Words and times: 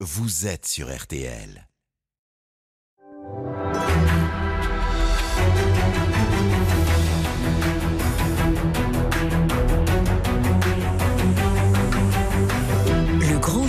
vous 0.00 0.46
êtes 0.46 0.66
sur 0.66 0.94
RTL. 0.94 1.66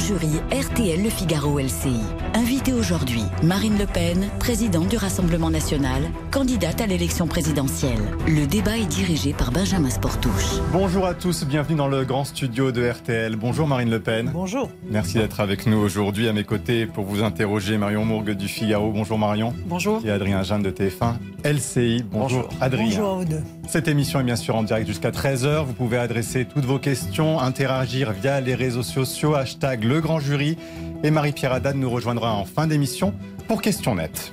Jury 0.08 0.40
RTL 0.54 1.04
Le 1.04 1.10
Figaro 1.10 1.60
LCI. 1.60 2.00
Invité 2.34 2.72
aujourd'hui, 2.72 3.24
Marine 3.44 3.78
Le 3.78 3.86
Pen, 3.86 4.30
présidente 4.40 4.88
du 4.88 4.96
Rassemblement 4.96 5.50
national, 5.50 6.02
candidate 6.32 6.80
à 6.80 6.88
l'élection 6.88 7.28
présidentielle. 7.28 8.00
Le 8.26 8.48
débat 8.48 8.78
est 8.78 8.86
dirigé 8.86 9.34
par 9.34 9.52
Benjamin 9.52 9.90
Sportouche. 9.90 10.62
Bonjour 10.72 11.06
à 11.06 11.14
tous, 11.14 11.44
bienvenue 11.44 11.76
dans 11.76 11.90
le 11.90 12.06
grand 12.06 12.24
studio 12.24 12.72
de 12.72 12.90
RTL. 12.90 13.36
Bonjour 13.36 13.68
Marine 13.68 13.90
Le 13.90 14.00
Pen. 14.00 14.32
Bonjour. 14.34 14.70
Merci 14.90 15.18
d'être 15.18 15.42
avec 15.42 15.68
nous 15.68 15.78
aujourd'hui 15.78 16.30
à 16.30 16.34
mes 16.34 16.46
côtés 16.46 16.86
pour 16.86 17.04
vous 17.04 17.22
interroger 17.22 17.78
Marion 17.78 18.06
Mourgue 18.06 18.32
du 18.32 18.48
Figaro. 18.48 18.94
Bonjour 18.94 19.20
Marion. 19.20 19.54
Bonjour. 19.66 20.02
Et 20.06 20.12
Adrien 20.12 20.42
Jeanne 20.42 20.64
de 20.64 20.72
TF1 20.72 21.16
LCI. 21.44 22.06
Bonjour, 22.10 22.48
Adrien. 22.62 22.86
Bonjour 22.86 23.10
à 23.10 23.16
vous 23.16 23.26
deux. 23.26 23.44
Cette 23.68 23.90
émission 23.90 24.22
est 24.22 24.24
bien 24.24 24.38
sûr 24.38 24.56
en 24.56 24.64
direct 24.64 24.88
jusqu'à 24.88 25.12
13h. 25.12 25.66
Vous 25.66 25.74
pouvez 25.74 25.98
adresser 25.98 26.46
toutes 26.46 26.64
vos 26.64 26.80
questions, 26.80 27.42
interagir 27.42 28.14
via 28.14 28.40
les 28.40 28.56
réseaux 28.56 28.84
sociaux, 28.84 29.36
hashtag 29.36 29.84
le 29.84 29.97
grand 30.02 30.20
jury. 30.20 30.58
Et 31.04 31.12
Marie-Pierre 31.12 31.54
Haddad 31.54 31.76
nous 31.76 31.90
rejoindra 31.90 32.34
en 32.34 32.46
fin 32.46 32.68
d'émission 32.68 33.14
pour 33.48 33.62
Question 33.62 33.96
Net. 33.96 34.32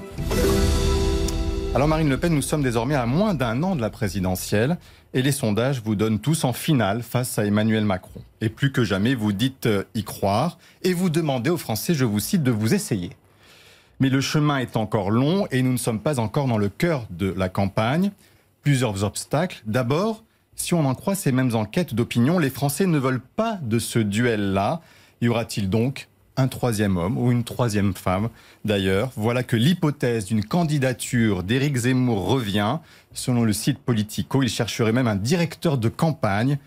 Alors 1.74 1.88
Marine 1.88 2.08
Le 2.08 2.18
Pen, 2.18 2.32
nous 2.32 2.42
sommes 2.42 2.62
désormais 2.62 2.94
à 2.94 3.04
moins 3.04 3.34
d'un 3.34 3.62
an 3.64 3.74
de 3.74 3.80
la 3.80 3.90
présidentielle 3.90 4.78
et 5.12 5.22
les 5.22 5.32
sondages 5.32 5.82
vous 5.84 5.96
donnent 5.96 6.20
tous 6.20 6.44
en 6.44 6.52
finale 6.52 7.02
face 7.02 7.38
à 7.38 7.44
Emmanuel 7.44 7.84
Macron. 7.84 8.20
Et 8.40 8.48
plus 8.48 8.70
que 8.70 8.84
jamais, 8.84 9.14
vous 9.14 9.32
dites 9.32 9.66
euh, 9.66 9.82
y 9.94 10.04
croire 10.04 10.58
et 10.82 10.92
vous 10.92 11.10
demandez 11.10 11.50
aux 11.50 11.56
Français, 11.56 11.94
je 11.94 12.04
vous 12.04 12.20
cite, 12.20 12.42
de 12.42 12.52
vous 12.52 12.74
essayer. 12.74 13.10
Mais 13.98 14.08
le 14.08 14.20
chemin 14.20 14.58
est 14.58 14.76
encore 14.76 15.10
long 15.10 15.46
et 15.50 15.62
nous 15.62 15.72
ne 15.72 15.76
sommes 15.76 16.00
pas 16.00 16.20
encore 16.20 16.46
dans 16.46 16.58
le 16.58 16.68
cœur 16.68 17.06
de 17.10 17.32
la 17.36 17.48
campagne. 17.48 18.12
Plusieurs 18.62 19.04
obstacles. 19.04 19.62
D'abord, 19.66 20.24
si 20.56 20.74
on 20.74 20.84
en 20.84 20.94
croit 20.94 21.14
ces 21.14 21.32
mêmes 21.32 21.54
enquêtes 21.54 21.94
d'opinion, 21.94 22.38
les 22.38 22.50
Français 22.50 22.86
ne 22.86 22.98
veulent 22.98 23.20
pas 23.20 23.58
de 23.62 23.78
ce 23.78 23.98
duel-là. 23.98 24.80
Y 25.24 25.28
aura-t-il 25.28 25.70
donc 25.70 26.08
un 26.36 26.48
troisième 26.48 26.98
homme 26.98 27.16
ou 27.16 27.32
une 27.32 27.44
troisième 27.44 27.94
femme? 27.94 28.28
D'ailleurs. 28.66 29.10
Voilà 29.16 29.42
que 29.42 29.56
l'hypothèse 29.56 30.26
d'une 30.26 30.44
candidature 30.44 31.42
d'Éric 31.42 31.74
Zemmour 31.76 32.26
revient. 32.26 32.76
Selon 33.14 33.42
le 33.42 33.54
site 33.54 33.78
Politico, 33.78 34.42
il 34.42 34.50
chercherait 34.50 34.92
même 34.92 35.06
un 35.06 35.16
directeur 35.16 35.78
de 35.78 35.88
campagne. 35.88 36.58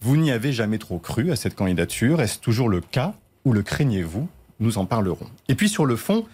Vous 0.00 0.16
n'y 0.16 0.30
avez 0.30 0.54
jamais 0.54 0.78
trop 0.78 0.98
cru 0.98 1.32
à 1.32 1.36
cette 1.36 1.54
candidature. 1.54 2.22
Est-ce 2.22 2.38
toujours 2.38 2.70
le 2.70 2.80
cas 2.80 3.12
ou 3.44 3.52
le 3.52 3.60
craignez-vous? 3.60 4.26
Nous 4.58 4.78
en 4.78 4.86
parlerons. 4.86 5.28
Et 5.48 5.54
puis 5.54 5.68
sur 5.68 5.84
le 5.84 5.96
fond, 5.96 6.24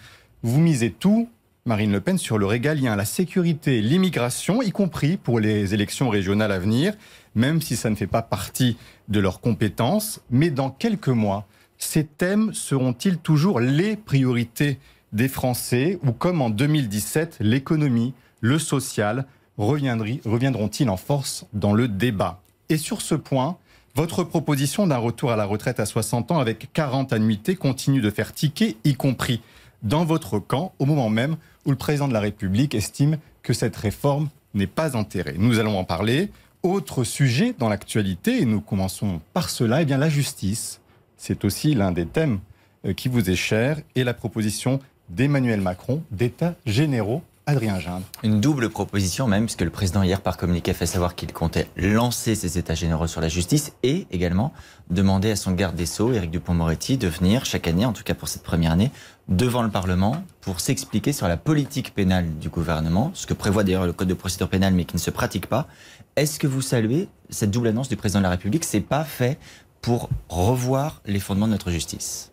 vous 0.43 0.61
misez 0.61 0.91
tout, 0.91 1.27
Marine 1.65 1.91
Le 1.91 1.99
Pen, 1.99 2.17
sur 2.17 2.37
le 2.37 2.45
régalien, 2.45 2.95
la 2.95 3.03
sécurité, 3.03 3.81
l'immigration, 3.81 4.61
y 4.61 4.71
compris 4.71 5.17
pour 5.17 5.41
les 5.41 5.73
élections 5.73 6.07
régionales 6.07 6.53
à 6.53 6.59
venir, 6.59 6.93
même 7.33 7.61
si 7.61 7.75
ça 7.75 7.89
ne 7.89 7.95
fait 7.95 8.07
pas 8.07 8.21
partie 8.21 8.77
de 9.09 9.19
leurs 9.19 9.41
compétences. 9.41 10.21
Mais 10.29 10.51
dans 10.51 10.69
quelques 10.69 11.09
mois, 11.09 11.45
ces 11.77 12.05
thèmes 12.05 12.53
seront-ils 12.53 13.17
toujours 13.17 13.59
les 13.59 13.95
priorités 13.95 14.79
des 15.13 15.27
Français 15.27 15.99
ou 16.03 16.11
comme 16.11 16.41
en 16.41 16.49
2017, 16.49 17.37
l'économie, 17.39 18.13
le 18.41 18.59
social 18.59 19.25
reviendront-ils 19.57 20.89
en 20.89 20.97
force 20.97 21.45
dans 21.53 21.73
le 21.73 21.87
débat? 21.87 22.41
Et 22.69 22.77
sur 22.77 23.01
ce 23.01 23.15
point, 23.15 23.57
votre 23.95 24.23
proposition 24.23 24.87
d'un 24.87 24.97
retour 24.97 25.31
à 25.31 25.37
la 25.37 25.45
retraite 25.45 25.79
à 25.79 25.85
60 25.85 26.31
ans 26.31 26.39
avec 26.39 26.71
40 26.73 27.13
annuités 27.13 27.55
continue 27.55 28.01
de 28.01 28.09
faire 28.09 28.33
tiquer, 28.33 28.75
y 28.83 28.95
compris 28.95 29.41
dans 29.83 30.03
votre 30.03 30.39
camp, 30.39 30.73
au 30.79 30.85
moment 30.85 31.09
même 31.09 31.37
où 31.65 31.71
le 31.71 31.77
président 31.77 32.07
de 32.07 32.13
la 32.13 32.19
République 32.19 32.75
estime 32.75 33.17
que 33.41 33.53
cette 33.53 33.75
réforme 33.75 34.29
n'est 34.53 34.67
pas 34.67 34.95
enterrée. 34.95 35.35
Nous 35.37 35.59
allons 35.59 35.77
en 35.77 35.83
parler. 35.83 36.29
Autre 36.63 37.03
sujet 37.03 37.53
dans 37.57 37.69
l'actualité, 37.69 38.41
et 38.41 38.45
nous 38.45 38.59
commençons 38.59 39.21
par 39.33 39.49
cela, 39.49 39.83
eh 39.83 39.85
bien 39.85 39.97
la 39.97 40.09
justice 40.09 40.81
c'est 41.25 41.43
aussi 41.43 41.73
l'un 41.73 41.91
des 41.91 42.05
thèmes 42.05 42.39
euh, 42.85 42.93
qui 42.93 43.09
vous 43.09 43.31
est 43.31 43.35
cher, 43.35 43.79
et 43.95 44.03
la 44.03 44.13
proposition 44.13 44.79
d'Emmanuel 45.09 45.59
Macron 45.59 46.03
d'États 46.11 46.55
généraux. 46.67 47.23
Adrien 47.47 47.79
Gindre. 47.79 48.05
Une 48.23 48.41
double 48.41 48.69
proposition 48.69 49.27
même, 49.27 49.45
puisque 49.45 49.61
le 49.61 49.69
président 49.69 50.01
hier 50.01 50.21
par 50.21 50.35
communiqué 50.35 50.71
a 50.71 50.73
fait 50.73 50.87
savoir 50.87 51.13
qu'il 51.13 51.31
comptait 51.31 51.67
lancer 51.77 52.33
ses 52.33 52.57
états 52.57 52.73
généraux 52.73 53.05
sur 53.05 53.21
la 53.21 53.27
justice 53.27 53.73
et 53.83 54.07
également 54.11 54.51
demander 54.89 55.29
à 55.31 55.35
son 55.35 55.51
garde 55.51 55.75
des 55.75 55.85
Sceaux, 55.85 56.11
Éric 56.11 56.31
Dupont-Moretti, 56.31 56.97
de 56.97 57.07
venir 57.07 57.45
chaque 57.45 57.67
année, 57.67 57.85
en 57.85 57.93
tout 57.93 58.03
cas 58.03 58.15
pour 58.15 58.29
cette 58.29 58.41
première 58.41 58.71
année, 58.71 58.91
devant 59.27 59.61
le 59.61 59.69
Parlement 59.69 60.23
pour 60.41 60.59
s'expliquer 60.59 61.13
sur 61.13 61.27
la 61.27 61.37
politique 61.37 61.93
pénale 61.93 62.27
du 62.39 62.49
gouvernement, 62.49 63.11
ce 63.13 63.27
que 63.27 63.35
prévoit 63.35 63.63
d'ailleurs 63.63 63.85
le 63.85 63.93
Code 63.93 64.07
de 64.07 64.15
procédure 64.15 64.49
pénale 64.49 64.73
mais 64.73 64.85
qui 64.85 64.95
ne 64.95 65.01
se 65.01 65.11
pratique 65.11 65.45
pas. 65.45 65.67
Est-ce 66.15 66.39
que 66.39 66.47
vous 66.47 66.61
saluez 66.61 67.09
cette 67.29 67.51
double 67.51 67.67
annonce 67.67 67.89
du 67.89 67.95
président 67.95 68.19
de 68.19 68.23
la 68.23 68.29
République? 68.31 68.63
C'est 68.63 68.79
pas 68.79 69.03
fait 69.03 69.37
pour 69.85 70.09
revoir 70.29 71.03
les 71.05 71.19
fondements 71.19 71.45
de 71.45 71.51
notre 71.51 71.69
justice 71.69 72.31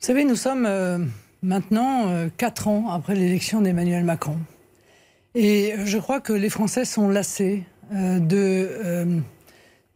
Vous 0.00 0.06
savez, 0.06 0.24
nous 0.24 0.36
sommes 0.36 0.64
euh, 0.64 0.98
maintenant 1.42 2.06
euh, 2.06 2.28
quatre 2.36 2.68
ans 2.68 2.88
après 2.90 3.16
l'élection 3.16 3.60
d'Emmanuel 3.60 4.04
Macron. 4.04 4.38
Et 5.34 5.74
je 5.84 5.98
crois 5.98 6.20
que 6.20 6.32
les 6.32 6.50
Français 6.50 6.84
sont 6.84 7.08
lassés 7.08 7.64
euh, 7.92 8.20
de, 8.20 9.20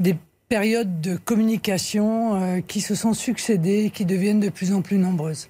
des 0.00 0.16
périodes 0.48 1.00
de 1.00 1.16
communication 1.16 2.60
qui 2.66 2.80
se 2.80 2.96
sont 2.96 3.14
succédées 3.14 3.84
et 3.84 3.90
qui 3.90 4.04
deviennent 4.04 4.40
de 4.40 4.48
plus 4.48 4.72
en 4.72 4.82
plus 4.82 4.98
nombreuses. 4.98 5.48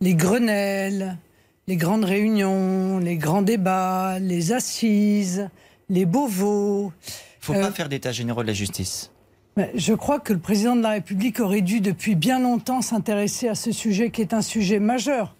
Les 0.00 0.16
Grenelles, 0.16 1.18
les 1.68 1.76
grandes 1.76 2.04
réunions, 2.04 2.98
les 2.98 3.16
grands 3.16 3.42
débats, 3.42 4.18
les 4.18 4.50
assises, 4.52 5.48
les 5.88 6.04
Beauvaux. 6.04 6.92
Il 7.06 7.52
ne 7.52 7.58
faut 7.58 7.62
pas 7.62 7.70
faire 7.70 7.88
d'état 7.88 8.10
généraux 8.10 8.42
de 8.42 8.48
la 8.48 8.54
justice. 8.54 9.11
Je 9.74 9.92
crois 9.92 10.18
que 10.18 10.32
le 10.32 10.38
président 10.38 10.76
de 10.76 10.80
la 10.80 10.90
République 10.90 11.38
aurait 11.38 11.60
dû 11.60 11.80
depuis 11.80 12.14
bien 12.14 12.38
longtemps 12.38 12.80
s'intéresser 12.80 13.48
à 13.48 13.54
ce 13.54 13.70
sujet 13.70 14.10
qui 14.10 14.22
est 14.22 14.32
un 14.32 14.40
sujet 14.40 14.78
majeur, 14.78 15.34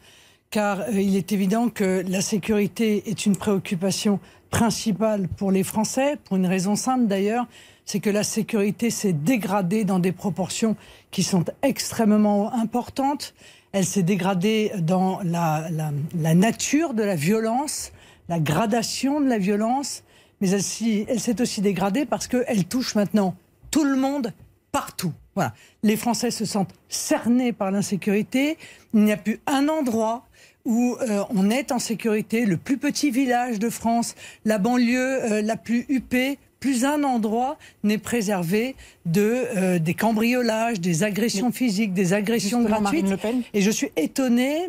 car 0.50 0.80
euh, 0.80 1.00
il 1.00 1.16
est 1.16 1.32
évident 1.32 1.70
que 1.70 2.04
la 2.06 2.20
sécurité 2.20 3.08
est 3.08 3.24
une 3.24 3.36
préoccupation 3.36 4.20
principale 4.50 5.28
pour 5.28 5.50
les 5.50 5.62
Français, 5.62 6.18
pour 6.24 6.36
une 6.36 6.46
raison 6.46 6.76
simple 6.76 7.06
d'ailleurs, 7.06 7.46
c'est 7.86 8.00
que 8.00 8.10
la 8.10 8.22
sécurité 8.22 8.90
s'est 8.90 9.14
dégradée 9.14 9.84
dans 9.84 9.98
des 9.98 10.12
proportions 10.12 10.76
qui 11.10 11.22
sont 11.22 11.46
extrêmement 11.62 12.52
importantes. 12.52 13.32
Elle 13.72 13.86
s'est 13.86 14.02
dégradée 14.02 14.72
dans 14.78 15.20
la, 15.24 15.68
la, 15.70 15.90
la, 16.14 16.34
nature 16.34 16.92
de 16.92 17.02
la 17.02 17.16
violence, 17.16 17.92
la 18.28 18.40
gradation 18.40 19.22
de 19.22 19.26
la 19.26 19.38
violence, 19.38 20.04
mais 20.42 20.50
elle 20.50 20.62
s'est 20.62 21.40
aussi 21.40 21.62
dégradée 21.62 22.04
parce 22.04 22.28
qu'elle 22.28 22.66
touche 22.66 22.94
maintenant 22.94 23.34
tout 23.72 23.84
le 23.84 23.96
monde 23.96 24.32
partout. 24.70 25.12
Voilà. 25.34 25.52
Les 25.82 25.96
Français 25.96 26.30
se 26.30 26.44
sentent 26.44 26.74
cernés 26.88 27.52
par 27.52 27.72
l'insécurité. 27.72 28.56
Il 28.94 29.00
n'y 29.00 29.12
a 29.12 29.16
plus 29.16 29.40
un 29.48 29.68
endroit 29.68 30.26
où 30.64 30.96
euh, 31.00 31.24
on 31.30 31.50
est 31.50 31.72
en 31.72 31.80
sécurité. 31.80 32.46
Le 32.46 32.56
plus 32.56 32.78
petit 32.78 33.10
village 33.10 33.58
de 33.58 33.68
France, 33.68 34.14
la 34.44 34.58
banlieue 34.58 35.32
euh, 35.32 35.42
la 35.42 35.56
plus 35.56 35.86
huppée, 35.88 36.38
plus 36.60 36.84
un 36.84 37.02
endroit 37.02 37.58
n'est 37.82 37.98
préservé 37.98 38.76
de 39.04 39.44
euh, 39.56 39.78
des 39.80 39.94
cambriolages, 39.94 40.80
des 40.80 41.02
agressions 41.02 41.50
physiques, 41.50 41.92
des 41.92 42.12
agressions 42.12 42.62
gratuites. 42.62 43.06
Et 43.52 43.62
je 43.62 43.70
suis 43.70 43.90
étonnée 43.96 44.68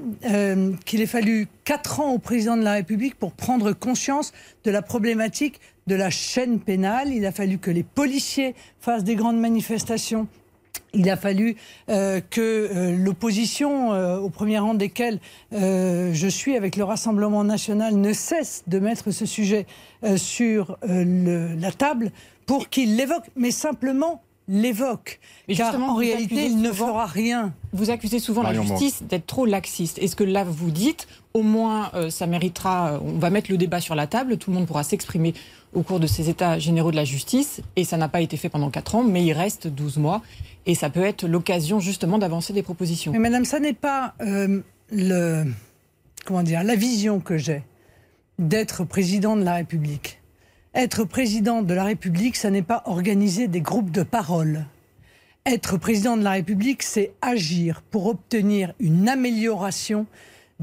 qu'il 0.85 1.01
ait 1.01 1.05
fallu 1.05 1.47
quatre 1.65 1.99
ans 1.99 2.11
au 2.13 2.17
président 2.17 2.57
de 2.57 2.63
la 2.63 2.73
République 2.73 3.13
pour 3.13 3.33
prendre 3.33 3.73
conscience 3.73 4.33
de 4.63 4.71
la 4.71 4.81
problématique 4.81 5.59
de 5.87 5.95
la 5.95 6.09
chaîne 6.09 6.59
pénale. 6.59 7.09
Il 7.11 7.25
a 7.25 7.31
fallu 7.31 7.57
que 7.57 7.71
les 7.71 7.83
policiers 7.83 8.55
fassent 8.79 9.03
des 9.03 9.15
grandes 9.15 9.39
manifestations. 9.39 10.27
Il 10.95 11.09
a 11.09 11.17
fallu 11.17 11.55
euh, 11.89 12.21
que 12.29 12.41
euh, 12.41 12.95
l'opposition, 12.95 13.93
euh, 13.93 14.17
au 14.17 14.29
premier 14.29 14.59
rang 14.59 14.75
desquels 14.75 15.19
je 15.51 16.27
suis 16.29 16.55
avec 16.55 16.75
le 16.75 16.83
Rassemblement 16.83 17.43
national, 17.43 17.95
ne 17.95 18.13
cesse 18.13 18.63
de 18.67 18.79
mettre 18.79 19.11
ce 19.11 19.25
sujet 19.25 19.65
sur 20.17 20.77
la 20.83 21.71
table 21.71 22.11
pour 22.45 22.69
qu'il 22.69 22.95
l'évoque, 22.95 23.29
mais 23.35 23.51
simplement 23.51 24.21
l'évoque. 24.47 25.19
Car 25.55 25.79
en 25.81 25.95
réalité, 25.95 26.45
il 26.45 26.61
ne 26.61 26.71
fera 26.71 27.05
rien. 27.05 27.53
Vous 27.71 27.89
accusez 27.89 28.19
souvent 28.19 28.43
la 28.43 28.53
justice 28.53 29.03
d'être 29.03 29.25
trop 29.25 29.45
laxiste. 29.45 29.97
Est-ce 29.99 30.15
que 30.15 30.23
là, 30.23 30.43
vous 30.43 30.71
dites, 30.71 31.07
au 31.33 31.41
moins, 31.41 31.91
euh, 31.95 32.09
ça 32.09 32.27
méritera, 32.27 32.93
euh, 32.93 32.99
on 33.01 33.17
va 33.17 33.29
mettre 33.29 33.51
le 33.51 33.57
débat 33.57 33.81
sur 33.81 33.95
la 33.95 34.07
table, 34.07 34.37
tout 34.37 34.51
le 34.51 34.57
monde 34.57 34.67
pourra 34.67 34.83
s'exprimer 34.83 35.33
au 35.73 35.81
cours 35.81 35.99
de 35.99 36.05
ces 36.05 36.29
états 36.29 36.59
généraux 36.59 36.91
de 36.91 36.95
la 36.95 37.05
justice, 37.05 37.61
et 37.75 37.83
ça 37.83 37.97
n'a 37.97 38.07
pas 38.07 38.21
été 38.21 38.37
fait 38.37 38.49
pendant 38.49 38.69
4 38.69 38.95
ans, 38.95 39.03
mais 39.03 39.25
il 39.25 39.33
reste 39.33 39.67
12 39.67 39.97
mois, 39.97 40.21
et 40.65 40.75
ça 40.75 40.89
peut 40.89 41.03
être 41.03 41.27
l'occasion 41.27 41.79
justement 41.79 42.19
d'avancer 42.19 42.53
des 42.53 42.61
propositions. 42.61 43.11
Mais 43.11 43.19
madame, 43.19 43.45
ça 43.45 43.59
n'est 43.59 43.73
pas 43.73 44.13
euh, 44.21 44.61
le, 44.91 45.45
comment 46.25 46.43
dire, 46.43 46.63
la 46.63 46.75
vision 46.75 47.19
que 47.19 47.37
j'ai 47.37 47.63
d'être 48.37 48.83
président 48.83 49.35
de 49.35 49.43
la 49.43 49.55
République. 49.55 50.19
Être 50.75 51.03
président 51.03 51.61
de 51.61 51.73
la 51.73 51.83
République, 51.83 52.35
ça 52.35 52.49
n'est 52.49 52.63
pas 52.63 52.83
organiser 52.85 53.47
des 53.47 53.61
groupes 53.61 53.91
de 53.91 54.03
parole. 54.03 54.65
Être 55.45 55.77
président 55.77 56.17
de 56.17 56.23
la 56.23 56.31
République, 56.31 56.83
c'est 56.83 57.11
agir 57.21 57.83
pour 57.91 58.07
obtenir 58.07 58.73
une 58.79 59.09
amélioration 59.09 60.07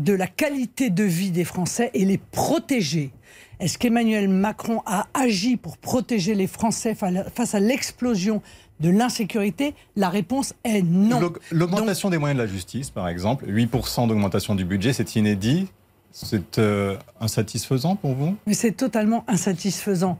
de 0.00 0.12
la 0.14 0.26
qualité 0.26 0.90
de 0.90 1.04
vie 1.04 1.30
des 1.30 1.44
Français 1.44 1.90
et 1.94 2.04
les 2.04 2.18
protéger. 2.18 3.12
Est-ce 3.60 3.76
qu'Emmanuel 3.76 4.28
Macron 4.28 4.80
a 4.86 5.06
agi 5.12 5.58
pour 5.58 5.76
protéger 5.76 6.34
les 6.34 6.46
Français 6.46 6.94
face 6.94 7.54
à 7.54 7.60
l'explosion 7.60 8.40
de 8.80 8.88
l'insécurité? 8.88 9.74
La 9.96 10.08
réponse 10.08 10.54
est 10.64 10.82
non. 10.82 11.32
L'augmentation 11.50 12.08
des 12.08 12.16
moyens 12.16 12.38
de 12.38 12.42
la 12.44 12.50
justice, 12.50 12.88
par 12.88 13.08
exemple, 13.08 13.46
8% 13.46 14.08
d'augmentation 14.08 14.54
du 14.54 14.64
budget, 14.64 14.94
c'est 14.94 15.14
inédit? 15.16 15.68
C'est 16.12 16.58
euh, 16.58 16.96
insatisfaisant 17.20 17.94
pour 17.94 18.14
vous? 18.14 18.34
Mais 18.46 18.54
c'est 18.54 18.72
totalement 18.72 19.24
insatisfaisant. 19.28 20.18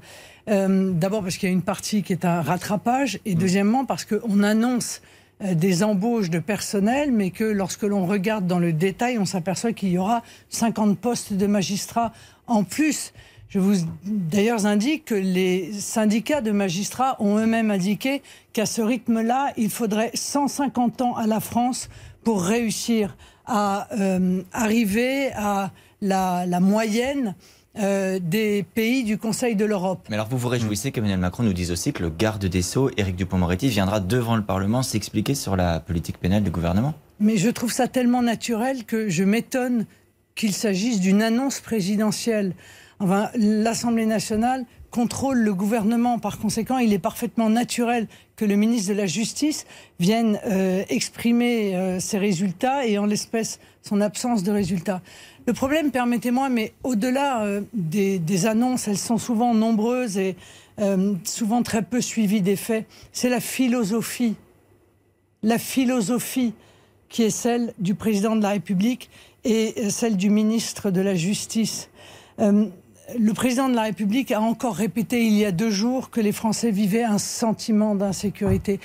Euh, 0.49 0.93
d'abord 0.93 1.23
parce 1.23 1.37
qu'il 1.37 1.49
y 1.49 1.53
a 1.53 1.55
une 1.55 1.63
partie 1.63 2.03
qui 2.03 2.13
est 2.13 2.25
un 2.25 2.43
rattrapage, 2.43 3.19
et 3.25 3.35
mm. 3.35 3.39
deuxièmement 3.39 3.85
parce 3.87 4.05
qu'on 4.05 4.43
annonce 4.43 5.01
des 5.41 5.83
embauches 5.83 6.31
de 6.31 6.39
personnel, 6.39 7.13
mais 7.13 7.31
que 7.31 7.45
lorsque 7.45 7.83
l'on 7.83 8.07
regarde 8.07 8.47
dans 8.47 8.59
le 8.59 8.73
détail, 8.73 9.19
on 9.19 9.25
s'aperçoit 9.25 9.73
qu'il 9.73 9.91
y 9.91 9.99
aura 9.99 10.23
50 10.51 10.99
postes 10.99 11.33
de 11.33 11.47
magistrats 11.47 12.13
en 12.47 12.65
plus. 12.65 13.13
Je 13.49 13.59
vous 13.59 13.75
d'ailleurs 14.05 14.65
indique 14.65 15.07
que 15.07 15.15
les 15.15 15.73
syndicats 15.73 16.41
de 16.41 16.53
magistrats 16.53 17.17
ont 17.21 17.37
eux-mêmes 17.37 17.73
indiqué 17.73 18.23
qu'à 18.53 18.65
ce 18.65 18.81
rythme-là, 18.81 19.53
il 19.57 19.71
faudrait 19.71 20.13
150 20.15 21.01
ans 21.01 21.17
à 21.17 21.27
la 21.27 21.41
France 21.41 21.89
pour 22.23 22.43
réussir 22.43 23.17
à 23.47 23.89
euh, 23.99 24.43
arriver 24.53 25.33
à 25.33 25.73
la, 26.01 26.47
la 26.47 26.61
moyenne 26.61 27.35
euh, 27.81 28.19
des 28.21 28.63
pays 28.63 29.05
du 29.05 29.19
Conseil 29.19 29.57
de 29.57 29.65
l'Europe. 29.65 30.07
Mais 30.09 30.17
alors 30.17 30.29
vous 30.29 30.39
vous 30.39 30.49
réjouissez 30.49 30.93
qu'Emmanuel 30.93 31.19
Macron 31.19 31.43
nous 31.43 31.53
dise 31.53 31.71
aussi 31.71 31.93
que 31.93 32.03
le 32.03 32.11
garde 32.11 32.45
des 32.45 32.63
Sceaux, 32.63 32.91
Éric 32.97 33.17
Dupond-Moretti, 33.17 33.69
viendra 33.69 34.01
devant 34.01 34.37
le 34.37 34.43
Parlement 34.43 34.83
s'expliquer 34.83 35.35
sur 35.35 35.57
la 35.57 35.81
politique 35.81 36.19
pénale 36.19 36.43
du 36.43 36.51
gouvernement? 36.51 36.95
Mais 37.21 37.37
je 37.37 37.49
trouve 37.49 37.73
ça 37.73 37.89
tellement 37.89 38.23
naturel 38.23 38.85
que 38.85 39.09
je 39.09 39.25
m'étonne 39.25 39.87
qu'il 40.35 40.53
s'agisse 40.53 41.01
d'une 41.01 41.23
annonce 41.23 41.61
présidentielle. 41.61 42.55
Enfin, 42.99 43.31
l'Assemblée 43.35 44.07
nationale 44.07 44.65
contrôle 44.91 45.39
le 45.39 45.55
gouvernement. 45.55 46.19
Par 46.19 46.39
conséquent, 46.39 46.79
il 46.79 46.93
est 46.93 46.99
parfaitement 46.99 47.49
naturel 47.49 48.09
que 48.37 48.45
le 48.45 48.57
ministre 48.57 48.93
de 48.93 48.97
la 48.97 49.07
Justice 49.07 49.67
vienne 49.99 50.39
euh, 50.47 50.83
exprimer 50.89 51.77
euh, 51.77 52.01
ses 52.01 52.19
résultats 52.19 52.87
et 52.87 52.99
en 52.99 53.07
l'espèce 53.07 53.61
son 53.83 54.01
absence 54.01 54.43
de 54.43 54.53
résultats. 54.53 55.01
Le 55.51 55.55
problème, 55.55 55.91
permettez-moi, 55.91 56.49
mais 56.49 56.73
au-delà 56.85 57.43
euh, 57.43 57.63
des, 57.73 58.47
annonces, 58.47 58.87
elles 58.87 58.97
sont 58.97 59.19
souvent 59.19 59.53
nombreuses 59.53 60.17
et 60.17 60.37
souvent 61.25 61.65
très 61.65 61.83
peu 61.83 62.01
suivies 62.01 62.41
des 62.41 62.55
faits, 62.55 62.87
c'est 63.11 63.29
la 63.29 63.41
philosophie. 63.41 64.37
La 65.43 65.59
philosophie 65.59 66.55
qui 67.09 67.25
est 67.25 67.31
celle 67.31 67.75
du 67.81 67.97
président 67.97 68.37
de 68.37 68.43
la 68.43 68.51
République 68.51 69.11
et 69.43 69.91
celle 69.91 70.17
du 70.17 70.31
ministre 70.31 70.93
de 70.93 71.01
la 71.01 71.17
Justice 71.17 71.91
le 72.39 73.33
président 73.33 73.69
de 73.69 73.75
la 73.75 73.83
République 73.83 74.31
a 74.31 74.41
encore 74.41 74.77
répété 74.77 75.25
il 75.25 75.33
y 75.33 75.45
a 75.45 75.51
deux 75.51 75.71
jours 75.71 76.11
que 76.11 76.21
les 76.21 76.31
Français 76.31 76.71
vivaient 76.71 77.03
un 77.03 77.19
sentiment 77.19 77.97
d'insécurité. 77.97 78.79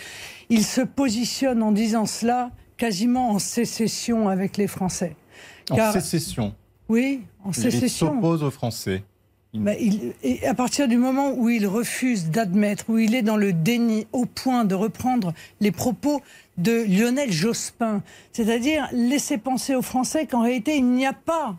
Il 0.50 0.64
se 0.64 0.82
positionne 0.82 1.62
en 1.62 1.72
disant 1.72 2.08
cela 2.08 2.50
quasiment 2.76 3.30
en 3.30 3.38
sécession 3.40 4.28
avec 4.28 4.58
les 4.58 4.66
Français. 4.66 5.16
En 5.72 5.92
sécession 5.92 6.54
Oui, 6.90 7.22
en 7.44 7.54
sécession. 7.54 8.08
Il 8.08 8.16
s'oppose 8.16 8.44
aux 8.44 8.52
Français. 8.52 9.04
et 10.24 10.46
à 10.46 10.54
partir 10.54 10.88
du 10.88 10.98
moment 10.98 11.34
où 11.34 11.50
il 11.50 11.66
refuse 11.66 12.30
d'admettre, 12.30 12.86
où 12.90 12.98
il 12.98 13.16
est 13.16 13.22
dans 13.22 13.38
le 13.38 13.54
déni 13.54 14.08
au 14.12 14.26
point 14.26 14.66
de 14.66 14.76
reprendre 14.76 15.34
les 15.62 15.72
propos 15.72 16.22
de 16.58 16.86
Lionel 16.88 17.32
Jospin, 17.32 18.04
c'est-à-dire 18.32 18.88
laisser 18.92 19.38
penser 19.38 19.76
aux 19.76 19.82
Français 19.82 20.26
qu'en 20.26 20.42
réalité 20.42 20.78
il 20.78 20.86
n'y 20.86 21.06
a 21.06 21.14
pas 21.14 21.56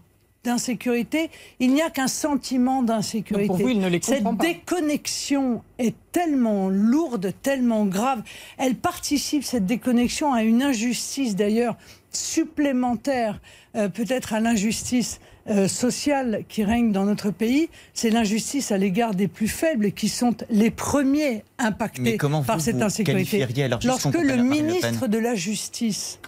d'insécurité, 0.47 1.29
il 1.61 1.75
n'y 1.75 1.83
a 1.83 1.91
qu'un 1.91 2.09
sentiment 2.09 2.83
d'insécurité. 2.83 3.49
Pour 3.49 3.57
vous, 3.57 3.69
il 3.69 3.81
ne 3.81 3.89
les 3.89 4.01
Cette 4.01 4.25
déconnexion 4.39 5.63
est 5.79 5.95
tellement 6.13 6.69
lourde, 6.69 7.33
tellement 7.43 7.85
grave. 7.85 8.23
Elle 8.57 8.77
participe, 8.77 9.43
cette 9.43 9.67
déconnexion, 9.67 10.33
à 10.33 10.45
une 10.45 10.63
injustice 10.63 11.37
d'ailleurs 11.37 11.77
supplémentaire, 12.17 13.41
euh, 13.77 13.89
peut-être 13.89 14.35
à 14.35 14.41
l'injustice 14.41 15.21
euh, 15.49 15.69
sociale 15.69 16.45
qui 16.49 16.65
règne 16.65 16.91
dans 16.91 17.05
notre 17.05 17.31
pays. 17.31 17.69
C'est 17.95 18.11
l'injustice 18.11 18.73
à 18.73 18.79
l'égard 18.79 19.15
des 19.15 19.29
plus 19.29 19.49
faibles 19.49 19.93
qui 19.93 20.09
sont 20.09 20.35
les 20.51 20.71
premiers 20.71 21.45
impactés 21.59 22.19
par 22.47 22.61
cette 22.61 22.83
insécurité. 22.83 23.47
Lorsque 23.85 24.15
le 24.15 24.37
ministre 24.43 25.07
de 25.07 25.19
la 25.19 25.35
Justice 25.35 26.19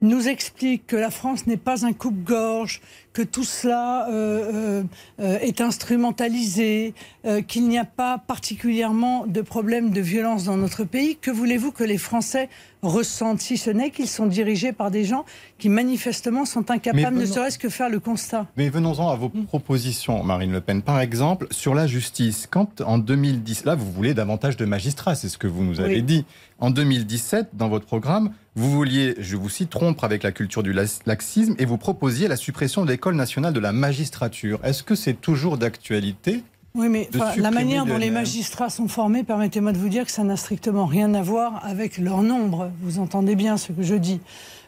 nous 0.00 0.26
explique 0.28 0.86
que 0.86 0.96
la 0.96 1.10
France 1.10 1.46
n'est 1.46 1.56
pas 1.56 1.86
un 1.86 1.92
coupe-gorge, 1.92 2.80
que 3.12 3.22
tout 3.22 3.44
cela 3.44 4.08
euh, 4.08 4.82
euh, 5.20 5.38
est 5.40 5.60
instrumentalisé, 5.60 6.94
euh, 7.24 7.42
qu'il 7.42 7.68
n'y 7.68 7.78
a 7.78 7.84
pas 7.84 8.18
particulièrement 8.18 9.26
de 9.26 9.42
problème 9.42 9.90
de 9.90 10.00
violence 10.00 10.44
dans 10.44 10.56
notre 10.56 10.84
pays. 10.84 11.16
Que 11.20 11.30
voulez-vous 11.30 11.72
que 11.72 11.84
les 11.84 11.98
Français 11.98 12.48
ressentent, 12.82 13.40
si 13.40 13.58
ce 13.58 13.70
n'est 13.70 13.90
qu'ils 13.90 14.08
sont 14.08 14.26
dirigés 14.26 14.72
par 14.72 14.90
des 14.90 15.04
gens 15.04 15.24
qui 15.58 15.68
manifestement 15.68 16.44
sont 16.44 16.70
incapables 16.70 17.16
ne 17.16 17.26
serait-ce 17.26 17.58
que 17.58 17.68
faire 17.68 17.88
le 17.88 18.00
constat? 18.00 18.46
Mais 18.56 18.70
venons-en 18.70 19.08
à 19.08 19.14
vos 19.14 19.28
propositions, 19.28 20.24
Marine 20.24 20.52
Le 20.52 20.60
Pen. 20.60 20.82
Par 20.82 21.00
exemple, 21.00 21.46
sur 21.50 21.74
la 21.74 21.86
justice, 21.86 22.48
quand 22.50 22.80
en 22.80 22.98
2010, 22.98 23.66
là 23.66 23.74
vous 23.74 23.90
voulez 23.92 24.14
davantage 24.14 24.56
de 24.56 24.64
magistrats, 24.64 25.14
c'est 25.14 25.28
ce 25.28 25.38
que 25.38 25.46
vous 25.46 25.62
nous 25.62 25.80
avez 25.80 26.02
dit. 26.02 26.24
En 26.58 26.70
2017, 26.70 27.50
dans 27.54 27.68
votre 27.68 27.86
programme, 27.86 28.32
vous 28.54 28.70
vouliez, 28.70 29.14
je 29.18 29.36
vous 29.36 29.48
cite, 29.48 29.72
rompre 29.74 30.04
avec 30.04 30.22
la 30.22 30.30
culture 30.30 30.62
du 30.62 30.72
laxisme 30.72 31.54
et 31.58 31.64
vous 31.64 31.78
proposiez 31.78 32.28
la 32.28 32.36
suppression 32.36 32.84
de 32.84 32.88
l'École 33.02 33.16
nationale 33.16 33.52
de 33.52 33.58
la 33.58 33.72
magistrature. 33.72 34.60
Est-ce 34.62 34.84
que 34.84 34.94
c'est 34.94 35.20
toujours 35.20 35.58
d'actualité 35.58 36.44
oui, 36.76 36.88
mais 36.88 37.10
la 37.36 37.50
manière 37.50 37.84
dont 37.84 37.98
les 37.98 38.12
magistrats 38.12 38.70
sont 38.70 38.86
formés, 38.86 39.24
permettez-moi 39.24 39.72
de 39.72 39.78
vous 39.78 39.88
dire 39.88 40.06
que 40.06 40.12
ça 40.12 40.22
n'a 40.22 40.36
strictement 40.36 40.86
rien 40.86 41.12
à 41.12 41.20
voir 41.20 41.60
avec 41.66 41.98
leur 41.98 42.22
nombre. 42.22 42.70
Vous 42.80 43.00
entendez 43.00 43.34
bien 43.34 43.56
ce 43.56 43.72
que 43.72 43.82
je 43.82 43.96
dis. 43.96 44.20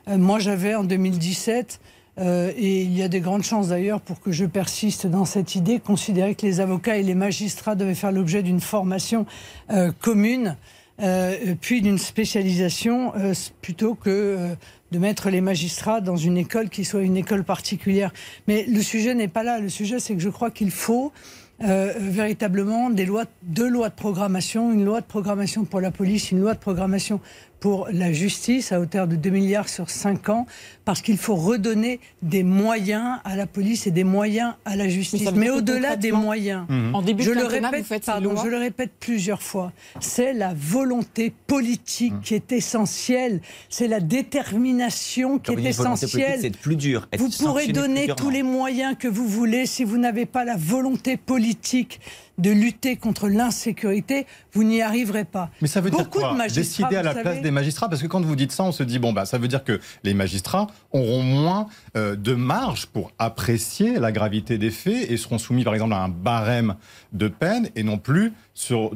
Euh, 0.09 0.19
moi, 0.19 0.41
j'avais 0.41 0.75
en 0.75 0.83
2017, 0.83 1.81
euh, 2.19 2.53
et 2.57 2.83
il 2.83 2.93
y 2.93 3.05
a 3.05 3.09
des 3.09 3.21
grandes 3.21 3.45
chances 3.45 3.69
d'ailleurs 3.69 4.01
pour 4.01 4.21
que 4.21 4.33
je 4.33 4.45
persiste 4.47 5.07
dans 5.07 5.25
cette 5.25 5.55
idée, 5.55 5.79
considérer 5.79 6.35
que 6.35 6.45
les 6.45 6.59
avocats 6.59 6.99
et 6.99 7.05
les 7.05 7.15
magistrats 7.15 7.77
devaient 7.77 7.95
faire 7.95 8.13
l'objet 8.13 8.43
d'une 8.43 8.61
formation 8.61 9.27
euh, 9.71 9.93
commune. 10.01 10.57
Euh, 11.03 11.57
puis 11.61 11.83
d'une 11.83 11.99
spécialisation 11.99 13.13
euh, 13.17 13.35
plutôt 13.61 13.97
que 13.97 14.11
euh, 14.11 14.55
de 14.95 14.99
mettre 15.01 15.29
les 15.29 15.41
magistrats 15.41 16.01
dans 16.01 16.17
une 16.17 16.37
école 16.37 16.69
qui 16.69 16.85
soit 16.85 17.03
une 17.03 17.17
école 17.17 17.43
particulière. 17.43 18.13
Mais 18.47 18.65
le 18.65 18.81
sujet 18.81 19.15
n'est 19.15 19.29
pas 19.29 19.43
là. 19.43 19.59
Le 19.59 19.69
sujet, 19.69 19.99
c'est 19.99 20.15
que 20.15 20.21
je 20.21 20.29
crois 20.29 20.53
qu'il 20.53 20.71
faut 20.71 21.13
véritablement 21.61 22.91
des 22.91 23.07
lois, 23.07 23.25
deux 23.43 23.69
lois 23.69 23.89
de 23.89 23.95
programmation, 23.95 24.73
une 24.73 24.85
loi 24.85 25.01
de 25.01 25.07
programmation 25.07 25.65
pour 25.65 25.81
la 25.81 25.91
police, 25.93 26.31
une 26.33 26.41
loi 26.41 26.55
de 26.55 26.59
programmation 26.59 27.21
pour 27.65 27.89
la 27.91 28.13
justice 28.13 28.73
à 28.73 28.79
hauteur 28.79 29.09
de 29.09 29.17
2 29.17 29.31
milliards 29.31 29.71
sur 29.71 29.89
5 29.89 30.29
ans, 30.29 30.47
parce 30.85 31.01
qu'il 31.01 31.17
faut 31.17 31.35
redonner 31.35 31.99
des 32.21 32.43
moyens 32.43 33.21
à 33.25 33.37
la 33.37 33.47
police 33.47 33.87
et 33.87 33.91
des 33.91 34.05
moyens 34.05 34.53
à 34.67 34.77
la 34.77 34.87
justice. 34.87 35.33
Mais, 35.35 35.49
au-delà 35.49 35.97
des 35.97 36.13
moyens, 36.13 36.67
en 36.93 37.01
début 37.01 37.23
je, 37.23 37.31
le 37.31 37.47
répète, 37.47 38.05
pardon, 38.05 38.37
je 38.37 38.49
le 38.49 38.59
répète 38.59 38.91
plusieurs 39.01 39.41
fois, 39.41 39.73
c'est 39.99 40.35
la 40.35 40.53
volonté 40.55 41.33
politique 41.47 42.13
mmh. 42.13 42.21
qui 42.21 42.35
est 42.35 42.53
essentielle, 42.53 43.41
c'est 43.71 43.89
la 43.89 44.01
détermination 44.01 45.39
qui 45.39 45.53
est 45.53 45.65
essentielle. 45.65 46.41
C'est 46.43 46.59
plus 46.59 46.77
dur. 46.77 47.09
vous 47.17 47.31
pourrez 47.31 47.69
donner 47.69 48.09
tous 48.15 48.29
les 48.29 48.43
moyens 48.43 48.95
que 48.99 49.09
vous 49.09 49.27
voulez 49.27 49.65
si 49.65 49.85
vous 49.85 49.97
n'avez 49.97 50.27
pas 50.27 50.45
la 50.45 50.57
volonté 50.59 51.17
politique 51.17 51.99
de 52.39 52.51
lutter 52.51 52.97
contre 52.97 53.29
l'insécurité, 53.29 54.27
vous 54.53 54.65
n'y 54.65 54.83
arriverez 54.83 55.25
pas. 55.25 55.51
Mais 55.63 55.69
ça 55.69 55.81
veut 55.81 55.91
dire 55.91 56.09
quoi 56.11 56.37
Décider 56.49 56.97
à 56.97 57.03
la 57.03 57.15
place 57.15 57.41
des 57.41 57.51
magistrats 57.51 57.89
Parce 57.89 58.03
que 58.03 58.07
quand 58.07 58.21
vous 58.21 58.37
dites 58.37 58.53
ça, 58.53 58.65
on 58.65 58.73
se 58.73 58.83
dit, 58.83 58.99
bon, 58.99 59.13
bah, 59.13 59.25
ça 59.25 59.39
veut 59.39 59.49
dire 59.49 59.65
que 59.65 59.81
les 60.03 60.15
magistrats 60.15 60.67
auront 60.93 61.23
moins 61.23 61.67
euh, 61.97 62.17
de 62.17 62.35
marge 62.35 62.87
pour 62.87 63.13
apprécier 63.19 63.99
la 63.99 64.13
gravité 64.13 64.59
des 64.59 64.71
faits 64.71 65.11
et 65.11 65.17
seront 65.17 65.39
soumis, 65.39 65.65
par 65.65 65.75
exemple, 65.75 65.95
à 65.95 66.03
un 66.03 66.09
barème 66.09 66.77
de 67.13 67.29
peine 67.29 67.69
et 67.77 67.83
non 67.83 67.99
plus 67.99 68.33
sur, 68.55 68.93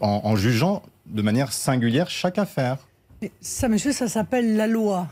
en, 0.00 0.36
jugeant 0.36 0.82
de 1.06 1.22
manière 1.22 1.52
singulière 1.52 2.10
chaque 2.10 2.38
affaire. 2.38 2.78
ça, 3.40 3.68
monsieur, 3.68 3.92
ça 3.92 4.08
s'appelle 4.08 4.56
la 4.56 4.66
loi. 4.66 5.08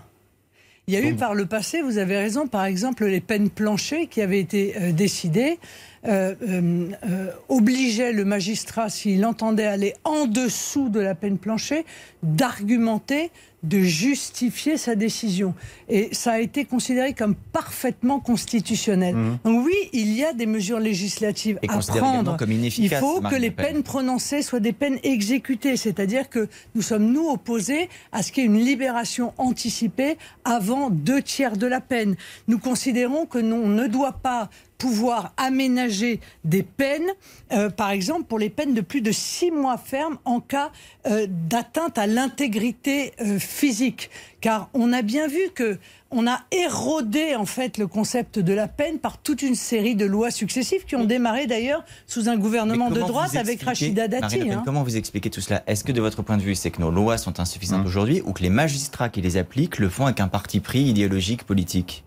Il 0.88 0.94
y 0.94 0.96
a 0.96 1.00
eu 1.00 1.14
par 1.14 1.34
le 1.34 1.46
passé, 1.46 1.80
vous 1.80 1.98
avez 1.98 2.18
raison, 2.18 2.48
par 2.48 2.64
exemple, 2.64 3.06
les 3.06 3.20
peines 3.20 3.50
planchées 3.50 4.08
qui 4.08 4.20
avaient 4.20 4.40
été 4.40 4.74
euh, 4.76 4.92
décidées. 4.92 5.60
Euh, 6.08 6.34
euh, 6.42 7.30
obligeait 7.48 8.12
le 8.12 8.24
magistrat, 8.24 8.88
s'il 8.88 9.24
entendait 9.24 9.66
aller 9.66 9.94
en 10.02 10.26
dessous 10.26 10.88
de 10.88 10.98
la 10.98 11.14
peine 11.14 11.38
planchée, 11.38 11.84
d'argumenter 12.24 13.30
de 13.62 13.78
justifier 13.78 14.76
sa 14.76 14.94
décision. 14.94 15.54
Et 15.88 16.08
ça 16.12 16.32
a 16.32 16.38
été 16.40 16.64
considéré 16.64 17.12
comme 17.14 17.34
parfaitement 17.34 18.18
constitutionnel. 18.18 19.14
Mmh. 19.14 19.38
Donc 19.44 19.64
oui, 19.64 19.74
il 19.92 20.12
y 20.12 20.24
a 20.24 20.32
des 20.32 20.46
mesures 20.46 20.80
législatives 20.80 21.58
à 21.68 21.78
prendre. 21.78 22.36
Comme 22.36 22.52
il 22.52 22.90
faut 22.90 23.20
que 23.20 23.36
les 23.36 23.50
peines 23.50 23.82
prononcées 23.82 24.42
soient 24.42 24.60
des 24.60 24.72
peines 24.72 24.98
exécutées, 25.04 25.76
c'est-à-dire 25.76 26.28
que 26.28 26.48
nous 26.74 26.82
sommes 26.82 27.12
nous 27.12 27.28
opposés 27.28 27.88
à 28.10 28.22
ce 28.22 28.32
qu'il 28.32 28.44
y 28.44 28.46
ait 28.46 28.50
une 28.50 28.64
libération 28.64 29.32
anticipée 29.38 30.16
avant 30.44 30.90
deux 30.90 31.22
tiers 31.22 31.56
de 31.56 31.66
la 31.66 31.80
peine. 31.80 32.16
Nous 32.48 32.58
considérons 32.58 33.26
que 33.26 33.38
l'on 33.38 33.68
ne 33.68 33.86
doit 33.86 34.18
pas 34.22 34.50
pouvoir 34.82 35.32
aménager 35.36 36.18
des 36.42 36.64
peines, 36.64 37.12
euh, 37.52 37.70
par 37.70 37.90
exemple 37.90 38.24
pour 38.24 38.40
les 38.40 38.50
peines 38.50 38.74
de 38.74 38.80
plus 38.80 39.00
de 39.00 39.12
six 39.12 39.52
mois 39.52 39.78
ferme 39.78 40.18
en 40.24 40.40
cas 40.40 40.72
euh, 41.06 41.28
d'atteinte 41.28 41.98
à 41.98 42.08
l'intégrité 42.08 43.12
euh, 43.20 43.38
physique. 43.38 44.10
Car 44.40 44.70
on 44.74 44.92
a 44.92 45.02
bien 45.02 45.28
vu 45.28 45.50
que 45.54 45.78
on 46.10 46.26
a 46.26 46.40
érodé 46.50 47.36
en 47.36 47.46
fait 47.46 47.78
le 47.78 47.86
concept 47.86 48.40
de 48.40 48.52
la 48.52 48.66
peine 48.66 48.98
par 48.98 49.18
toute 49.18 49.42
une 49.42 49.54
série 49.54 49.94
de 49.94 50.04
lois 50.04 50.32
successives 50.32 50.84
qui 50.84 50.96
ont 50.96 51.04
démarré 51.04 51.46
d'ailleurs 51.46 51.84
sous 52.08 52.28
un 52.28 52.36
gouvernement 52.36 52.90
de 52.90 53.00
droite 53.00 53.36
avec 53.36 53.62
Rachida 53.62 54.08
Dati. 54.08 54.50
Hein. 54.50 54.62
Comment 54.64 54.82
vous 54.82 54.96
expliquez 54.96 55.30
tout 55.30 55.40
cela? 55.40 55.62
Est-ce 55.68 55.84
que 55.84 55.92
de 55.92 56.00
votre 56.00 56.22
point 56.22 56.38
de 56.38 56.42
vue, 56.42 56.56
c'est 56.56 56.72
que 56.72 56.80
nos 56.80 56.90
lois 56.90 57.18
sont 57.18 57.38
insuffisantes 57.38 57.84
mmh. 57.84 57.86
aujourd'hui 57.86 58.22
ou 58.26 58.32
que 58.32 58.42
les 58.42 58.50
magistrats 58.50 59.08
qui 59.08 59.22
les 59.22 59.36
appliquent 59.36 59.78
le 59.78 59.88
font 59.88 60.06
avec 60.06 60.18
un 60.18 60.28
parti 60.28 60.58
pris 60.58 60.82
idéologique 60.82 61.44
politique? 61.44 62.04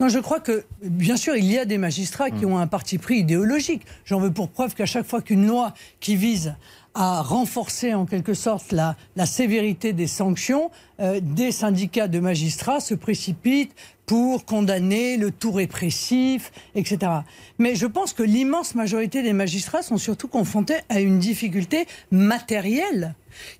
Non, 0.00 0.08
je 0.08 0.20
crois 0.20 0.38
que, 0.38 0.64
bien 0.82 1.16
sûr, 1.16 1.34
il 1.34 1.44
y 1.44 1.58
a 1.58 1.64
des 1.64 1.78
magistrats 1.78 2.30
qui 2.30 2.46
mm. 2.46 2.52
ont 2.52 2.58
un 2.58 2.68
parti 2.68 2.98
pris 2.98 3.18
idéologique. 3.18 3.82
J'en 4.04 4.20
veux 4.20 4.32
pour 4.32 4.48
preuve 4.48 4.74
qu'à 4.74 4.86
chaque 4.86 5.06
fois 5.06 5.22
qu'une 5.22 5.46
loi 5.46 5.74
qui 5.98 6.14
vise 6.14 6.54
à 6.94 7.22
renforcer 7.22 7.94
en 7.94 8.06
quelque 8.06 8.34
sorte 8.34 8.72
la, 8.72 8.96
la 9.16 9.26
sévérité 9.26 9.92
des 9.92 10.06
sanctions, 10.06 10.70
euh, 11.00 11.20
des 11.22 11.52
syndicats 11.52 12.08
de 12.08 12.18
magistrats 12.18 12.80
se 12.80 12.94
précipitent 12.94 13.74
pour 14.06 14.46
condamner 14.46 15.16
le 15.16 15.30
tout 15.30 15.52
répressif, 15.52 16.50
etc. 16.74 17.12
Mais 17.58 17.74
je 17.74 17.86
pense 17.86 18.14
que 18.14 18.22
l'immense 18.22 18.74
majorité 18.74 19.22
des 19.22 19.34
magistrats 19.34 19.82
sont 19.82 19.98
surtout 19.98 20.28
confrontés 20.28 20.78
à 20.88 21.00
une 21.00 21.18
difficulté 21.18 21.86
matérielle 22.10 23.14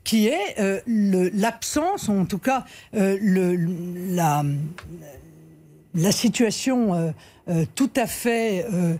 qui 0.04 0.28
est 0.28 0.58
euh, 0.58 0.80
l'absence, 0.86 2.08
ou 2.08 2.12
en 2.12 2.24
tout 2.24 2.38
cas 2.38 2.64
euh, 2.94 3.18
le, 3.20 3.56
la, 4.14 4.42
la 5.98 6.12
situation 6.12 6.94
euh, 6.94 7.10
euh, 7.48 7.64
tout 7.74 7.90
à 7.96 8.06
fait 8.06 8.66
euh, 8.72 8.96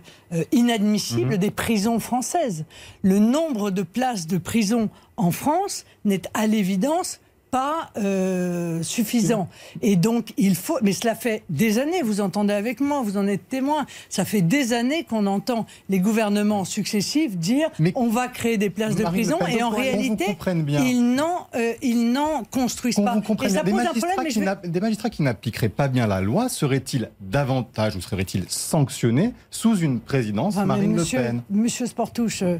inadmissible 0.51 1.33
mhm. 1.33 1.37
des 1.37 1.51
prisons 1.51 1.99
françaises. 1.99 2.65
Le 3.01 3.19
nombre 3.19 3.71
de 3.71 3.83
places 3.83 4.27
de 4.27 4.37
prison 4.37 4.89
en 5.17 5.31
France 5.31 5.85
n'est 6.05 6.21
à 6.33 6.47
l'évidence 6.47 7.19
pas 7.51 7.89
euh, 7.97 8.81
suffisant. 8.83 9.49
Et 9.81 9.95
donc, 9.95 10.33
il 10.37 10.55
faut. 10.55 10.77
Mais 10.81 10.93
cela 10.93 11.15
fait 11.15 11.43
des 11.49 11.79
années, 11.79 12.01
vous 12.01 12.21
entendez 12.21 12.53
avec 12.53 12.79
moi, 12.79 13.01
vous 13.01 13.17
en 13.17 13.27
êtes 13.27 13.47
témoin. 13.49 13.85
Ça 14.09 14.25
fait 14.25 14.41
des 14.41 14.73
années 14.73 15.03
qu'on 15.03 15.25
entend 15.25 15.65
les 15.89 15.99
gouvernements 15.99 16.65
successifs 16.65 17.37
dire 17.37 17.69
on 17.95 18.09
va 18.09 18.27
créer 18.27 18.57
des 18.57 18.69
places 18.69 18.95
de 18.95 19.03
prison, 19.03 19.39
et 19.47 19.63
en 19.63 19.69
réalité, 19.69 20.37
ils 20.67 21.13
n'en, 21.15 21.47
euh, 21.55 21.73
ils 21.81 22.11
n'en 22.11 22.43
construisent 22.43 22.95
pas. 22.95 23.17
et 23.43 23.49
ça 23.49 23.63
des, 23.63 23.71
pose 23.71 23.83
magistrats 23.83 24.09
un 24.11 24.13
problème, 24.13 24.57
des 24.63 24.79
magistrats 24.79 25.09
qui 25.09 25.23
n'appliqueraient 25.23 25.69
pas 25.69 25.87
bien 25.87 26.07
la 26.07 26.21
loi 26.21 26.49
seraient-ils 26.49 27.09
davantage 27.19 27.95
ou 27.95 28.01
seraient-ils 28.01 28.45
sanctionnés 28.49 29.33
sous 29.49 29.77
une 29.77 29.99
présidence 29.99 30.55
Marine 30.57 30.95
Le 30.95 31.03
Pen? 31.03 31.41
Monsieur 31.49 31.85
Sportouche, 31.85 32.43
euh, 32.43 32.57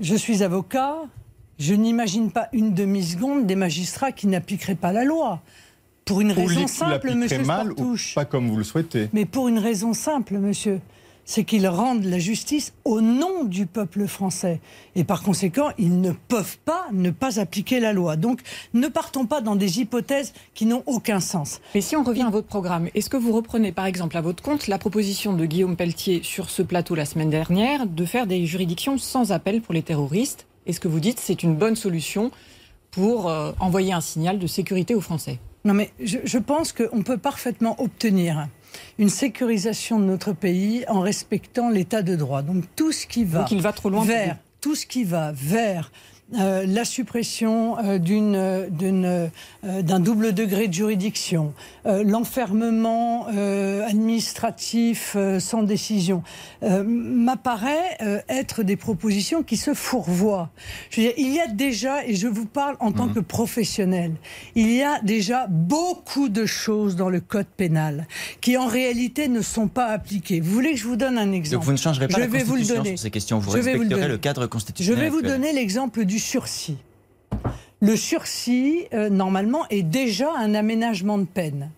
je 0.00 0.14
suis 0.14 0.42
avocat. 0.42 0.96
Je 1.58 1.74
n'imagine 1.74 2.30
pas 2.30 2.48
une 2.52 2.74
demi-seconde 2.74 3.46
des 3.46 3.56
magistrats 3.56 4.12
qui 4.12 4.26
n'appliqueraient 4.26 4.74
pas 4.74 4.92
la 4.92 5.04
loi. 5.04 5.40
Pour 6.04 6.20
une 6.20 6.32
raison 6.32 6.66
simple, 6.66 7.14
monsieur 7.14 7.42
mal, 7.42 7.72
Ou 7.72 7.96
pas 8.14 8.24
comme 8.24 8.48
vous 8.48 8.56
le 8.56 8.64
souhaitez. 8.64 9.08
Mais 9.12 9.24
pour 9.24 9.48
une 9.48 9.58
raison 9.58 9.92
simple, 9.92 10.38
monsieur 10.38 10.80
c'est 11.26 11.44
qu'ils 11.44 11.66
rendent 11.66 12.04
la 12.04 12.18
justice 12.18 12.72
au 12.84 13.02
nom 13.02 13.44
du 13.44 13.66
peuple 13.66 14.06
français. 14.06 14.60
Et 14.94 15.04
par 15.04 15.22
conséquent, 15.22 15.70
ils 15.76 16.00
ne 16.00 16.12
peuvent 16.12 16.56
pas 16.64 16.86
ne 16.92 17.10
pas 17.10 17.38
appliquer 17.40 17.80
la 17.80 17.92
loi. 17.92 18.16
Donc, 18.16 18.40
ne 18.72 18.86
partons 18.86 19.26
pas 19.26 19.40
dans 19.42 19.56
des 19.56 19.80
hypothèses 19.80 20.32
qui 20.54 20.64
n'ont 20.64 20.84
aucun 20.86 21.20
sens. 21.20 21.60
Mais 21.74 21.80
si 21.80 21.96
on 21.96 22.04
revient 22.04 22.22
à 22.22 22.30
votre 22.30 22.46
programme, 22.46 22.88
est-ce 22.94 23.10
que 23.10 23.16
vous 23.16 23.32
reprenez 23.32 23.72
par 23.72 23.86
exemple 23.86 24.16
à 24.16 24.20
votre 24.20 24.42
compte 24.42 24.68
la 24.68 24.78
proposition 24.78 25.34
de 25.34 25.44
Guillaume 25.44 25.76
Pelletier 25.76 26.20
sur 26.22 26.48
ce 26.48 26.62
plateau 26.62 26.94
la 26.94 27.04
semaine 27.04 27.30
dernière 27.30 27.86
de 27.86 28.04
faire 28.04 28.26
des 28.26 28.46
juridictions 28.46 28.96
sans 28.96 29.32
appel 29.32 29.60
pour 29.60 29.74
les 29.74 29.82
terroristes 29.82 30.46
et 30.66 30.72
ce 30.72 30.80
que 30.80 30.88
vous 30.88 31.00
dites, 31.00 31.20
c'est 31.20 31.42
une 31.42 31.54
bonne 31.54 31.76
solution 31.76 32.30
pour 32.90 33.28
euh, 33.28 33.52
envoyer 33.60 33.92
un 33.92 34.00
signal 34.00 34.38
de 34.38 34.46
sécurité 34.46 34.94
aux 34.94 35.00
Français. 35.00 35.38
Non, 35.64 35.74
mais 35.74 35.90
je, 36.00 36.38
pense 36.38 36.72
qu'on 36.72 37.02
peut 37.02 37.18
parfaitement 37.18 37.80
obtenir 37.82 38.46
une 38.98 39.08
sécurisation 39.08 39.98
de 39.98 40.04
notre 40.04 40.32
pays 40.32 40.84
en 40.88 41.00
respectant 41.00 41.70
l'état 41.70 42.02
de 42.02 42.14
droit. 42.14 42.42
Donc 42.42 42.64
tout 42.76 42.92
ce 42.92 43.06
qui 43.06 43.24
va, 43.24 43.46
va 43.50 43.72
trop 43.72 43.90
loin 43.90 44.04
vers 44.04 44.36
tout 44.60 44.74
ce 44.74 44.86
qui 44.86 45.04
va 45.04 45.32
vers 45.32 45.90
euh, 46.34 46.66
la 46.66 46.84
suppression 46.84 47.78
euh, 47.78 48.00
euh, 48.10 49.28
d'un 49.82 50.00
double 50.00 50.34
degré 50.34 50.66
de 50.66 50.72
juridiction, 50.72 51.54
l'enfermement 52.04 53.26
administratif 53.26 55.16
sans 55.38 55.62
décision, 55.62 56.22
m'apparaît 56.62 57.98
être 58.28 58.62
des 58.62 58.76
propositions 58.76 59.42
qui 59.42 59.56
se 59.56 59.74
fourvoient. 59.74 60.50
Je 60.90 61.00
veux 61.00 61.06
dire, 61.08 61.14
il 61.16 61.32
y 61.32 61.40
a 61.40 61.46
déjà, 61.46 62.04
et 62.04 62.14
je 62.14 62.28
vous 62.28 62.46
parle 62.46 62.76
en 62.80 62.92
tant 62.92 63.06
mmh. 63.06 63.14
que 63.14 63.20
professionnel, 63.20 64.12
il 64.54 64.70
y 64.72 64.82
a 64.82 65.00
déjà 65.00 65.46
beaucoup 65.48 66.28
de 66.28 66.46
choses 66.46 66.96
dans 66.96 67.08
le 67.08 67.20
code 67.20 67.46
pénal 67.46 68.06
qui 68.40 68.56
en 68.56 68.66
réalité 68.66 69.28
ne 69.28 69.40
sont 69.40 69.68
pas 69.68 69.86
appliquées. 69.86 70.40
Vous 70.40 70.52
voulez 70.52 70.72
que 70.72 70.78
je 70.78 70.86
vous 70.86 70.96
donne 70.96 71.18
un 71.18 71.32
exemple 71.32 71.56
Donc 71.56 71.64
vous 71.64 71.72
ne 71.72 71.76
changerez 71.76 72.08
pas 72.08 72.16
je 72.16 72.20
la 72.20 72.26
vais 72.26 72.42
vous 72.42 72.56
le 72.56 72.64
donner. 72.64 72.90
sur 72.90 72.98
ces 72.98 73.10
questions, 73.10 73.38
vous 73.38 73.50
respecterez 73.50 74.08
le, 74.08 74.18
cadre 74.18 74.46
constitutionnel. 74.46 74.98
Je 74.98 75.04
vais 75.04 75.10
vous 75.10 75.22
donner 75.22 75.52
l'exemple 75.52 76.04
du 76.04 76.18
sursis. 76.18 76.76
Le 77.80 77.94
sursis, 77.94 78.86
euh, 78.94 79.10
normalement, 79.10 79.66
est 79.68 79.82
déjà 79.82 80.30
un 80.34 80.54
aménagement 80.54 81.18
de 81.18 81.26
peine. 81.26 81.70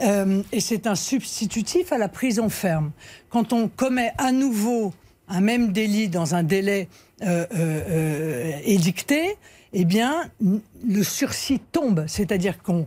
Euh, 0.00 0.42
et 0.52 0.60
c'est 0.60 0.86
un 0.86 0.94
substitutif 0.94 1.92
à 1.92 1.98
la 1.98 2.08
prison 2.08 2.48
ferme. 2.48 2.92
Quand 3.28 3.52
on 3.52 3.68
commet 3.68 4.12
à 4.16 4.32
nouveau 4.32 4.94
un 5.28 5.40
même 5.40 5.72
délit 5.72 6.08
dans 6.08 6.34
un 6.34 6.42
délai 6.42 6.88
euh, 7.22 8.52
édicté, 8.64 9.36
eh 9.72 9.84
bien, 9.84 10.30
le 10.40 11.02
sursis 11.02 11.60
tombe. 11.72 12.04
C'est-à-dire 12.06 12.62
qu'on 12.62 12.86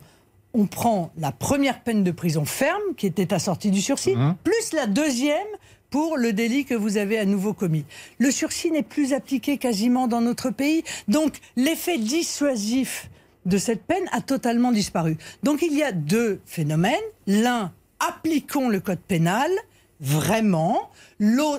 on 0.53 0.65
prend 0.65 1.11
la 1.17 1.31
première 1.31 1.81
peine 1.81 2.03
de 2.03 2.11
prison 2.11 2.45
ferme, 2.45 2.81
qui 2.95 3.05
était 3.05 3.33
assortie 3.33 3.69
du 3.69 3.81
sursis, 3.81 4.15
mmh. 4.15 4.35
plus 4.43 4.73
la 4.73 4.87
deuxième 4.87 5.47
pour 5.89 6.17
le 6.17 6.34
délit 6.34 6.65
que 6.65 6.75
vous 6.75 6.98
avez 6.98 7.17
à 7.17 7.25
nouveau 7.25 7.53
commis. 7.53 7.86
Le 8.20 8.32
sursis 8.32 8.72
n'est 8.72 8.84
plus 8.84 9.13
appliqué 9.13 9.58
quasiment 9.58 10.08
dans 10.08 10.22
notre 10.22 10.50
pays, 10.50 10.84
donc 11.08 11.38
l'effet 11.56 11.98
dissuasif 11.98 13.10
de 13.46 13.58
cette 13.58 13.84
peine 13.84 14.08
a 14.12 14.22
totalement 14.22 14.72
disparu. 14.72 15.17
Donc 15.44 15.62
il 15.62 15.74
y 15.74 15.84
a 15.84 15.91
deux 15.91 16.41
phénomènes. 16.46 16.96
L'un, 17.27 17.72
appliquons 18.00 18.70
le 18.70 18.79
code 18.79 19.00
pénal, 19.00 19.50
vraiment, 19.99 20.91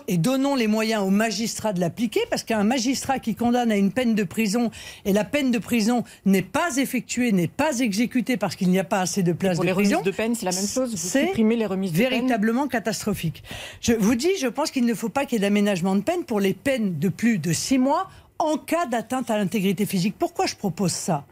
et 0.07 0.17
donnons 0.17 0.55
les 0.55 0.69
moyens 0.69 1.03
aux 1.03 1.11
magistrats 1.11 1.73
de 1.73 1.81
l'appliquer, 1.81 2.21
parce 2.31 2.45
qu'un 2.45 2.63
magistrat 2.63 3.19
qui 3.19 3.35
condamne 3.35 3.73
à 3.73 3.77
une 3.77 3.91
peine 3.91 4.15
de 4.15 4.23
prison 4.23 4.71
et 5.05 5.13
la 5.13 5.25
peine 5.25 5.51
de 5.51 5.59
prison 5.59 6.05
n'est 6.25 6.43
pas 6.43 6.77
effectuée, 6.77 7.33
n'est 7.33 7.49
pas 7.49 7.81
exécutée 7.81 8.37
parce 8.37 8.55
qu'il 8.55 8.71
n'y 8.71 8.79
a 8.79 8.85
pas 8.85 9.01
assez 9.01 9.23
de 9.23 9.33
places 9.33 9.57
pour 9.57 9.65
de 9.65 9.69
les 9.69 9.75
prison. 9.75 10.03
de 10.03 10.11
peine, 10.11 10.35
c'est 10.35 10.47
la 10.47 10.53
même 10.53 10.67
chose. 10.67 10.95
C'est 10.97 11.33
les 11.35 11.67
remises 11.67 11.93
de 11.93 11.99
véritablement 11.99 12.69
catastrophique. 12.69 13.43
Je 13.81 13.95
vous 13.95 14.15
dis, 14.15 14.31
je 14.41 14.47
pense 14.47 14.71
qu'il 14.71 14.87
ne 14.87 14.95
faut 14.95 15.09
pas 15.09 15.25
qu'il 15.25 15.37
y 15.37 15.45
ait 15.45 15.49
d'aménagement 15.49 15.97
de 15.97 16.03
peine 16.03 16.25
pour 16.25 16.41
les 16.41 16.55
peines 16.55 16.99
de 16.99 17.09
plus 17.09 17.39
de 17.39 17.53
six 17.53 17.79
mois 17.79 18.09
en 18.39 18.57
cas 18.57 18.87
d'atteinte 18.87 19.31
à 19.31 19.39
l'intégrité 19.39 19.85
physique. 19.87 20.15
Pourquoi 20.19 20.47
je 20.47 20.55
propose 20.55 20.93
ça? 20.93 21.25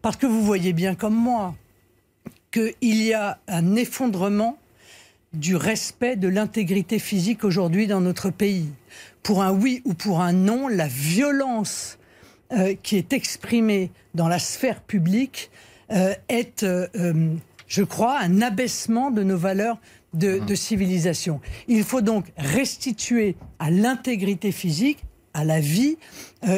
Parce 0.00 0.16
que 0.16 0.26
vous 0.26 0.42
voyez 0.42 0.72
bien 0.72 0.94
comme 0.94 1.14
moi 1.14 1.54
qu'il 2.52 2.74
y 2.82 3.14
a 3.14 3.38
un 3.48 3.76
effondrement 3.76 4.58
du 5.32 5.56
respect 5.56 6.16
de 6.16 6.28
l'intégrité 6.28 6.98
physique 6.98 7.44
aujourd'hui 7.44 7.86
dans 7.86 8.00
notre 8.00 8.30
pays. 8.30 8.68
Pour 9.22 9.42
un 9.42 9.52
oui 9.52 9.82
ou 9.84 9.94
pour 9.94 10.20
un 10.20 10.32
non, 10.32 10.68
la 10.68 10.88
violence 10.88 11.98
euh, 12.52 12.74
qui 12.82 12.96
est 12.96 13.12
exprimée 13.12 13.90
dans 14.14 14.28
la 14.28 14.38
sphère 14.38 14.82
publique 14.82 15.50
euh, 15.90 16.14
est, 16.28 16.64
euh, 16.64 16.86
je 17.66 17.82
crois, 17.82 18.18
un 18.18 18.42
abaissement 18.42 19.10
de 19.10 19.22
nos 19.22 19.38
valeurs 19.38 19.78
de, 20.12 20.38
mmh. 20.38 20.46
de 20.46 20.54
civilisation. 20.54 21.40
Il 21.68 21.84
faut 21.84 22.02
donc 22.02 22.26
restituer 22.36 23.36
à 23.58 23.70
l'intégrité 23.70 24.52
physique 24.52 25.04
à 25.34 25.46
la 25.46 25.60
vie 25.60 25.96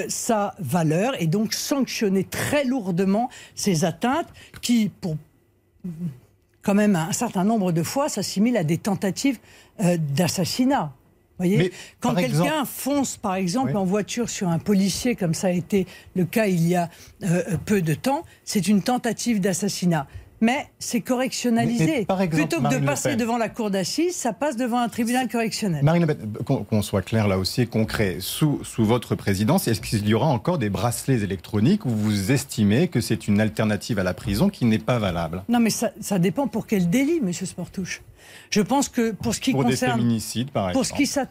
sa 0.09 0.53
valeur 0.59 1.15
et 1.23 1.29
donc 1.29 1.55
sanctionner 1.55 2.25
très 2.25 2.65
lourdement 2.65 3.31
ces 3.55 3.85
atteintes 3.85 4.27
qui, 4.63 4.91
pour 5.01 5.17
quand 6.65 6.75
même 6.75 6.97
un 6.97 7.13
certain 7.13 7.45
nombre 7.45 7.71
de 7.71 7.83
fois 7.83 8.09
s'assimile 8.09 8.57
à 8.57 8.65
des 8.65 8.79
tentatives 8.79 9.39
euh, 9.81 9.97
d'assassinat. 9.99 10.93
voyez 11.39 11.73
Quand 12.01 12.15
quelqu'un 12.15 12.65
fonce, 12.65 13.17
par 13.17 13.35
exemple, 13.35 13.77
en 13.77 13.85
voiture 13.85 14.29
sur 14.29 14.49
un 14.49 14.59
policier, 14.59 15.15
comme 15.15 15.35
ça 15.35 15.49
a 15.49 15.51
été 15.51 15.87
le 16.17 16.25
cas 16.25 16.47
il 16.47 16.67
y 16.67 16.75
a 16.75 16.89
euh, 17.23 17.43
peu 17.65 17.83
de 17.83 17.95
temps, 17.95 18.25
c'est 18.45 18.67
une 18.67 18.83
tentative 18.83 19.41
d'assassinat 19.41 20.07
mais 20.41 20.67
c'est 20.79 21.01
correctionnalisé. 21.01 22.07
Plutôt 22.31 22.61
que 22.61 22.79
de 22.79 22.85
passer 22.85 23.17
devant 23.17 23.39
la 23.39 23.49
cour 23.49 23.71
d'assises, 23.71 24.15
ça 24.15 24.33
passe 24.33 24.57
devant 24.57 24.79
un 24.79 24.89
tribunal 24.89 25.29
correctionnel. 25.29 25.85
Marine 25.85 26.07
Le 26.07 26.15
Pen, 26.15 26.33
qu'on 26.45 26.83
soit 26.83 27.03
clair 27.03 27.29
là 27.29 27.39
aussi, 27.39 27.67
concret, 27.67 28.17
sous, 28.21 28.63
sous 28.65 28.85
votre 28.85 29.15
présidence, 29.15 29.69
est-ce 29.69 29.81
qu'il 29.81 30.07
y 30.07 30.15
aura 30.15 30.27
encore 30.27 30.59
des 30.59 30.71
bracelets 30.71 31.23
électroniques 31.23 31.87
où 31.87 31.91
vous 31.91 32.31
estimez 32.33 32.89
que 32.89 33.01
c'est 33.01 33.29
une 33.29 33.41
alternative 33.41 33.99
à 33.99 34.03
la 34.03 34.15
prison 34.15 34.49
qui 34.49 34.65
n'est 34.65 34.79
pas 34.79 34.99
valable? 34.99 35.43
Non, 35.49 35.61
mais 35.61 35.71
ça, 35.71 35.91
ça, 36.01 36.19
dépend 36.19 36.47
pour 36.47 36.67
quel 36.67 36.91
délit, 36.91 37.21
Monsieur 37.21 37.47
Sportouche. 37.47 38.03
Je 38.51 38.61
pense 38.61 38.89
que 38.89 39.13
pour 39.13 39.35
ce 39.35 39.41
qui 39.41 39.53
pour 39.53 39.63
concerne... 39.63 39.93
Pour 39.93 39.99
des 39.99 40.03
féminicides, 40.03 40.51
par 40.51 40.71
exemple. 40.71 40.75
Pour 40.75 40.87
ce 40.87 40.93
qui 40.93 41.07
ça... 41.07 41.27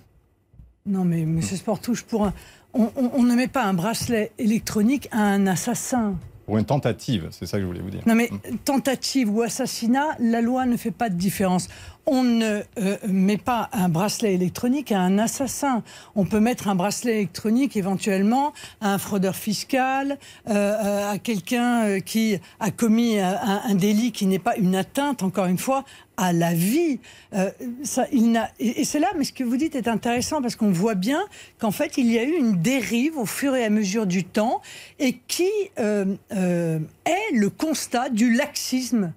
Non, 0.86 1.05
mais 1.05 1.25
Monsieur 1.25 1.57
Sportouche, 1.57 2.03
pour 2.03 2.25
un... 2.25 2.33
on, 2.74 2.89
on 2.95 3.24
ne 3.24 3.36
met 3.36 3.48
pas 3.48 3.63
un 3.63 3.74
bracelet 3.74 4.31
électronique 4.38 5.07
à 5.12 5.22
un 5.22 5.48
assassin. 5.48 6.15
Ou 6.47 6.57
une 6.57 6.65
tentative, 6.65 7.29
c'est 7.31 7.45
ça 7.45 7.57
que 7.57 7.62
je 7.62 7.67
voulais 7.67 7.79
vous 7.79 7.89
dire. 7.89 8.01
Non 8.05 8.15
mais 8.15 8.29
tentative 8.65 9.29
ou 9.33 9.41
assassinat, 9.41 10.09
la 10.19 10.41
loi 10.41 10.65
ne 10.65 10.75
fait 10.75 10.91
pas 10.91 11.09
de 11.09 11.15
différence. 11.15 11.69
On 12.05 12.24
ne 12.24 12.62
euh, 12.79 12.98
met 13.07 13.38
pas 13.38 13.69
un 13.72 13.88
bracelet 13.88 14.33
électronique 14.33 14.91
à 14.91 15.00
un 15.00 15.17
assassin. 15.17 15.83
On 16.15 16.25
peut 16.25 16.41
mettre 16.41 16.67
un 16.67 16.75
bracelet 16.75 17.13
électronique 17.13 17.77
éventuellement 17.77 18.53
à 18.81 18.93
un 18.93 18.98
fraudeur 18.98 19.36
fiscal, 19.36 20.17
euh, 20.50 20.53
euh 20.53 21.12
à 21.12 21.17
quelqu'un 21.17 21.86
euh, 21.86 22.00
qui 22.00 22.39
a 22.60 22.72
commis 22.72 23.19
un, 23.19 23.75
délit 23.75 24.12
qui 24.12 24.25
n'est 24.25 24.39
pas 24.39 24.55
une 24.57 24.75
atteinte, 24.75 25.24
encore 25.24 25.45
une 25.45 25.57
fois, 25.57 25.83
à 26.17 26.33
la 26.33 26.53
vie. 26.53 27.00
Euh, 27.33 27.50
ça, 27.83 28.05
il 28.12 28.39
et, 28.60 28.81
et 28.81 28.86
c'est 28.86 29.00
là, 29.00 29.07
mais 29.17 29.24
ce 29.24 29.33
que 29.33 29.43
vous 29.43 29.57
dites 29.57 29.75
est 29.75 29.88
intéressant 29.88 30.41
parce 30.41 30.55
qu'on 30.55 30.72
voit 30.72 30.95
bien 30.95 31.22
qu'en 31.60 31.72
fait, 31.72 31.98
il 31.98 32.12
y 32.12 32.19
a 32.19 32.24
eu 32.24 32.36
une 32.38 32.62
dérive 32.62 33.17
au 33.17 33.25
fur 33.25 33.55
et 33.55 33.63
à 33.63 33.69
mesure 33.69 34.05
du 34.05 34.24
temps 34.24 34.62
et 35.00 35.19
qui 35.27 35.50
euh, 35.79 36.15
est 36.31 37.33
le 37.33 37.50
constat 37.50 38.10
du 38.10 38.33
laxisme, 38.33 39.13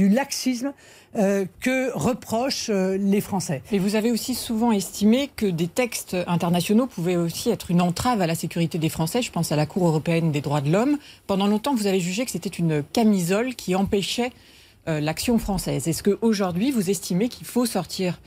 du 0.00 0.08
laxisme 0.08 0.72
euh, 1.14 1.44
que 1.60 1.90
reprochent 1.92 2.70
euh, 2.70 2.96
les 2.96 3.20
Français. 3.20 3.60
Et 3.70 3.78
vous 3.78 3.96
avez 3.96 4.10
aussi 4.10 4.34
souvent 4.34 4.72
estimé 4.72 5.28
que 5.36 5.44
des 5.44 5.68
textes 5.68 6.16
internationaux 6.26 6.86
pouvaient 6.86 7.16
aussi 7.16 7.50
être 7.50 7.70
une 7.70 7.82
entrave 7.82 8.22
à 8.22 8.26
la 8.26 8.34
sécurité 8.34 8.78
des 8.78 8.88
Français. 8.88 9.20
Je 9.20 9.30
pense 9.30 9.52
à 9.52 9.56
la 9.56 9.66
Cour 9.66 9.86
européenne 9.86 10.32
des 10.32 10.40
droits 10.40 10.62
de 10.62 10.70
l'homme. 10.70 10.96
Pendant 11.26 11.46
longtemps, 11.46 11.74
vous 11.74 11.86
avez 11.86 12.00
jugé 12.00 12.24
que 12.24 12.30
c'était 12.30 12.48
une 12.48 12.82
camisole 12.82 13.54
qui 13.54 13.74
empêchait 13.74 14.32
euh, 14.88 15.00
l'action 15.00 15.38
française. 15.38 15.86
Est-ce 15.86 16.02
qu'aujourd'hui, 16.02 16.70
vous 16.70 16.88
estimez 16.88 17.28
qu'il 17.28 17.46
faut 17.46 17.66
sortir 17.66 18.18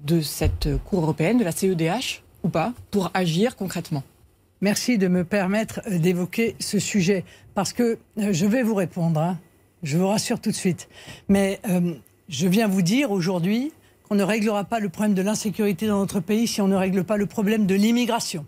de 0.00 0.20
cette 0.20 0.68
Cour 0.84 1.04
européenne, 1.04 1.38
de 1.38 1.44
la 1.44 1.52
CEDH, 1.52 2.24
ou 2.42 2.48
pas, 2.48 2.72
pour 2.90 3.12
agir 3.14 3.54
concrètement? 3.54 4.02
Merci 4.62 4.98
de 4.98 5.06
me 5.06 5.22
permettre 5.22 5.80
d'évoquer 5.88 6.56
ce 6.58 6.80
sujet, 6.80 7.24
parce 7.54 7.72
que 7.72 7.98
je 8.16 8.46
vais 8.46 8.64
vous 8.64 8.74
répondre, 8.74 9.20
hein. 9.20 9.38
Je 9.82 9.98
vous 9.98 10.08
rassure 10.08 10.40
tout 10.40 10.50
de 10.50 10.56
suite. 10.56 10.88
Mais 11.28 11.60
je 12.28 12.46
viens 12.48 12.68
vous 12.68 12.82
dire 12.82 13.10
aujourd'hui 13.10 13.72
qu'on 14.08 14.14
ne 14.14 14.22
réglera 14.22 14.64
pas 14.64 14.80
le 14.80 14.88
problème 14.88 15.14
de 15.14 15.22
l'insécurité 15.22 15.86
dans 15.86 15.98
notre 15.98 16.20
pays 16.20 16.46
si 16.46 16.60
on 16.60 16.68
ne 16.68 16.76
règle 16.76 17.04
pas 17.04 17.16
le 17.16 17.26
problème 17.26 17.66
de 17.66 17.74
l'immigration. 17.74 18.44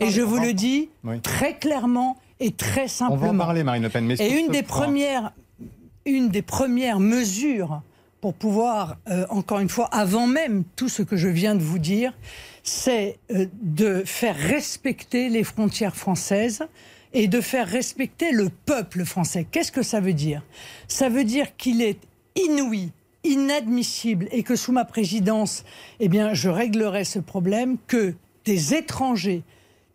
Et 0.00 0.10
je 0.10 0.22
vous 0.22 0.38
le 0.38 0.52
dis 0.52 0.88
très 1.22 1.56
clairement 1.56 2.16
et 2.38 2.52
très 2.52 2.88
simplement. 2.88 3.22
On 3.22 3.26
va 3.26 3.32
en 3.32 3.38
parler, 3.46 3.62
Marine 3.62 3.82
Le 3.82 3.88
Pen. 3.88 4.10
et 4.10 4.40
une 4.40 4.48
des 4.48 4.62
premières 4.62 5.32
une 6.06 6.28
des 6.28 6.42
premières 6.42 7.00
mesures 7.00 7.82
pour 8.20 8.34
pouvoir, 8.34 8.96
euh, 9.08 9.26
encore 9.30 9.60
une 9.60 9.68
fois, 9.68 9.86
avant 9.86 10.26
même 10.26 10.64
tout 10.76 10.88
ce 10.88 11.02
que 11.02 11.16
je 11.16 11.28
viens 11.28 11.54
de 11.54 11.62
vous 11.62 11.78
dire, 11.78 12.12
c'est 12.62 13.18
euh, 13.30 13.46
de 13.62 14.02
faire 14.04 14.36
respecter 14.36 15.28
les 15.28 15.44
frontières 15.44 15.96
françaises 15.96 16.62
et 17.12 17.28
de 17.28 17.40
faire 17.40 17.66
respecter 17.66 18.32
le 18.32 18.48
peuple 18.48 19.04
français. 19.04 19.46
Qu'est-ce 19.50 19.72
que 19.72 19.82
ça 19.82 20.00
veut 20.00 20.14
dire? 20.14 20.42
Ça 20.88 21.08
veut 21.08 21.24
dire 21.24 21.56
qu'il 21.56 21.82
est 21.82 21.98
inouï, 22.36 22.90
inadmissible 23.24 24.28
et 24.30 24.42
que 24.42 24.56
sous 24.56 24.72
ma 24.72 24.84
présidence, 24.84 25.64
eh 25.98 26.08
je 26.32 26.48
réglerai 26.48 27.04
ce 27.04 27.18
problème 27.18 27.76
que 27.86 28.14
des 28.44 28.74
étrangers 28.74 29.42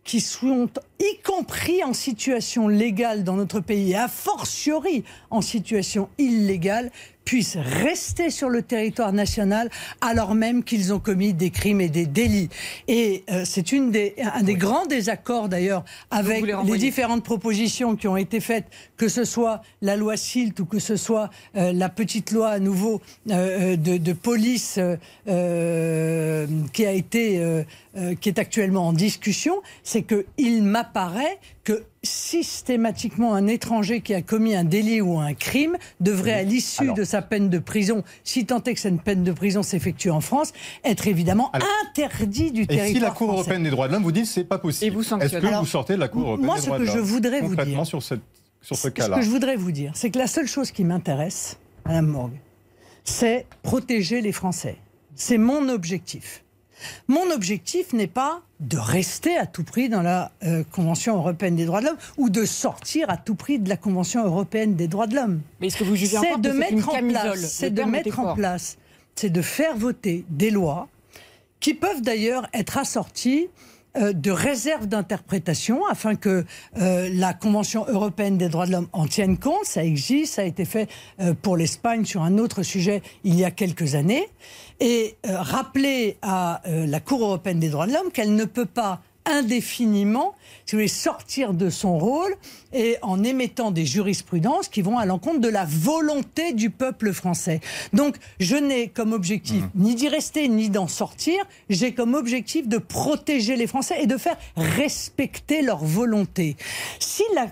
qui 0.04 0.20
sont 0.20 0.70
y 1.00 1.18
compris 1.22 1.82
en 1.82 1.92
situation 1.92 2.68
légale 2.68 3.24
dans 3.24 3.34
notre 3.34 3.58
pays, 3.58 3.90
et 3.90 3.96
a 3.96 4.06
fortiori 4.06 5.02
en 5.30 5.40
situation 5.40 6.08
illégale, 6.16 6.92
puissent 7.26 7.58
rester 7.58 8.30
sur 8.30 8.48
le 8.48 8.62
territoire 8.62 9.12
national 9.12 9.68
alors 10.00 10.34
même 10.34 10.62
qu'ils 10.62 10.94
ont 10.94 11.00
commis 11.00 11.34
des 11.34 11.50
crimes 11.50 11.82
et 11.82 11.88
des 11.90 12.06
délits. 12.06 12.48
Et 12.88 13.24
euh, 13.30 13.42
c'est 13.44 13.72
une 13.72 13.90
des, 13.90 14.14
un 14.22 14.42
des 14.42 14.54
grands 14.54 14.86
désaccords 14.86 15.48
d'ailleurs 15.48 15.84
avec 16.10 16.46
les, 16.46 16.78
différentes 16.78 17.24
propositions 17.24 17.96
qui 17.96 18.06
ont 18.06 18.16
été 18.16 18.38
faites, 18.40 18.66
que 18.96 19.08
ce 19.08 19.24
soit 19.24 19.60
la 19.82 19.96
loi 19.96 20.16
SILT 20.16 20.60
ou 20.60 20.66
que 20.66 20.78
ce 20.78 20.96
soit 20.96 21.30
euh, 21.56 21.72
la 21.72 21.88
petite 21.88 22.30
loi 22.30 22.48
à 22.50 22.58
nouveau 22.60 23.02
euh, 23.30 23.76
de, 23.76 23.96
de, 23.96 24.12
police 24.12 24.78
qui 25.26 26.86
a 26.86 26.92
été, 26.92 27.64
qui 28.20 28.28
est 28.28 28.38
actuellement 28.38 28.86
en 28.88 28.92
discussion, 28.92 29.62
c'est 29.82 30.02
qu'il 30.02 30.62
m'apparaît 30.62 31.38
que 31.64 31.82
systématiquement 32.06 33.34
un 33.34 33.46
étranger 33.46 34.00
qui 34.00 34.14
a 34.14 34.22
commis 34.22 34.54
un 34.54 34.64
délit 34.64 35.00
ou 35.00 35.18
un 35.18 35.34
crime 35.34 35.76
devrait, 36.00 36.32
à 36.32 36.42
l'issue 36.42 36.92
de 36.94 37.04
sa 37.04 37.22
peine 37.22 37.50
de 37.50 37.58
prison, 37.58 38.04
si 38.24 38.46
tant 38.46 38.62
est 38.62 38.74
que 38.74 38.80
cette 38.80 39.02
peine 39.02 39.24
de 39.24 39.32
prison 39.32 39.62
s'effectue 39.62 40.10
en 40.10 40.20
France, 40.20 40.52
être 40.84 41.06
évidemment 41.06 41.52
interdit 41.90 42.52
du 42.52 42.66
territoire. 42.66 42.90
Et 42.90 42.94
si 42.94 43.00
la 43.00 43.10
Cour 43.10 43.32
européenne 43.32 43.62
des 43.62 43.70
droits 43.70 43.88
de 43.88 43.92
l'homme 43.92 44.02
vous 44.02 44.12
dit 44.12 44.22
que 44.22 44.28
c'est 44.28 44.44
pas 44.44 44.58
possible, 44.58 45.00
est-ce 45.00 45.36
que 45.38 45.58
vous 45.58 45.66
sortez 45.66 45.94
de 45.94 46.00
la 46.00 46.08
Cour 46.08 46.22
européenne 46.22 46.40
des 46.40 46.66
droits 46.66 46.78
de 46.78 46.84
l'homme 46.84 46.86
Moi, 46.86 46.86
ce 46.86 46.92
que 46.92 46.98
je 46.98 47.04
voudrais 47.04 47.40
vous 47.40 47.56
dire, 47.56 47.86
sur, 47.86 48.02
ce, 48.02 48.14
sur 48.62 48.76
ce 48.76 48.88
cas-là, 48.88 49.16
ce 49.16 49.20
que 49.20 49.26
je 49.26 49.30
voudrais 49.30 49.56
vous 49.56 49.72
dire, 49.72 49.92
c'est 49.94 50.10
que 50.10 50.18
la 50.18 50.26
seule 50.26 50.46
chose 50.46 50.70
qui 50.70 50.84
m'intéresse, 50.84 51.58
Madame 51.84 52.06
Morgue, 52.06 52.38
c'est 53.04 53.46
protéger 53.62 54.20
les 54.20 54.32
Français. 54.32 54.76
C'est 55.14 55.38
mon 55.38 55.68
objectif. 55.68 56.42
Mon 57.08 57.30
objectif 57.30 57.92
n'est 57.92 58.06
pas 58.06 58.42
de 58.60 58.78
rester 58.78 59.36
à 59.36 59.46
tout 59.46 59.64
prix 59.64 59.88
dans 59.88 60.02
la 60.02 60.32
euh, 60.44 60.64
Convention 60.72 61.16
européenne 61.16 61.56
des 61.56 61.66
droits 61.66 61.80
de 61.80 61.86
l'homme 61.86 61.96
ou 62.16 62.30
de 62.30 62.44
sortir 62.44 63.10
à 63.10 63.16
tout 63.16 63.34
prix 63.34 63.58
de 63.58 63.68
la 63.68 63.76
Convention 63.76 64.24
européenne 64.24 64.74
des 64.74 64.88
droits 64.88 65.06
de 65.06 65.14
l'homme. 65.14 65.40
Mais 65.60 65.68
est-ce 65.68 65.76
que 65.76 65.84
vous 65.84 65.96
jugez 65.96 66.16
C'est 66.18 66.40
de, 66.40 66.50
mettre 66.50 66.88
en 66.88 67.08
place, 67.08 67.52
c'est 67.52 67.70
de 67.70 67.82
mettre 67.82 68.18
en 68.18 68.34
place, 68.34 68.78
c'est 69.14 69.30
de 69.30 69.42
faire 69.42 69.76
voter 69.76 70.24
des 70.30 70.50
lois 70.50 70.88
qui 71.60 71.74
peuvent 71.74 72.02
d'ailleurs 72.02 72.48
être 72.52 72.78
assorties 72.78 73.48
de 74.12 74.30
réserves 74.30 74.86
d'interprétation 74.86 75.86
afin 75.86 76.14
que 76.16 76.44
euh, 76.78 77.08
la 77.12 77.34
Convention 77.34 77.86
européenne 77.88 78.38
des 78.38 78.48
droits 78.48 78.66
de 78.66 78.72
l'homme 78.72 78.88
en 78.92 79.06
tienne 79.06 79.38
compte. 79.38 79.64
Ça 79.64 79.84
existe, 79.84 80.34
ça 80.34 80.42
a 80.42 80.44
été 80.44 80.64
fait 80.64 80.88
euh, 81.20 81.34
pour 81.40 81.56
l'Espagne 81.56 82.04
sur 82.04 82.22
un 82.22 82.38
autre 82.38 82.62
sujet 82.62 83.02
il 83.24 83.34
y 83.34 83.44
a 83.44 83.50
quelques 83.50 83.94
années. 83.94 84.28
Et 84.78 85.16
rappeler 85.24 86.18
à 86.20 86.60
la 86.66 87.00
Cour 87.00 87.22
européenne 87.22 87.58
des 87.58 87.70
droits 87.70 87.86
de 87.86 87.94
l'homme 87.94 88.12
qu'elle 88.12 88.34
ne 88.34 88.44
peut 88.44 88.66
pas 88.66 89.00
indéfiniment, 89.26 90.34
si 90.64 90.74
vous 90.74 90.78
voulez, 90.78 90.88
sortir 90.88 91.52
de 91.52 91.70
son 91.70 91.98
rôle 91.98 92.34
et 92.72 92.96
en 93.02 93.22
émettant 93.22 93.70
des 93.70 93.84
jurisprudences 93.84 94.68
qui 94.68 94.82
vont 94.82 94.98
à 94.98 95.06
l'encontre 95.06 95.40
de 95.40 95.48
la 95.48 95.64
volonté 95.64 96.52
du 96.52 96.70
peuple 96.70 97.12
français. 97.12 97.60
Donc, 97.92 98.16
je 98.40 98.56
n'ai 98.56 98.88
comme 98.88 99.12
objectif 99.12 99.62
mmh. 99.62 99.70
ni 99.74 99.94
d'y 99.94 100.08
rester 100.08 100.48
ni 100.48 100.70
d'en 100.70 100.88
sortir, 100.88 101.36
j'ai 101.68 101.92
comme 101.92 102.14
objectif 102.14 102.68
de 102.68 102.78
protéger 102.78 103.56
les 103.56 103.66
Français 103.66 104.02
et 104.02 104.06
de 104.06 104.16
faire 104.16 104.36
respecter 104.56 105.62
leur 105.62 105.84
volonté. 105.84 106.56
Si 106.98 107.22
la 107.34 107.48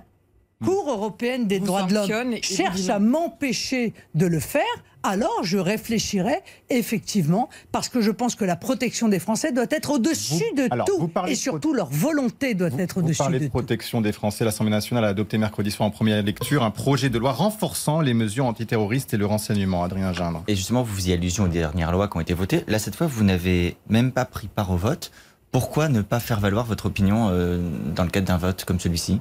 Cour 0.65 0.89
européenne 0.89 1.47
des 1.47 1.61
droits 1.61 1.83
de 1.83 1.95
l'homme 1.95 2.37
cherche 2.43 2.89
à 2.89 2.99
m'empêcher 2.99 3.93
de 4.15 4.27
le 4.27 4.41
faire, 4.41 4.63
alors 5.05 5.45
je 5.45 5.59
réfléchirai 5.59 6.41
effectivement, 6.71 7.49
parce 7.71 7.89
que 7.89 8.01
je 8.01 8.11
pense 8.11 8.35
que 8.35 8.45
la 8.45 8.57
protection 8.57 9.09
des 9.09 9.21
Français 9.21 9.53
doit 9.53 9.67
être 9.71 9.91
au-dessus 9.93 10.53
de 10.57 10.69
tout, 10.85 11.11
et 11.29 11.35
surtout 11.35 11.75
leur 11.75 11.89
volonté 11.91 12.55
doit 12.55 12.71
être 12.79 12.99
au-dessus 12.99 13.13
de 13.13 13.17
tout. 13.17 13.23
Vous 13.23 13.31
parlez 13.31 13.39
de 13.41 13.49
protection 13.49 14.01
des 14.01 14.13
Français. 14.13 14.45
L'Assemblée 14.45 14.71
nationale 14.73 15.05
a 15.05 15.09
adopté 15.09 15.39
mercredi 15.39 15.71
soir 15.71 15.87
en 15.87 15.91
première 15.91 16.23
lecture 16.23 16.65
un 16.65 16.71
projet 16.71 17.11
de 17.11 17.19
loi 17.19 17.33
renforçant 17.33 18.01
les 18.01 18.15
mesures 18.15 18.47
antiterroristes 18.47 19.15
et 19.15 19.17
le 19.17 19.27
renseignement. 19.27 19.85
Adrien 19.85 20.13
Gindre. 20.13 20.43
Et 20.49 20.57
justement, 20.57 20.83
vous 20.83 20.95
faisiez 20.95 21.15
allusion 21.15 21.45
aux 21.45 21.49
dernières 21.49 21.93
lois 21.93 22.09
qui 22.09 22.17
ont 22.17 22.21
été 22.21 22.35
votées. 22.35 22.65
Là, 22.67 22.79
cette 22.79 22.97
fois, 22.97 23.07
vous 23.07 23.25
n'avez 23.25 23.77
même 23.89 24.11
pas 24.11 24.25
pris 24.25 24.49
part 24.49 24.71
au 24.71 24.77
vote. 24.77 25.11
Pourquoi 25.53 25.89
ne 25.89 26.01
pas 26.03 26.19
faire 26.19 26.41
valoir 26.41 26.65
votre 26.65 26.87
opinion 26.87 27.29
euh, 27.29 27.61
dans 27.95 28.05
le 28.05 28.11
cadre 28.11 28.27
d'un 28.27 28.39
vote 28.39 28.65
comme 28.65 28.81
celui-ci? 28.81 29.21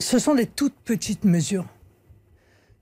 Ce 0.00 0.18
sont 0.18 0.34
des 0.34 0.46
toutes 0.46 0.74
petites 0.84 1.24
mesures 1.24 1.64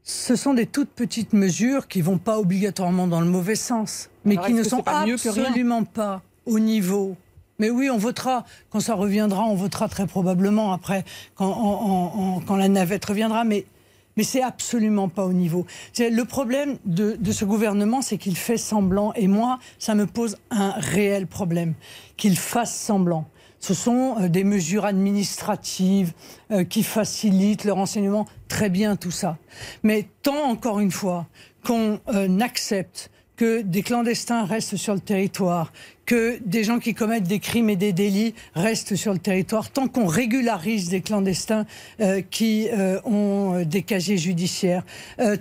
ce 0.05 0.37
sont 0.37 0.55
des 0.55 0.67
toutes 0.67 0.91
petites 0.91 1.33
mesures 1.33 1.87
qui 1.89 2.01
vont 2.01 2.19
pas 2.19 2.39
obligatoirement 2.39 3.07
dans 3.07 3.21
le 3.21 3.27
mauvais 3.27 3.55
sens, 3.55 4.11
mais 4.25 4.37
qui 4.37 4.53
ne 4.53 4.63
sont 4.63 4.83
absolument 4.87 5.85
pas 5.85 6.23
au 6.47 6.59
niveau. 6.59 7.17
Mais 7.59 7.71
oui, 7.71 7.91
on 7.91 7.99
votera. 7.99 8.45
Quand 8.71 8.81
ça 8.81 8.95
reviendra, 8.95 9.45
on 9.45 9.55
votera 9.55 9.89
très 9.89 10.07
probablement 10.07 10.73
après, 10.73 11.05
quand, 11.37 12.43
quand 12.47 12.57
la 12.57 12.69
navette 12.69 13.05
reviendra. 13.05 13.45
Mais 13.45 13.67
mais 14.17 14.25
c'est 14.25 14.43
absolument 14.43 15.09
pas 15.09 15.25
au 15.25 15.33
niveau. 15.33 15.67
Le 15.99 16.23
problème 16.25 16.77
de, 16.85 17.17
de 17.19 17.33
ce 17.33 17.45
gouvernement, 17.45 18.03
c'est 18.03 18.19
qu'il 18.19 18.37
fait 18.37 18.59
semblant, 18.59 19.13
et 19.15 19.27
moi, 19.27 19.59
ça 19.79 19.95
me 19.95 20.07
pose 20.07 20.37
un 20.51 20.73
réel 20.73 21.27
problème, 21.27 21.75
qu'il 22.17 22.37
fasse 22.37 22.75
semblant. 22.75 23.27
Ce 23.59 23.75
sont 23.75 24.17
euh, 24.21 24.29
des 24.29 24.45
mesures 24.45 24.85
administratives 24.85 26.13
euh, 26.51 26.65
qui 26.65 26.83
facilitent 26.83 27.65
le 27.65 27.73
renseignement. 27.73 28.27
Très 28.53 28.69
bien 28.69 28.97
tout 28.97 29.11
ça. 29.11 29.39
Mais 29.83 30.05
tant, 30.23 30.51
encore 30.51 30.79
une 30.79 30.91
fois, 30.91 31.27
qu'on 31.65 31.99
euh, 32.09 32.41
accepte 32.41 33.11
que 33.37 33.63
des 33.63 33.83
clandestins 33.83 34.45
restent 34.45 34.77
sur 34.77 34.93
le 34.93 35.01
territoire, 35.01 35.73
que 36.07 36.39
des 36.45 36.65
gens 36.65 36.79
qui 36.79 36.95
commettent 36.95 37.29
des 37.29 37.39
crimes 37.39 37.71
et 37.71 37.77
des 37.77 37.93
délits 37.93 38.35
restent 38.55 38.97
sur 38.97 39.13
le 39.13 39.19
territoire, 39.19 39.71
tant 39.71 39.89
qu'on 39.89 40.07
régularise 40.07 40.89
des 40.89 41.01
clandestins 41.01 41.67
euh, 42.01 42.23
qui 42.23 42.69
euh, 42.71 43.01
ont 43.05 43.55
euh, 43.55 43.65
des 43.65 43.83
casiers 43.83 44.19
judiciaires, 44.19 44.85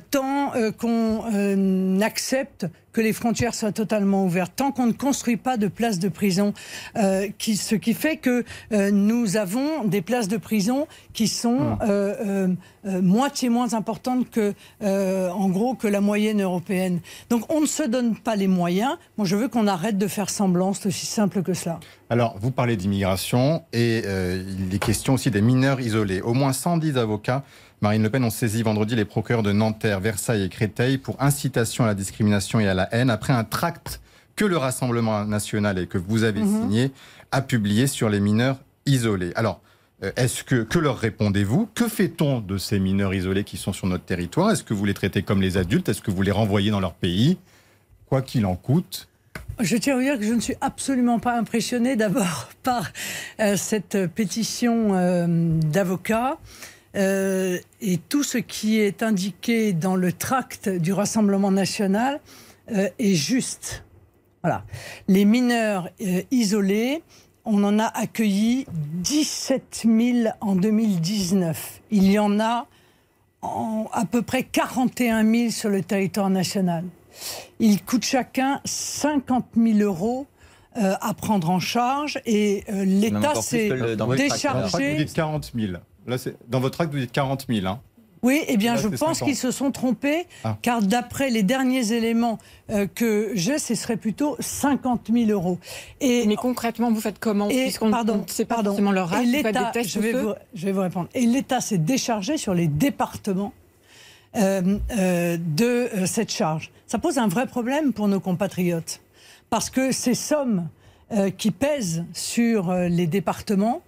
tant 0.10 0.52
qu'on 0.78 2.02
accepte 2.02 2.68
que 2.92 3.02
les 3.02 3.14
frontières 3.14 3.54
soient 3.54 3.72
totalement 3.72 4.26
ouvertes, 4.26 4.54
tant 4.56 4.72
qu'on 4.72 4.86
ne 4.86 4.92
construit 4.92 5.38
pas 5.38 5.58
de 5.58 5.68
places 5.68 6.00
de 6.00 6.10
prison, 6.10 6.54
qui, 7.38 7.56
ce 7.56 7.76
qui 7.76 7.94
fait 7.94 8.18
que 8.18 8.44
nous 8.72 9.38
avons 9.38 9.86
des 9.86 10.02
places 10.02 10.28
de 10.28 10.38
prison 10.38 10.88
qui 11.14 11.28
sont 11.28 11.78
mmh. 11.82 13.00
moitié 13.02 13.50
moins 13.50 13.74
importantes 13.74 14.30
que, 14.30 14.54
en 14.82 15.50
gros, 15.50 15.76
que 15.76 15.88
la 15.88 16.02
moyenne 16.02 16.42
européenne. 16.42 17.00
Donc 17.30 17.52
on 17.52 17.62
ne 17.62 17.66
se 17.66 17.84
donne 17.84 18.16
pas 18.18 18.36
les 18.36 18.48
moyens. 18.48 18.98
Moi, 19.18 19.26
je 19.26 19.36
veux 19.36 19.48
qu'on 19.48 19.68
arrête 19.68 19.98
de 19.98 20.08
faire 20.08 20.30
semblant 20.30 20.51
c'est 20.74 20.88
aussi 20.88 21.06
simple 21.06 21.44
que 21.44 21.54
cela. 21.54 21.80
Alors, 22.10 22.36
vous 22.40 22.52
parlez 22.52 22.78
d'immigration 22.78 23.64
et 23.74 24.04
euh, 24.06 24.44
il 24.60 24.74
est 24.74 24.80
question 24.80 25.16
aussi 25.16 25.32
des 25.32 25.42
mineurs 25.42 25.80
isolés. 25.80 26.22
Au 26.22 26.34
moins 26.34 26.54
110 26.54 26.98
avocats, 26.98 27.44
Marine 27.82 28.04
Le 28.04 28.10
Pen, 28.10 28.24
ont 28.24 28.30
saisi 28.30 28.64
vendredi 28.64 28.96
les 28.96 29.06
procureurs 29.06 29.44
de 29.44 29.52
Nanterre, 29.52 30.00
Versailles 30.00 30.44
et 30.44 30.50
Créteil 30.50 30.98
pour 30.98 31.16
incitation 31.20 31.84
à 31.84 31.88
la 31.88 31.96
discrimination 31.96 32.60
et 32.60 32.68
à 32.68 32.74
la 32.74 32.94
haine 32.94 33.10
après 33.10 33.34
un 33.34 33.44
tract 33.44 34.02
que 34.36 34.46
le 34.46 34.58
Rassemblement 34.58 35.26
national 35.26 35.80
et 35.80 35.88
que 35.88 35.98
vous 35.98 36.24
avez 36.24 36.42
mhm. 36.42 36.62
signé 36.62 36.92
a 37.32 37.42
publié 37.42 37.88
sur 37.88 38.10
les 38.10 38.20
mineurs 38.20 38.58
isolés. 38.86 39.32
Alors, 39.36 39.62
euh, 40.04 40.12
est-ce 40.16 40.44
que, 40.44 40.64
que 40.64 40.80
leur 40.80 40.98
répondez-vous? 40.98 41.70
Que 41.74 41.88
fait-on 41.88 42.40
de 42.40 42.58
ces 42.58 42.80
mineurs 42.80 43.14
isolés 43.14 43.44
qui 43.44 43.58
sont 43.58 43.74
sur 43.74 43.88
notre 43.88 44.04
territoire? 44.04 44.52
Est-ce 44.52 44.64
que 44.64 44.74
vous 44.74 44.86
les 44.86 44.94
traitez 44.94 45.24
comme 45.24 45.42
les 45.42 45.58
adultes? 45.58 45.90
Est-ce 45.90 46.02
que 46.02 46.12
vous 46.12 46.22
les 46.22 46.32
renvoyez 46.32 46.72
dans 46.72 46.80
leur 46.80 46.94
pays? 46.94 47.38
Quoi 48.08 48.22
qu'il 48.22 48.46
en 48.46 48.56
coûte, 48.56 49.08
je 49.64 49.78
tiens 49.78 49.98
à 49.98 50.02
dire 50.02 50.18
que 50.18 50.26
je 50.26 50.34
ne 50.34 50.40
suis 50.40 50.56
absolument 50.62 51.20
pas 51.20 51.38
impressionnée 51.38 51.96
d'abord 51.96 52.50
par 52.64 52.92
euh, 53.40 53.56
cette 53.56 54.08
pétition 54.08 54.94
euh, 54.94 55.28
d'avocats. 55.28 56.38
Euh, 56.98 57.58
et 57.80 57.98
tout 57.98 58.24
ce 58.24 58.38
qui 58.38 58.80
est 58.80 59.02
indiqué 59.02 59.72
dans 59.72 59.96
le 59.96 60.12
tract 60.12 60.68
du 60.68 60.92
Rassemblement 60.92 61.52
national 61.52 62.20
est 63.00 63.16
juste. 63.16 63.84
Voilà. 64.44 64.64
Les 65.08 65.26
mineurs 65.26 65.90
isolés, 66.32 67.02
on 67.44 67.64
en 67.64 67.80
a 67.80 67.86
accueilli 67.86 68.66
17 68.72 69.86
000 69.86 70.30
en 70.42 70.56
2019. 70.56 71.82
Il 71.92 72.12
y 72.12 72.20
en 72.20 72.40
a 72.40 72.68
à 73.42 74.06
peu 74.10 74.22
près 74.22 74.44
41 74.44 75.30
000 75.30 75.50
sur 75.50 75.70
le 75.70 75.82
territoire 75.82 76.30
national. 76.30 76.86
Ils 77.60 77.84
coûtent 77.84 78.06
chacun 78.06 78.62
50 78.66 79.46
000 79.56 79.80
euros 79.80 80.28
euh, 80.78 80.94
à 81.02 81.14
prendre 81.14 81.50
en 81.50 81.60
charge 81.60 82.22
et 82.26 82.64
euh, 82.70 82.86
l'État 82.86 83.36
s'est 83.36 83.70
déchargé. 84.16 84.92
Vous 84.92 84.98
dites 85.04 85.14
40 85.14 85.52
000. 85.54 85.74
Là, 86.08 86.18
dans 86.48 86.60
votre 86.60 86.82
acte, 86.82 86.94
vous 86.94 87.00
dites 87.00 87.12
40 87.12 87.46
000. 87.50 87.68
Hein. 87.68 87.80
Oui, 88.24 88.44
eh 88.48 88.58
bien, 88.58 88.76
je 88.76 88.88
pense 88.88 89.20
qu'ils 89.20 89.36
se 89.36 89.50
sont 89.52 89.72
trompés, 89.72 90.28
ah. 90.44 90.58
car 90.62 90.82
d'après 90.82 91.30
les 91.30 91.42
derniers 91.42 91.94
éléments 91.94 92.38
euh, 92.70 92.86
que 92.86 93.32
j'ai, 93.34 93.58
ce 93.58 93.74
serait 93.74 93.98
plutôt 93.98 94.36
50 94.40 95.10
000 95.12 95.32
euros. 95.32 95.58
Et, 96.02 96.26
Mais 96.28 96.36
concrètement, 96.36 96.92
vous 96.92 97.02
faites 97.02 97.20
comment 97.20 97.50
et, 97.50 97.72
Pardon, 97.90 98.24
c'est 98.28 98.46
pardon. 98.46 98.92
leur 98.92 99.14
et 99.16 99.26
l'État, 99.26 99.72
je, 99.84 100.00
vais 100.00 100.14
vous, 100.14 100.34
je 100.54 100.66
vais 100.66 100.72
vous 100.72 100.82
répondre. 100.82 101.10
Et 101.16 101.26
l'État 101.26 101.62
s'est 101.62 101.80
déchargé 101.80 102.38
sur 102.38 102.54
les 102.54 102.68
départements 102.68 103.54
euh, 104.38 104.78
euh, 104.98 105.38
de 105.38 105.66
euh, 105.66 106.06
cette 106.06 106.32
charge. 106.32 106.72
Ça 106.88 106.98
pose 106.98 107.18
un 107.18 107.28
vrai 107.28 107.48
problème 107.48 107.92
pour 107.92 108.08
nos 108.08 108.22
compatriotes, 108.22 109.02
parce 109.50 109.70
que 109.70 109.92
ces 109.92 110.14
sommes 110.14 110.68
qui 111.38 111.52
pèsent 111.52 112.06
sur 112.14 112.74
les 112.74 113.06
départements 113.06 113.82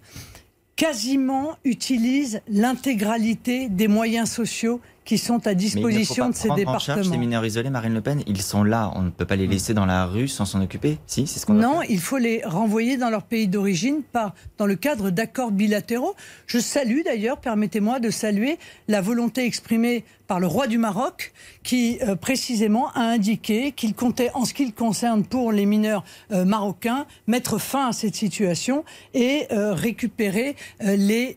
quasiment 0.76 1.56
utilisent 1.64 2.42
l'intégralité 2.48 3.70
des 3.70 3.88
moyens 3.88 4.30
sociaux 4.30 4.82
qui 5.04 5.18
sont 5.18 5.46
à 5.46 5.54
disposition 5.54 6.28
de 6.28 6.34
ces 6.34 6.48
départements. 6.50 7.00
En 7.00 7.04
ces 7.04 7.16
mineurs 7.16 7.44
isolés, 7.44 7.70
Marine 7.70 7.94
Le 7.94 8.00
Pen, 8.00 8.22
ils 8.26 8.42
sont 8.42 8.64
là. 8.64 8.92
On 8.94 9.02
ne 9.02 9.10
peut 9.10 9.26
pas 9.26 9.36
les 9.36 9.46
laisser 9.46 9.74
dans 9.74 9.86
la 9.86 10.06
rue 10.06 10.28
sans 10.28 10.44
s'en 10.44 10.62
occuper. 10.62 10.98
Si, 11.06 11.26
c'est 11.26 11.40
ce 11.40 11.46
qu'on. 11.46 11.54
Non, 11.54 11.82
il 11.82 12.00
faut 12.00 12.18
les 12.18 12.42
renvoyer 12.44 12.96
dans 12.96 13.10
leur 13.10 13.22
pays 13.22 13.48
d'origine 13.48 14.02
par 14.02 14.34
dans 14.58 14.66
le 14.66 14.76
cadre 14.76 15.10
d'accords 15.10 15.50
bilatéraux. 15.50 16.14
Je 16.46 16.58
salue 16.58 17.00
d'ailleurs, 17.04 17.38
permettez-moi 17.38 18.00
de 18.00 18.10
saluer 18.10 18.58
la 18.88 19.00
volonté 19.00 19.44
exprimée 19.44 20.04
par 20.26 20.40
le 20.40 20.46
roi 20.46 20.66
du 20.66 20.78
Maroc, 20.78 21.32
qui 21.62 21.98
euh, 22.02 22.16
précisément 22.16 22.90
a 22.94 23.00
indiqué 23.00 23.72
qu'il 23.72 23.94
comptait, 23.94 24.30
en 24.34 24.44
ce 24.44 24.54
qui 24.54 24.64
le 24.64 24.72
concerne 24.72 25.24
pour 25.24 25.52
les 25.52 25.66
mineurs 25.66 26.04
euh, 26.32 26.44
marocains, 26.44 27.06
mettre 27.26 27.58
fin 27.58 27.88
à 27.88 27.92
cette 27.92 28.14
situation 28.14 28.84
et 29.12 29.46
euh, 29.52 29.74
récupérer 29.74 30.56
les 30.80 31.36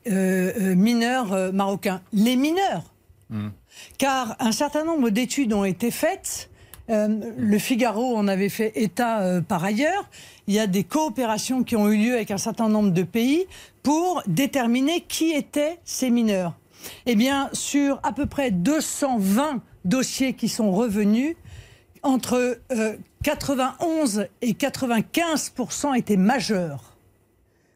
mineurs 0.76 1.54
marocains. 1.54 2.02
Les 2.14 2.36
mineurs 2.36 2.84
car 3.98 4.36
un 4.40 4.52
certain 4.52 4.84
nombre 4.84 5.10
d'études 5.10 5.54
ont 5.54 5.66
été 5.66 5.92
faites. 5.92 6.50
Euh, 6.90 7.34
le 7.38 7.60
Figaro 7.60 8.16
en 8.16 8.28
avait 8.28 8.50
fait 8.50 8.72
état 8.76 9.22
euh, 9.22 9.42
par 9.42 9.64
ailleurs. 9.64 10.10
Il 10.48 10.54
y 10.54 10.60
a 10.60 10.68
des 10.68 10.86
coopérations 10.86 11.64
qui 11.64 11.76
ont 11.76 11.90
eu 11.90 11.98
lieu 11.98 12.14
avec 12.14 12.32
un 12.32 12.38
certain 12.38 12.70
nombre 12.70 12.92
de 12.92 13.04
pays 13.04 13.46
pour 13.84 14.22
déterminer 14.28 15.02
qui 15.02 15.34
étaient 15.34 15.80
ces 15.84 16.10
mineurs. 16.10 16.54
Eh 17.06 17.16
bien, 17.16 17.50
sur 17.52 18.00
à 18.04 18.14
peu 18.14 18.26
près 18.26 18.52
220 18.52 19.62
dossiers 19.84 20.34
qui 20.34 20.48
sont 20.48 20.72
revenus, 20.72 21.36
entre 22.04 22.60
91 23.24 24.20
euh, 24.20 24.24
et 24.42 24.54
95 24.54 25.54
étaient 25.98 26.16
majeurs. 26.16 26.97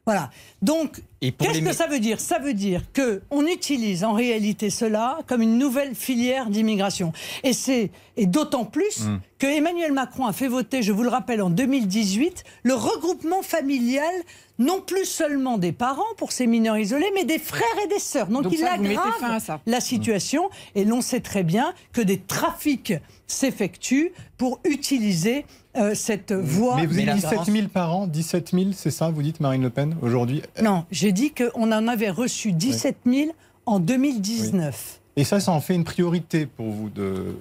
Voilà. 0.06 0.32
Donc, 0.64 1.02
qu'est-ce 1.22 1.60
que 1.60 1.74
ça 1.74 1.86
veut 1.86 2.00
dire? 2.00 2.20
Ça 2.20 2.40
veut 2.40 2.56
dire 2.56 2.82
que 2.92 3.22
on 3.30 3.46
utilise 3.46 4.04
en 4.04 4.14
réalité 4.14 4.72
cela 4.72 5.20
comme 5.28 5.44
une 5.44 5.60
nouvelle 5.60 5.94
filière 5.94 6.50
d'immigration. 6.50 7.14
Et 7.44 7.54
c'est 7.54 7.92
et 8.18 8.26
d'autant 8.26 8.66
plus 8.66 9.06
hmm. 9.06 9.20
que 9.38 9.48
Emmanuel 9.48 9.92
Macron 9.92 10.26
a 10.26 10.34
fait 10.34 10.48
voter, 10.48 10.82
je 10.82 10.92
vous 10.92 11.04
le 11.04 11.10
rappelle, 11.10 11.42
en 11.42 11.50
2018, 11.50 12.44
le 12.64 12.74
regroupement 12.74 13.42
familial 13.42 14.14
non 14.60 14.82
plus 14.82 15.06
seulement 15.06 15.58
des 15.58 15.72
parents 15.72 16.04
pour 16.18 16.32
ces 16.32 16.46
mineurs 16.46 16.78
isolés, 16.78 17.12
mais 17.16 17.24
des 17.24 17.40
frères 17.40 17.64
et 17.84 17.88
des 17.88 18.00
sœurs. 18.00 18.28
Donc, 18.28 18.46
il 18.52 18.64
aggrave 18.64 19.60
la 19.66 19.80
situation. 19.80 20.50
Et 20.76 20.86
l'on 20.86 21.02
sait 21.02 21.22
très 21.22 21.44
bien 21.44 21.74
que 21.94 22.02
des 22.02 22.20
trafics 22.20 22.94
s'effectuent 23.28 24.12
pour 24.38 24.60
utiliser 24.66 25.46
euh, 25.78 25.94
cette 25.96 26.34
voie. 26.34 26.76
Mais 26.78 26.86
vous 26.86 27.00
avez 27.00 27.14
17 27.14 27.46
000 27.46 27.68
par 27.68 27.96
an, 27.96 28.08
17 28.08 28.52
000, 28.52 28.66
c'est 28.74 28.92
ça, 28.92 29.10
vous 29.10 29.22
dites 29.22 29.40
Marine 29.40 29.62
Le 29.62 29.70
Pen, 29.70 29.96
aujourd'hui? 30.02 30.42
Non, 30.62 30.86
j'ai 30.92 31.12
dit 31.12 31.32
qu'on 31.32 31.72
en 31.72 31.88
avait 31.88 32.10
reçu 32.10 32.52
17 32.52 32.98
000 33.06 33.32
en 33.66 33.80
2019. 33.80 35.00
Et 35.16 35.24
ça, 35.24 35.40
ça 35.40 35.52
en 35.52 35.62
fait 35.62 35.76
une 35.76 35.84
priorité 35.84 36.46
pour 36.46 36.72
vous 36.72 36.90
de, 36.90 37.36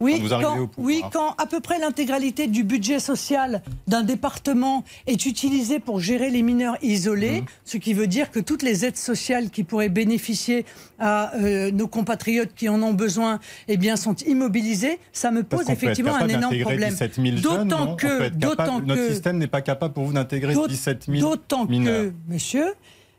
oui, 0.00 0.22
quand, 0.28 0.68
oui, 0.76 1.02
quand 1.12 1.34
à 1.38 1.46
peu 1.46 1.60
près 1.60 1.78
l'intégralité 1.78 2.46
du 2.46 2.64
budget 2.64 2.98
social 2.98 3.62
d'un 3.86 4.02
département 4.02 4.84
est 5.06 5.24
utilisée 5.24 5.78
pour 5.78 6.00
gérer 6.00 6.30
les 6.30 6.42
mineurs 6.42 6.76
isolés, 6.82 7.42
mhm. 7.42 7.46
ce 7.64 7.76
qui 7.76 7.94
veut 7.94 8.06
dire 8.06 8.30
que 8.30 8.40
toutes 8.40 8.62
les 8.62 8.84
aides 8.84 8.96
sociales 8.96 9.50
qui 9.50 9.62
pourraient 9.62 9.88
bénéficier 9.88 10.66
à 10.98 11.34
euh, 11.36 11.70
nos 11.70 11.86
compatriotes 11.86 12.54
qui 12.54 12.68
en 12.68 12.82
ont 12.82 12.92
besoin, 12.92 13.38
eh 13.68 13.76
bien, 13.76 13.96
sont 13.96 14.16
immobilisées, 14.26 14.98
ça 15.12 15.30
me 15.30 15.42
pose 15.42 15.70
effectivement 15.70 16.16
un 16.16 16.28
énorme 16.28 16.58
problème. 16.60 16.94
D'autant 17.40 17.96
que, 17.96 18.28
d'autant 18.30 18.80
que 18.80 18.86
notre 18.86 19.08
système 19.10 19.38
n'est 19.38 19.46
pas 19.46 19.62
capable 19.62 19.94
pour 19.94 20.04
vous 20.04 20.12
d'intégrer 20.12 20.54
17 20.54 21.06
000 21.08 21.20
D'autant 21.20 21.66
que, 21.66 22.12
monsieur, 22.28 22.74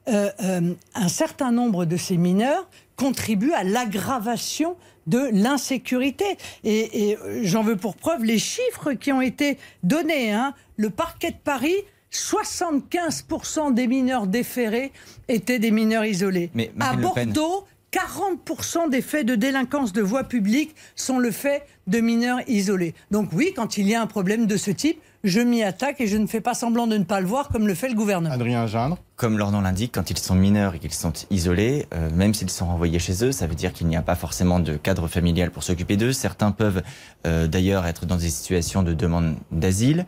euh, 0.08 0.30
euh, 0.44 0.74
un 0.94 1.08
certain 1.08 1.52
nombre 1.52 1.86
de 1.86 1.98
ces 1.98 2.18
mineurs 2.18 2.68
contribuent 2.95 3.53
à 3.53 3.63
l'aggravation 3.63 4.75
de 5.08 5.29
l'insécurité. 5.31 6.25
Et, 6.63 7.17
euh, 7.21 7.41
j'en 7.43 7.63
veux 7.63 7.75
pour 7.75 7.95
preuve 7.95 8.23
les 8.23 8.39
chiffres 8.39 8.93
qui 8.93 9.12
ont 9.12 9.21
été 9.21 9.58
donnés. 9.84 10.31
Hein. 10.31 10.53
Le 10.77 10.89
parquet 10.89 11.31
de 11.31 11.38
Paris 11.43 11.75
75% 12.12 13.73
des 13.73 13.88
mineurs 13.88 14.27
déférés 14.27 14.91
étaient 15.27 15.60
des 15.60 15.71
mineurs 15.71 16.05
isolés. 16.05 16.49
Mais 16.53 16.71
à 16.79 16.95
Bordeaux, 16.95 17.65
40% 17.95 18.89
des 18.89 19.01
faits 19.01 19.25
de 19.25 19.36
délinquance 19.36 19.93
de 19.93 20.01
voie 20.01 20.25
publique 20.25 20.75
sont 20.97 21.17
le 21.17 21.31
fait 21.31 21.65
de 21.88 22.01
mineurs 22.01 22.39
isolés. 22.47 22.93
Donc 23.10 23.29
oui, 23.31 23.53
quand 23.55 23.77
il 23.77 23.88
y 23.88 23.95
a 23.95 24.01
un 24.01 24.05
problème 24.05 24.47
de 24.47 24.58
ce 24.58 24.69
type, 24.69 24.99
je 25.23 25.39
m'y 25.39 25.63
attaque 25.63 26.01
et 26.01 26.08
je 26.08 26.17
ne 26.17 26.27
fais 26.27 26.41
pas 26.41 26.53
semblant 26.53 26.88
de 26.88 26.97
ne 26.97 27.05
pas 27.05 27.21
le 27.21 27.25
voir 27.25 27.47
comme 27.47 27.67
le 27.67 27.73
fait 27.73 27.88
le 27.88 27.95
gouvernement. 27.95 28.34
Adrien 28.34 28.67
Gindre 28.67 28.97
Comme 29.15 29.38
leur 29.38 29.51
nom 29.51 29.62
l'indique, 29.62 29.93
quand 29.95 30.10
ils 30.10 30.17
sont 30.17 30.36
mineurs 30.36 30.75
et 30.75 30.79
qu'ils 30.79 30.93
sont 30.93 31.13
isolés, 31.31 31.88
euh, 31.93 32.10
même 32.13 32.34
s'ils 32.34 32.49
sont 32.49 32.65
renvoyés 32.65 32.99
chez 32.99 33.23
eux, 33.23 33.31
ça 33.31 33.47
veut 33.47 33.55
dire 33.55 33.71
qu'il 33.71 33.88
n'y 33.88 33.95
a 33.95 34.01
pas 34.01 34.15
forcément 34.15 34.60
de 34.60 34.75
cadre 34.75 35.08
familial 35.08 35.51
pour 35.51 35.63
s'occuper 35.63 35.95
d'eux. 35.95 36.12
Certains 36.12 36.51
peuvent 36.51 36.84
euh, 37.25 37.47
d'ailleurs 37.47 37.86
être 37.86 38.05
dans 38.05 38.17
des 38.17 38.29
situations 38.29 38.84
de 38.84 38.93
demande 38.93 39.36
d'asile. 39.51 40.05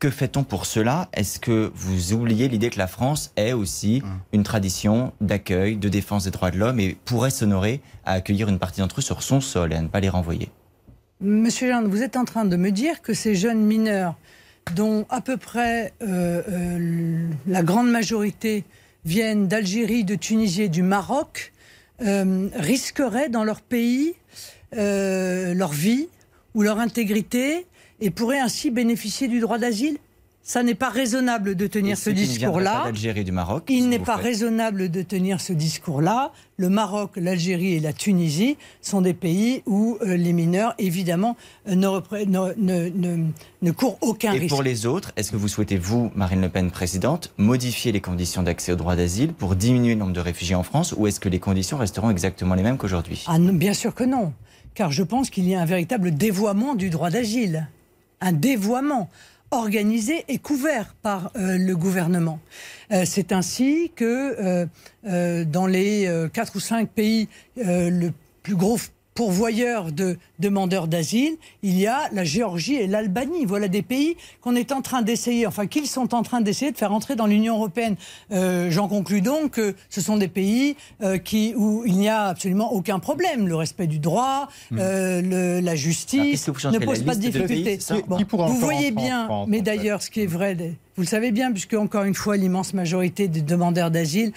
Que 0.00 0.08
fait-on 0.08 0.44
pour 0.44 0.64
cela? 0.64 1.10
Est-ce 1.12 1.38
que 1.38 1.70
vous 1.74 2.14
oubliez 2.14 2.48
l'idée 2.48 2.70
que 2.70 2.78
la 2.78 2.86
France 2.86 3.32
est 3.36 3.52
aussi 3.52 4.00
hum. 4.02 4.18
une 4.32 4.42
tradition 4.44 5.12
d'accueil, 5.20 5.76
de 5.76 5.90
défense 5.90 6.24
des 6.24 6.30
droits 6.30 6.50
de 6.50 6.56
l'homme 6.56 6.80
et 6.80 6.96
pourrait 7.04 7.28
s'honorer 7.28 7.82
à 8.06 8.12
accueillir 8.12 8.48
une 8.48 8.58
partie 8.58 8.80
d'entre 8.80 9.00
eux 9.00 9.02
sur 9.02 9.22
son 9.22 9.42
sol 9.42 9.74
et 9.74 9.76
à 9.76 9.82
ne 9.82 9.88
pas 9.88 10.00
les 10.00 10.08
renvoyer? 10.08 10.48
Monsieur 11.20 11.68
Jean, 11.68 11.86
vous 11.86 12.02
êtes 12.02 12.16
en 12.16 12.24
train 12.24 12.46
de 12.46 12.56
me 12.56 12.70
dire 12.70 13.02
que 13.02 13.12
ces 13.12 13.34
jeunes 13.34 13.60
mineurs 13.60 14.16
dont 14.74 15.04
à 15.10 15.20
peu 15.20 15.36
près 15.36 15.92
euh, 16.02 16.42
euh, 16.48 17.28
la 17.46 17.62
grande 17.62 17.90
majorité 17.90 18.64
viennent 19.04 19.48
d'Algérie, 19.48 20.04
de 20.04 20.14
Tunisie 20.14 20.62
et 20.62 20.68
du 20.70 20.82
Maroc, 20.82 21.52
euh, 22.00 22.48
risqueraient 22.54 23.28
dans 23.28 23.44
leur 23.44 23.60
pays 23.60 24.14
leur 24.72 25.72
vie 25.72 26.08
ou 26.54 26.62
leur 26.62 26.78
intégrité 26.78 27.66
et 28.00 28.10
pourraient 28.10 28.40
ainsi 28.40 28.70
bénéficier 28.70 29.28
du 29.28 29.40
droit 29.40 29.58
d'asile 29.58 29.98
ça 30.42 30.62
n'est 30.62 30.74
pas 30.74 30.88
raisonnable 30.88 31.54
de 31.54 31.66
tenir 31.66 31.98
ce 31.98 32.10
discours-là. 32.10 32.90
du 32.90 33.32
Maroc. 33.32 33.64
Il 33.68 33.88
n'est 33.88 33.98
pas 33.98 34.16
raisonnable 34.16 34.90
de 34.90 35.02
tenir 35.02 35.40
ce 35.40 35.52
discours-là. 35.52 36.32
Le 36.56 36.68
Maroc, 36.68 37.12
l'Algérie 37.16 37.74
et 37.74 37.80
la 37.80 37.92
Tunisie 37.92 38.56
sont 38.80 39.00
des 39.00 39.14
pays 39.14 39.62
où 39.66 39.98
euh, 40.02 40.16
les 40.16 40.32
mineurs, 40.32 40.74
évidemment, 40.78 41.36
euh, 41.68 41.74
ne, 41.74 43.30
ne, 43.62 43.70
courent 43.70 43.98
aucun 44.00 44.32
risque. 44.32 44.44
Et 44.44 44.48
pour 44.48 44.62
les 44.62 44.86
autres, 44.86 45.12
est-ce 45.16 45.30
que 45.30 45.36
vous 45.36 45.48
souhaitez, 45.48 45.76
vous, 45.76 46.10
Marine 46.16 46.40
Le 46.40 46.48
Pen, 46.48 46.70
présidente, 46.70 47.32
modifier 47.36 47.92
les 47.92 48.00
conditions 48.00 48.42
d'accès 48.42 48.72
au 48.72 48.76
droit 48.76 48.96
d'asile 48.96 49.32
pour 49.32 49.54
diminuer 49.54 49.94
le 49.94 50.00
nombre 50.00 50.14
de 50.14 50.20
réfugiés 50.20 50.54
en 50.54 50.62
France 50.62 50.94
ou 50.96 51.06
est-ce 51.06 51.20
que 51.20 51.28
les 51.28 51.38
conditions 51.38 51.76
resteront 51.76 52.10
exactement 52.10 52.54
les 52.54 52.62
mêmes 52.62 52.78
qu'aujourd'hui? 52.78 53.24
Ah, 53.28 53.38
Bien 53.38 53.74
sûr 53.74 53.94
que 53.94 54.04
non. 54.04 54.32
Car 54.74 54.90
je 54.90 55.02
pense 55.02 55.30
qu'il 55.30 55.48
y 55.48 55.54
a 55.54 55.60
un 55.60 55.66
véritable 55.66 56.12
dévoiement 56.12 56.74
du 56.74 56.90
droit 56.90 57.10
d'asile. 57.10 57.68
Un 58.20 58.32
dévoiement 58.32 59.08
organisé 59.50 60.24
et 60.28 60.38
couvert 60.38 60.94
par 61.02 61.32
euh, 61.36 61.58
le 61.58 61.76
gouvernement. 61.76 62.38
Euh, 62.92 63.04
c'est 63.04 63.32
ainsi 63.32 63.90
que 63.94 64.66
euh, 65.04 65.44
dans 65.44 65.66
les 65.66 66.28
quatre 66.32 66.56
ou 66.56 66.60
cinq 66.60 66.88
pays, 66.88 67.28
le 67.56 68.10
plus 68.42 68.56
gros 68.56 68.78
pourvoyeurs 69.14 69.92
de 69.92 70.16
demandeurs 70.40 70.88
d'asile, 70.88 71.36
il 71.62 71.78
y 71.78 71.86
a 71.86 72.08
la 72.12 72.24
Géorgie 72.24 72.74
et 72.74 72.86
l'Albanie. 72.86 73.44
Voilà 73.44 73.68
des 73.68 73.82
pays 73.82 74.16
qu'on 74.40 74.56
est 74.56 74.72
en 74.72 74.82
train 74.82 75.02
d'essayer, 75.02 75.46
enfin 75.46 75.66
qu'ils 75.66 75.86
sont 75.86 76.14
en 76.14 76.22
train 76.22 76.40
d'essayer 76.40 76.72
de 76.72 76.76
faire 76.76 76.92
entrer 76.92 77.16
dans 77.16 77.26
l'Union 77.26 77.56
européenne. 77.56 77.96
Euh, 78.32 78.70
j'en 78.70 78.88
conclus 78.88 79.20
donc 79.20 79.52
que 79.52 79.74
ce 79.88 80.00
sont 80.00 80.16
des 80.16 80.28
pays 80.28 80.76
euh, 81.02 81.18
qui, 81.18 81.54
où 81.56 81.84
il 81.86 81.96
n'y 81.96 82.08
a 82.08 82.24
absolument 82.24 82.72
aucun 82.72 82.98
problème. 82.98 83.46
Le 83.46 83.56
respect 83.56 83.86
du 83.86 83.98
droit, 83.98 84.48
hmm. 84.70 84.78
euh, 84.80 85.60
la 85.60 85.76
justice 85.76 86.48
ne 86.48 86.78
pose 86.78 87.02
pas 87.02 87.14
de 87.14 87.20
difficultés. 87.20 87.78
vous 88.08 88.56
voyez 88.56 88.90
bien, 88.90 89.28
mais 89.46 89.60
d'ailleurs, 89.60 90.02
ce 90.02 90.10
qui 90.10 90.22
est 90.22 90.26
vrai, 90.26 90.56
vous 90.96 91.02
le 91.02 91.08
savez 91.08 91.30
bien, 91.30 91.52
puisque 91.52 91.74
encore 91.74 92.04
une 92.04 92.14
fois, 92.14 92.36
l'immense 92.36 92.74
majorité 92.74 93.28
des 93.28 93.42
demandeurs 93.42 93.90
d'asile 93.90 94.32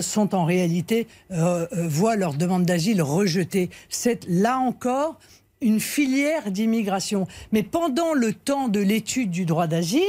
sont 0.00 0.34
en 0.34 0.44
réalité 0.44 1.06
voient 1.30 2.16
leur 2.16 2.34
demande 2.34 2.64
d'asile 2.64 3.02
rejetée. 3.02 3.70
C'est 3.88 4.26
là 4.28 4.58
encore 4.58 5.18
une 5.64 5.80
filière 5.80 6.50
d'immigration. 6.50 7.26
Mais 7.50 7.64
pendant 7.64 8.14
le 8.14 8.32
temps 8.32 8.68
de 8.68 8.80
l'étude 8.80 9.30
du 9.30 9.46
droit 9.46 9.66
d'asile, 9.66 10.02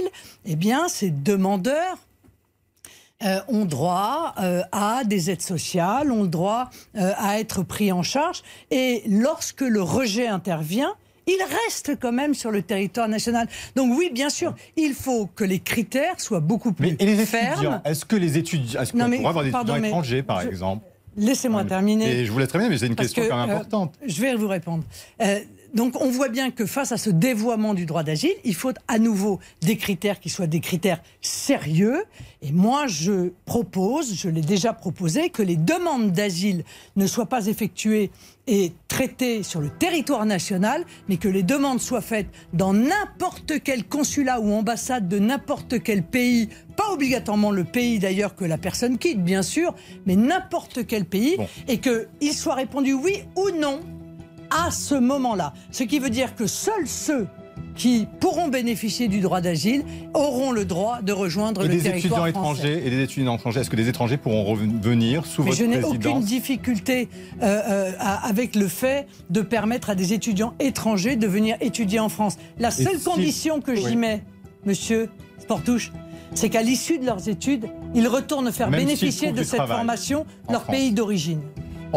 eh 0.46 0.56
bien, 0.56 0.88
ces 0.88 1.10
demandeurs 1.10 1.98
euh, 3.24 3.40
ont 3.48 3.64
droit 3.64 4.36
euh, 4.40 4.62
à 4.74 5.04
des 5.06 5.32
aides 5.32 5.42
sociales, 5.42 6.12
ont 6.12 6.24
le 6.24 6.28
droit 6.28 6.70
euh, 6.98 7.14
à 7.18 7.40
être 7.40 7.64
pris 7.64 7.92
en 7.92 8.04
charge. 8.04 8.44
Et 8.72 9.04
lorsque 9.08 9.62
le 9.62 9.82
rejet 9.82 10.28
intervient, 10.28 10.94
il 11.26 11.40
reste 11.66 11.98
quand 12.00 12.12
même 12.12 12.34
sur 12.34 12.52
le 12.52 12.62
territoire 12.62 13.08
national. 13.08 13.48
Donc 13.76 13.98
oui, 13.98 14.12
bien 14.14 14.30
sûr, 14.30 14.54
il 14.76 14.94
faut 14.94 15.28
que 15.28 15.46
les 15.46 15.60
critères 15.60 16.20
soient 16.20 16.42
beaucoup 16.42 16.74
plus 16.74 16.92
mais 16.92 16.98
et 17.00 17.16
les 17.16 17.26
fermes. 17.26 17.82
Est-ce 17.86 18.06
que 18.06 18.18
les 18.18 18.38
étudiants, 18.38 18.82
est-ce 18.82 18.92
qu'on 18.92 19.00
pourrait 19.00 19.26
avoir 19.26 19.44
des 19.44 19.50
étudiants 19.50 19.84
étrangers, 19.84 20.22
par 20.22 20.42
exemple? 20.42 20.86
Laissez-moi 21.18 21.64
terminer. 21.64 22.20
Et 22.20 22.26
je 22.26 22.32
vous 22.32 22.40
laisse 22.40 22.50
terminer, 22.50 22.70
mais 22.72 22.78
c'est 22.78 22.88
une 22.88 22.96
question 22.96 23.24
quand 23.30 23.46
même 23.46 23.56
importante. 23.56 23.94
je 24.06 24.22
vais 24.22 24.36
vous 24.36 24.48
répondre. 24.48 24.84
Donc 25.76 26.02
on 26.02 26.10
voit 26.10 26.30
bien 26.30 26.52
que 26.52 26.66
face 26.66 26.94
à 26.94 26.98
ce 26.98 27.10
dévoiement 27.10 27.74
du 27.74 27.86
droit 27.86 28.04
d'asile, 28.04 28.34
il 28.46 28.56
faut 28.56 28.72
à 28.88 28.98
nouveau 28.98 29.40
des 29.62 29.76
critères 29.76 30.22
qui 30.22 30.30
soient 30.30 30.48
des 30.48 30.62
critères 30.62 31.02
sérieux. 31.22 32.06
Et 32.42 32.54
moi, 32.54 32.88
je 32.88 33.32
propose, 33.46 34.16
je 34.16 34.30
l'ai 34.30 34.42
déjà 34.42 34.72
proposé, 34.72 35.30
que 35.30 35.44
les 35.44 35.58
demandes 35.58 36.14
d'asile 36.14 36.64
ne 36.96 37.06
soient 37.08 37.26
pas 37.26 37.48
effectuées 37.48 38.10
et 38.48 38.72
traitées 38.88 39.44
sur 39.44 39.60
le 39.60 39.70
territoire 39.70 40.26
national, 40.26 40.86
mais 41.10 41.18
que 41.18 41.28
les 41.28 41.44
demandes 41.44 41.82
soient 41.82 42.02
faites 42.02 42.28
dans 42.54 42.74
n'importe 42.74 43.62
quel 43.62 43.84
consulat 43.84 44.40
ou 44.40 44.54
ambassade 44.54 45.10
de 45.10 45.20
n'importe 45.20 45.84
quel 45.84 46.04
pays, 46.04 46.48
pas 46.78 46.92
obligatoirement 46.94 47.52
le 47.52 47.66
pays 47.66 48.00
d'ailleurs 48.00 48.36
que 48.36 48.46
la 48.46 48.58
personne 48.58 48.98
quitte, 48.98 49.24
bien 49.24 49.42
sûr, 49.42 49.76
mais 50.06 50.16
n'importe 50.16 50.86
quel 50.88 51.06
pays, 51.06 51.38
et 51.68 51.80
qu'il 51.80 52.34
soit 52.34 52.56
répondu 52.56 52.94
oui 52.94 53.24
ou 53.36 53.50
non 53.50 53.82
à 54.50 54.72
ce 54.72 54.96
moment-là. 54.96 55.54
Ce 55.72 55.84
qui 55.84 56.00
veut 56.00 56.10
dire 56.10 56.36
que 56.36 56.48
seuls 56.48 56.88
ceux 56.88 57.28
qui 57.76 58.08
pourront 58.20 58.48
bénéficier 58.48 59.08
du 59.08 59.20
droit 59.20 59.42
d'asile 59.42 59.84
auront 60.14 60.52
le 60.52 60.66
droit 60.66 61.02
de 61.02 61.12
rejoindre 61.12 61.64
le 61.64 61.78
territoire 61.78 61.96
étudiants 61.98 62.26
étrangers 62.26 62.84
et 62.86 62.90
des 62.90 63.04
étudiants 63.04 63.36
étrangers. 63.36 63.60
Est-ce 63.60 63.70
que 63.70 63.76
des 63.76 63.90
étrangers 63.90 64.18
pourront 64.18 64.44
revenir 64.46 65.26
sous 65.26 65.44
Mais 65.44 65.52
votre 65.52 65.62
je 65.62 65.66
n'ai 65.66 65.84
aucune 65.84 66.22
difficulté 66.22 67.10
euh, 67.42 67.62
euh, 67.68 67.92
avec 68.00 68.56
le 68.56 68.68
fait 68.68 69.08
de 69.30 69.42
permettre 69.42 69.90
à 69.90 69.96
des 69.96 70.14
étudiants 70.14 70.54
étrangers 70.60 71.16
de 71.16 71.28
venir 71.28 71.58
étudier 71.60 72.00
en 72.00 72.10
France. 72.10 72.38
La 72.60 72.72
seule 72.72 73.00
condition 73.00 73.62
que 73.62 73.76
j'y 73.76 73.98
mets, 73.98 74.24
Monsieur 74.66 75.10
Sportouche, 75.40 75.92
c'est 76.34 76.50
qu'à 76.50 76.62
l'issue 76.62 76.98
de 76.98 77.06
leurs 77.06 77.30
études, 77.30 77.68
ils 77.94 78.08
retournent 78.08 78.52
faire 78.52 78.70
bénéficier 78.70 79.32
de 79.32 79.44
cette 79.44 79.62
formation 79.62 80.26
leur 80.50 80.64
pays 80.64 80.92
d'origine. 80.92 81.42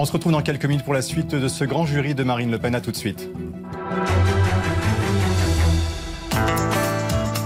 On 0.00 0.04
se 0.04 0.12
retrouve 0.12 0.30
dans 0.30 0.42
quelques 0.42 0.64
minutes 0.64 0.84
pour 0.84 0.94
la 0.94 1.02
suite 1.02 1.34
de 1.34 1.48
ce 1.48 1.64
grand 1.64 1.84
jury 1.84 2.14
de 2.14 2.22
Marine 2.22 2.52
Le 2.52 2.58
Pen. 2.61 2.72
À 2.76 2.80
tout 2.80 2.92
de 2.92 2.96
suite. 2.96 3.28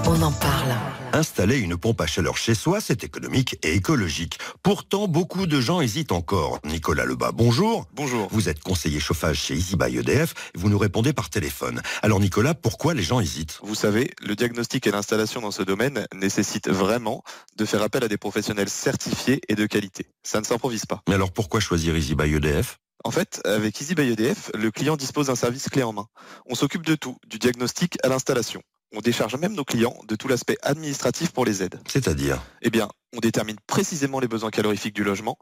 On 0.05 0.21
en 0.23 0.33
parle. 0.33 0.75
Installer 1.13 1.59
une 1.59 1.77
pompe 1.77 2.01
à 2.01 2.07
chaleur 2.07 2.37
chez 2.37 2.55
soi, 2.55 2.81
c'est 2.81 3.05
économique 3.05 3.57
et 3.63 3.75
écologique. 3.75 4.39
Pourtant, 4.63 5.09
beaucoup 5.09 5.47
de 5.47 5.61
gens 5.61 5.81
hésitent 5.81 6.13
encore. 6.13 6.59
Nicolas 6.65 7.05
Lebas, 7.05 7.33
bonjour. 7.33 7.87
Bonjour. 7.95 8.29
Vous 8.31 8.49
êtes 8.49 8.61
conseiller 8.61 8.99
chauffage 8.99 9.39
chez 9.39 9.55
Easy 9.55 9.77
by 9.77 9.97
EDF. 9.99 10.35
Vous 10.55 10.69
nous 10.69 10.79
répondez 10.79 11.13
par 11.13 11.31
téléphone. 11.31 11.83
Alors 12.03 12.21
Nicolas, 12.21 12.55
pourquoi 12.55 12.95
les 12.95 13.03
gens 13.03 13.21
hésitent? 13.21 13.61
Vous 13.63 13.75
savez, 13.75 14.11
le 14.21 14.35
diagnostic 14.35 14.87
et 14.87 14.91
l'installation 14.91 15.41
dans 15.41 15.51
ce 15.51 15.63
domaine 15.63 16.07
nécessitent 16.15 16.71
vraiment 16.71 17.23
de 17.57 17.65
faire 17.65 17.83
appel 17.83 18.03
à 18.05 18.09
des 18.09 18.19
professionnels 18.19 18.71
certifiés 18.71 19.41
et 19.49 19.55
de 19.55 19.67
qualité. 19.67 20.07
Ça 20.23 20.41
ne 20.41 20.45
s'improvise 20.45 20.87
pas. 20.87 21.03
Mais 21.09 21.15
alors 21.15 21.33
pourquoi 21.33 21.61
choisir 21.61 21.97
Easy 21.97 22.15
by 22.15 22.35
EDF 22.35 22.79
en 23.05 23.11
fait, 23.11 23.41
avec 23.45 23.81
Easy 23.81 23.97
by 23.97 24.13
EDF, 24.13 24.53
le 24.55 24.71
client 24.71 24.97
dispose 24.97 25.27
d'un 25.27 25.35
service 25.35 25.69
clé 25.69 25.83
en 25.83 25.93
main. 25.93 26.07
On 26.47 26.55
s'occupe 26.55 26.87
de 26.87 26.95
tout, 26.95 27.17
du 27.27 27.41
diagnostic 27.41 27.99
à 28.05 28.09
l'installation. 28.09 28.63
On 28.95 29.01
décharge 29.01 29.37
même 29.37 29.55
nos 29.55 29.65
clients 29.65 29.97
de 30.07 30.17
tout 30.17 30.29
l'aspect 30.29 30.57
administratif 30.63 31.31
pour 31.31 31.45
les 31.45 31.63
aides. 31.63 31.81
C'est-à-dire 31.89 32.43
Eh 32.61 32.71
bien, 32.71 32.89
on 33.17 33.21
détermine 33.21 33.57
précisément 33.67 34.21
les 34.21 34.29
besoins 34.29 34.51
calorifiques 34.51 34.95
du 34.95 35.05
logement, 35.05 35.39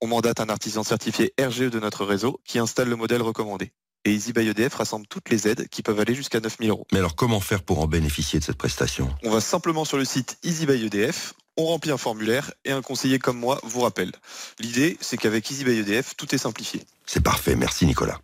on 0.00 0.06
mandate 0.06 0.40
un 0.40 0.48
artisan 0.48 0.82
certifié 0.82 1.32
RGE 1.40 1.70
de 1.70 1.80
notre 1.80 2.04
réseau 2.04 2.40
qui 2.44 2.58
installe 2.58 2.88
le 2.88 2.96
modèle 2.96 3.22
recommandé. 3.22 3.72
Et 4.06 4.12
Easy 4.12 4.32
by 4.32 4.48
EDF 4.48 4.74
rassemble 4.74 5.06
toutes 5.06 5.30
les 5.30 5.48
aides 5.48 5.68
qui 5.68 5.82
peuvent 5.82 5.98
aller 5.98 6.14
jusqu'à 6.14 6.40
9000 6.40 6.68
euros. 6.70 6.86
Mais 6.92 6.98
alors 6.98 7.16
comment 7.16 7.40
faire 7.40 7.62
pour 7.62 7.80
en 7.80 7.86
bénéficier 7.86 8.38
de 8.38 8.44
cette 8.44 8.58
prestation? 8.58 9.14
On 9.22 9.30
va 9.30 9.40
simplement 9.40 9.86
sur 9.86 9.96
le 9.96 10.04
site 10.04 10.36
Easy 10.42 10.66
by 10.66 10.84
EDF, 10.84 11.32
on 11.56 11.64
remplit 11.64 11.90
un 11.90 11.96
formulaire 11.96 12.52
et 12.64 12.72
un 12.72 12.82
conseiller 12.82 13.18
comme 13.18 13.38
moi 13.38 13.60
vous 13.62 13.80
rappelle. 13.80 14.12
L'idée, 14.58 14.98
c'est 15.00 15.16
qu'avec 15.16 15.50
Easy 15.50 15.64
by 15.64 15.78
EDF, 15.78 16.16
tout 16.16 16.34
est 16.34 16.38
simplifié. 16.38 16.82
C'est 17.06 17.22
parfait, 17.22 17.56
merci 17.56 17.86
Nicolas. 17.86 18.18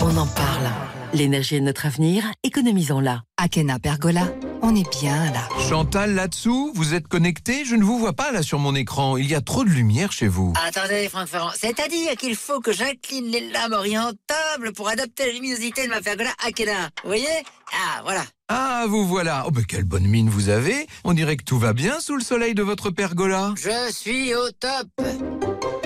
On 0.00 0.16
en 0.16 0.26
parle. 0.26 0.70
L'énergie 1.14 1.56
est 1.56 1.60
notre 1.60 1.86
avenir, 1.86 2.24
économisons-la. 2.44 3.22
Akena 3.38 3.78
Pergola, 3.78 4.28
on 4.60 4.74
est 4.74 4.88
bien 5.00 5.32
là. 5.32 5.48
Chantal, 5.68 6.14
là-dessous, 6.14 6.72
vous 6.74 6.94
êtes 6.94 7.08
connecté 7.08 7.64
Je 7.64 7.76
ne 7.76 7.82
vous 7.82 7.98
vois 7.98 8.12
pas 8.12 8.30
là 8.30 8.42
sur 8.42 8.58
mon 8.58 8.74
écran. 8.74 9.16
Il 9.16 9.26
y 9.26 9.34
a 9.34 9.40
trop 9.40 9.64
de 9.64 9.70
lumière 9.70 10.12
chez 10.12 10.28
vous. 10.28 10.52
Attendez, 10.66 11.08
Franck 11.08 11.28
Ferrand. 11.28 11.50
C'est-à-dire 11.54 12.14
qu'il 12.18 12.36
faut 12.36 12.60
que 12.60 12.72
j'incline 12.72 13.26
les 13.26 13.48
lames 13.50 13.72
orientables 13.72 14.72
pour 14.74 14.88
adapter 14.88 15.26
la 15.26 15.32
luminosité 15.32 15.84
de 15.84 15.90
ma 15.90 16.00
pergola 16.02 16.30
Akena. 16.46 16.90
Vous 17.02 17.08
voyez? 17.08 17.26
Ah, 17.72 18.00
voilà. 18.02 18.22
Ah, 18.48 18.84
vous 18.88 19.06
voilà. 19.06 19.44
Oh, 19.46 19.50
ben 19.50 19.64
quelle 19.64 19.84
bonne 19.84 20.06
mine 20.06 20.28
vous 20.28 20.50
avez. 20.50 20.86
On 21.04 21.14
dirait 21.14 21.36
que 21.36 21.44
tout 21.44 21.58
va 21.58 21.72
bien 21.72 22.00
sous 22.00 22.16
le 22.16 22.22
soleil 22.22 22.54
de 22.54 22.62
votre 22.62 22.90
pergola. 22.90 23.54
Je 23.56 23.92
suis 23.92 24.34
au 24.34 24.50
top. 24.50 24.88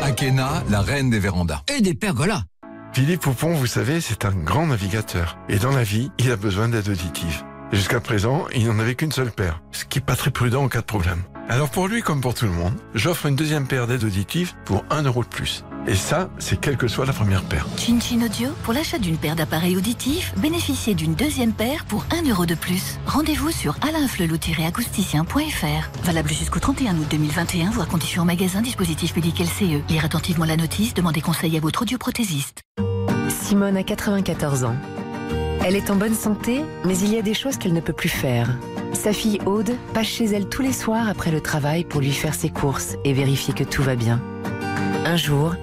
Akena, 0.00 0.64
la 0.68 0.80
reine 0.80 1.10
des 1.10 1.20
vérandas. 1.20 1.62
Et 1.68 1.80
des 1.80 1.94
pergolas. 1.94 2.42
Philippe 2.92 3.22
Poupon, 3.22 3.54
vous 3.54 3.66
savez, 3.66 4.02
c'est 4.02 4.26
un 4.26 4.32
grand 4.32 4.66
navigateur. 4.66 5.38
Et 5.48 5.56
dans 5.56 5.70
la 5.70 5.82
vie, 5.82 6.10
il 6.18 6.30
a 6.30 6.36
besoin 6.36 6.68
d'aide 6.68 6.90
auditive. 6.90 7.42
Jusqu'à 7.72 8.00
présent, 8.00 8.44
il 8.54 8.66
n'en 8.66 8.78
avait 8.78 8.96
qu'une 8.96 9.12
seule 9.12 9.30
paire, 9.30 9.62
ce 9.72 9.86
qui 9.86 9.98
n'est 9.98 10.04
pas 10.04 10.14
très 10.14 10.30
prudent 10.30 10.64
en 10.64 10.68
cas 10.68 10.82
de 10.82 10.86
problème. 10.86 11.22
Alors 11.48 11.70
pour 11.70 11.88
lui 11.88 12.02
comme 12.02 12.20
pour 12.20 12.34
tout 12.34 12.44
le 12.44 12.52
monde, 12.52 12.74
j'offre 12.94 13.24
une 13.24 13.36
deuxième 13.36 13.66
paire 13.66 13.86
d'aides 13.86 14.04
auditives 14.04 14.52
pour 14.66 14.84
1 14.90 15.04
euro 15.04 15.22
de 15.22 15.28
plus. 15.28 15.64
Et 15.86 15.96
ça, 15.96 16.30
c'est 16.38 16.60
quelle 16.60 16.76
que 16.76 16.86
soit 16.86 17.06
la 17.06 17.12
première 17.12 17.42
paire. 17.42 17.66
Chin 17.76 17.98
Chin 18.00 18.24
Audio, 18.24 18.50
pour 18.62 18.72
l'achat 18.72 18.98
d'une 18.98 19.16
paire 19.16 19.34
d'appareils 19.34 19.76
auditifs, 19.76 20.32
bénéficiez 20.36 20.94
d'une 20.94 21.14
deuxième 21.14 21.52
paire 21.52 21.84
pour 21.86 22.06
1 22.12 22.30
euro 22.30 22.46
de 22.46 22.54
plus. 22.54 23.00
Rendez-vous 23.06 23.50
sur 23.50 23.76
alainflelou-acousticien.fr. 23.80 26.04
Valable 26.04 26.28
jusqu'au 26.28 26.60
31 26.60 26.96
août 26.98 27.06
2021, 27.10 27.70
voire 27.70 27.88
conditions 27.88 28.22
en 28.22 28.26
magasin, 28.26 28.62
dispositif 28.62 29.12
public 29.12 29.40
LCE. 29.40 29.88
Lire 29.88 30.04
attentivement 30.04 30.44
la 30.44 30.56
notice, 30.56 30.94
demandez 30.94 31.20
conseil 31.20 31.56
à 31.56 31.60
votre 31.60 31.82
audioprothésiste. 31.82 32.62
Simone 33.28 33.76
a 33.76 33.82
94 33.82 34.64
ans. 34.64 34.76
Elle 35.64 35.74
est 35.74 35.90
en 35.90 35.96
bonne 35.96 36.14
santé, 36.14 36.60
mais 36.84 36.96
il 36.98 37.12
y 37.12 37.18
a 37.18 37.22
des 37.22 37.34
choses 37.34 37.56
qu'elle 37.56 37.72
ne 37.72 37.80
peut 37.80 37.92
plus 37.92 38.08
faire. 38.08 38.56
Sa 38.92 39.12
fille 39.12 39.40
Aude 39.46 39.72
passe 39.94 40.06
chez 40.06 40.26
elle 40.26 40.48
tous 40.48 40.62
les 40.62 40.72
soirs 40.72 41.08
après 41.08 41.32
le 41.32 41.40
travail 41.40 41.84
pour 41.84 42.00
lui 42.00 42.12
faire 42.12 42.34
ses 42.34 42.50
courses 42.50 42.94
et 43.04 43.12
vérifier 43.12 43.52
que 43.52 43.64
tout 43.64 43.82
va 43.82 43.96
bien. 43.96 44.20
Un 45.04 45.16
jour, 45.16 45.56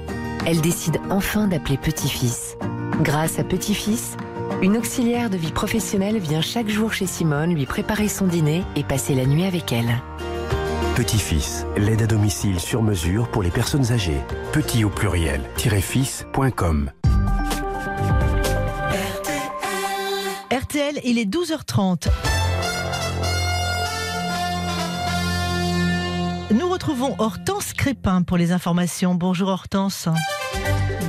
elle 0.45 0.61
décide 0.61 0.99
enfin 1.09 1.47
d'appeler 1.47 1.77
Petit-Fils. 1.77 2.57
Grâce 3.01 3.39
à 3.39 3.43
Petit-Fils, 3.43 4.17
une 4.61 4.77
auxiliaire 4.77 5.29
de 5.29 5.37
vie 5.37 5.51
professionnelle 5.51 6.17
vient 6.19 6.41
chaque 6.41 6.69
jour 6.69 6.93
chez 6.93 7.05
Simone 7.05 7.53
lui 7.53 7.65
préparer 7.65 8.07
son 8.07 8.27
dîner 8.27 8.63
et 8.75 8.83
passer 8.83 9.15
la 9.15 9.25
nuit 9.25 9.45
avec 9.45 9.71
elle. 9.71 10.01
Petit-Fils, 10.95 11.65
l'aide 11.77 12.01
à 12.01 12.07
domicile 12.07 12.59
sur 12.59 12.81
mesure 12.81 13.29
pour 13.29 13.41
les 13.41 13.51
personnes 13.51 13.91
âgées. 13.91 14.21
Petit 14.51 14.83
au 14.83 14.89
pluriel, 14.89 15.41
fils.com. 15.55 16.91
RTL, 20.51 20.99
il 21.05 21.19
est 21.19 21.29
12h30. 21.29 22.09
Nous 26.51 26.67
retrouvons 26.67 27.15
Hortense 27.19 27.68
Crépin 27.79 28.23
pour 28.23 28.35
les 28.35 28.51
informations. 28.51 29.15
Bonjour 29.15 29.47
Hortense. 29.47 30.09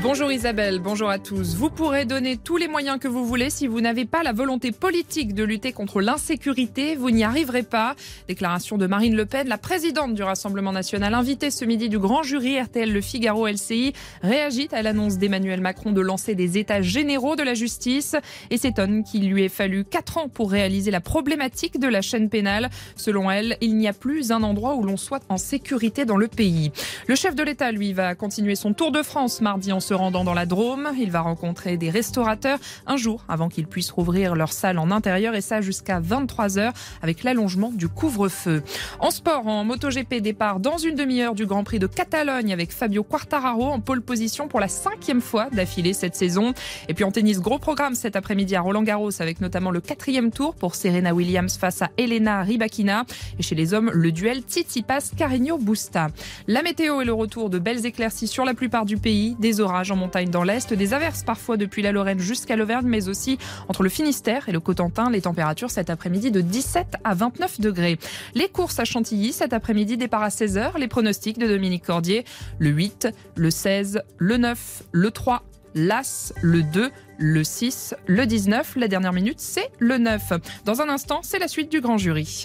Bonjour 0.02 0.32
Isabelle, 0.32 0.78
bonjour 0.78 1.10
à 1.10 1.18
tous. 1.18 1.56
Vous 1.56 1.68
pourrez 1.68 2.06
donner 2.06 2.38
tous 2.38 2.56
les 2.56 2.68
moyens 2.68 2.98
que 2.98 3.06
vous 3.06 3.26
voulez 3.26 3.50
si 3.50 3.66
vous 3.66 3.82
n'avez 3.82 4.06
pas 4.06 4.22
la 4.22 4.32
volonté 4.32 4.72
politique 4.72 5.34
de 5.34 5.44
lutter 5.44 5.72
contre 5.72 6.00
l'insécurité, 6.00 6.96
vous 6.96 7.10
n'y 7.10 7.22
arriverez 7.22 7.64
pas. 7.64 7.94
Déclaration 8.26 8.78
de 8.78 8.86
Marine 8.86 9.14
Le 9.14 9.26
Pen, 9.26 9.46
la 9.46 9.58
présidente 9.58 10.14
du 10.14 10.22
Rassemblement 10.22 10.72
national, 10.72 11.12
invitée 11.12 11.50
ce 11.50 11.66
midi 11.66 11.90
du 11.90 11.98
grand 11.98 12.22
jury 12.22 12.58
RTL 12.58 12.90
Le 12.90 13.00
Figaro 13.02 13.46
LCI, 13.46 13.92
réagit 14.22 14.68
à 14.72 14.80
l'annonce 14.80 15.18
d'Emmanuel 15.18 15.60
Macron 15.60 15.92
de 15.92 16.00
lancer 16.00 16.34
des 16.34 16.56
états 16.56 16.80
généraux 16.80 17.36
de 17.36 17.42
la 17.42 17.52
justice 17.52 18.16
et 18.48 18.56
s'étonne 18.56 19.04
qu'il 19.04 19.28
lui 19.28 19.44
ait 19.44 19.50
fallu 19.50 19.84
4 19.84 20.16
ans 20.16 20.28
pour 20.28 20.50
réaliser 20.50 20.90
la 20.90 21.02
problématique 21.02 21.78
de 21.78 21.88
la 21.88 22.00
chaîne 22.00 22.30
pénale. 22.30 22.70
Selon 22.96 23.30
elle, 23.30 23.58
il 23.60 23.76
n'y 23.76 23.86
a 23.86 23.92
plus 23.92 24.32
un 24.32 24.42
endroit 24.44 24.76
où 24.76 24.82
l'on 24.82 24.96
soit 24.96 25.22
en 25.28 25.36
sécurité 25.36 26.06
dans 26.06 26.16
le 26.16 26.28
pays. 26.28 26.72
Le 27.06 27.16
chef 27.16 27.34
de 27.34 27.42
l'État, 27.42 27.70
lui, 27.70 27.92
va 27.92 28.14
continuer 28.14 28.54
son 28.54 28.72
tour 28.72 28.92
de 28.92 29.02
France 29.02 29.42
mardi 29.42 29.72
en 29.72 29.80
se 29.90 29.94
rendant 29.94 30.22
dans 30.22 30.34
la 30.34 30.46
Drôme. 30.46 30.92
Il 30.96 31.10
va 31.10 31.20
rencontrer 31.20 31.76
des 31.76 31.90
restaurateurs 31.90 32.60
un 32.86 32.96
jour 32.96 33.24
avant 33.28 33.48
qu'ils 33.48 33.66
puissent 33.66 33.90
rouvrir 33.90 34.36
leur 34.36 34.52
salle 34.52 34.78
en 34.78 34.92
intérieur 34.92 35.34
et 35.34 35.40
ça 35.40 35.60
jusqu'à 35.60 36.00
23h 36.00 36.70
avec 37.02 37.24
l'allongement 37.24 37.72
du 37.72 37.88
couvre-feu. 37.88 38.62
En 39.00 39.10
sport, 39.10 39.48
en 39.48 39.64
MotoGP, 39.64 40.20
départ 40.20 40.60
dans 40.60 40.78
une 40.78 40.94
demi-heure 40.94 41.34
du 41.34 41.44
Grand 41.44 41.64
Prix 41.64 41.80
de 41.80 41.88
Catalogne 41.88 42.52
avec 42.52 42.70
Fabio 42.70 43.02
Quartararo 43.02 43.64
en 43.64 43.80
pole 43.80 44.00
position 44.00 44.46
pour 44.46 44.60
la 44.60 44.68
cinquième 44.68 45.20
fois 45.20 45.48
d'affilée 45.50 45.92
cette 45.92 46.14
saison. 46.14 46.54
Et 46.86 46.94
puis 46.94 47.02
en 47.02 47.10
tennis, 47.10 47.40
gros 47.40 47.58
programme 47.58 47.96
cet 47.96 48.14
après-midi 48.14 48.54
à 48.54 48.60
Roland 48.60 48.84
Garros 48.84 49.20
avec 49.20 49.40
notamment 49.40 49.72
le 49.72 49.80
quatrième 49.80 50.30
tour 50.30 50.54
pour 50.54 50.76
Serena 50.76 51.12
Williams 51.14 51.58
face 51.58 51.82
à 51.82 51.90
Elena 51.96 52.42
Rybakina. 52.42 53.06
Et 53.40 53.42
chez 53.42 53.56
les 53.56 53.74
hommes, 53.74 53.90
le 53.92 54.12
duel 54.12 54.42
Tsitsipas 54.42 55.10
Carreño 55.16 55.58
Busta. 55.58 56.10
La 56.46 56.62
météo 56.62 57.00
et 57.00 57.04
le 57.04 57.12
retour 57.12 57.50
de 57.50 57.58
belles 57.58 57.86
éclaircies 57.86 58.28
sur 58.28 58.44
la 58.44 58.54
plupart 58.54 58.86
du 58.86 58.96
pays, 58.96 59.34
des 59.40 59.60
orages 59.60 59.79
en 59.88 59.96
montagne 59.96 60.28
dans 60.28 60.44
l'Est, 60.44 60.74
des 60.74 60.92
averses 60.92 61.22
parfois 61.22 61.56
depuis 61.56 61.80
la 61.80 61.92
Lorraine 61.92 62.18
jusqu'à 62.18 62.56
l'Auvergne, 62.56 62.86
mais 62.86 63.08
aussi 63.08 63.38
entre 63.68 63.82
le 63.82 63.88
Finistère 63.88 64.48
et 64.48 64.52
le 64.52 64.60
Cotentin. 64.60 65.10
Les 65.10 65.22
températures 65.22 65.70
cet 65.70 65.88
après-midi 65.88 66.30
de 66.30 66.40
17 66.40 66.96
à 67.04 67.14
29 67.14 67.60
degrés. 67.60 67.98
Les 68.34 68.48
courses 68.48 68.78
à 68.78 68.84
Chantilly 68.84 69.32
cet 69.32 69.52
après-midi, 69.52 69.96
départ 69.96 70.22
à 70.22 70.28
16h. 70.28 70.78
Les 70.78 70.88
pronostics 70.88 71.38
de 71.38 71.46
Dominique 71.46 71.84
Cordier, 71.84 72.24
le 72.58 72.70
8, 72.70 73.08
le 73.36 73.50
16, 73.50 74.02
le 74.18 74.36
9, 74.36 74.82
le 74.92 75.10
3, 75.10 75.42
l'As, 75.74 76.32
le 76.42 76.62
2, 76.62 76.90
le 77.18 77.44
6, 77.44 77.94
le 78.06 78.26
19. 78.26 78.76
La 78.76 78.88
dernière 78.88 79.12
minute, 79.12 79.40
c'est 79.40 79.70
le 79.78 79.98
9. 79.98 80.32
Dans 80.64 80.80
un 80.82 80.88
instant, 80.88 81.20
c'est 81.22 81.38
la 81.38 81.48
suite 81.48 81.70
du 81.70 81.80
grand 81.80 81.98
jury. 81.98 82.44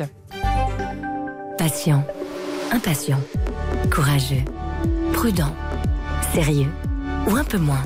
Patient, 1.58 2.06
impatient, 2.71 3.19
courageux, 3.91 4.43
prudent, 5.13 5.56
sérieux 6.34 6.69
ou 7.28 7.36
un 7.36 7.44
peu 7.44 7.58
moins. 7.58 7.84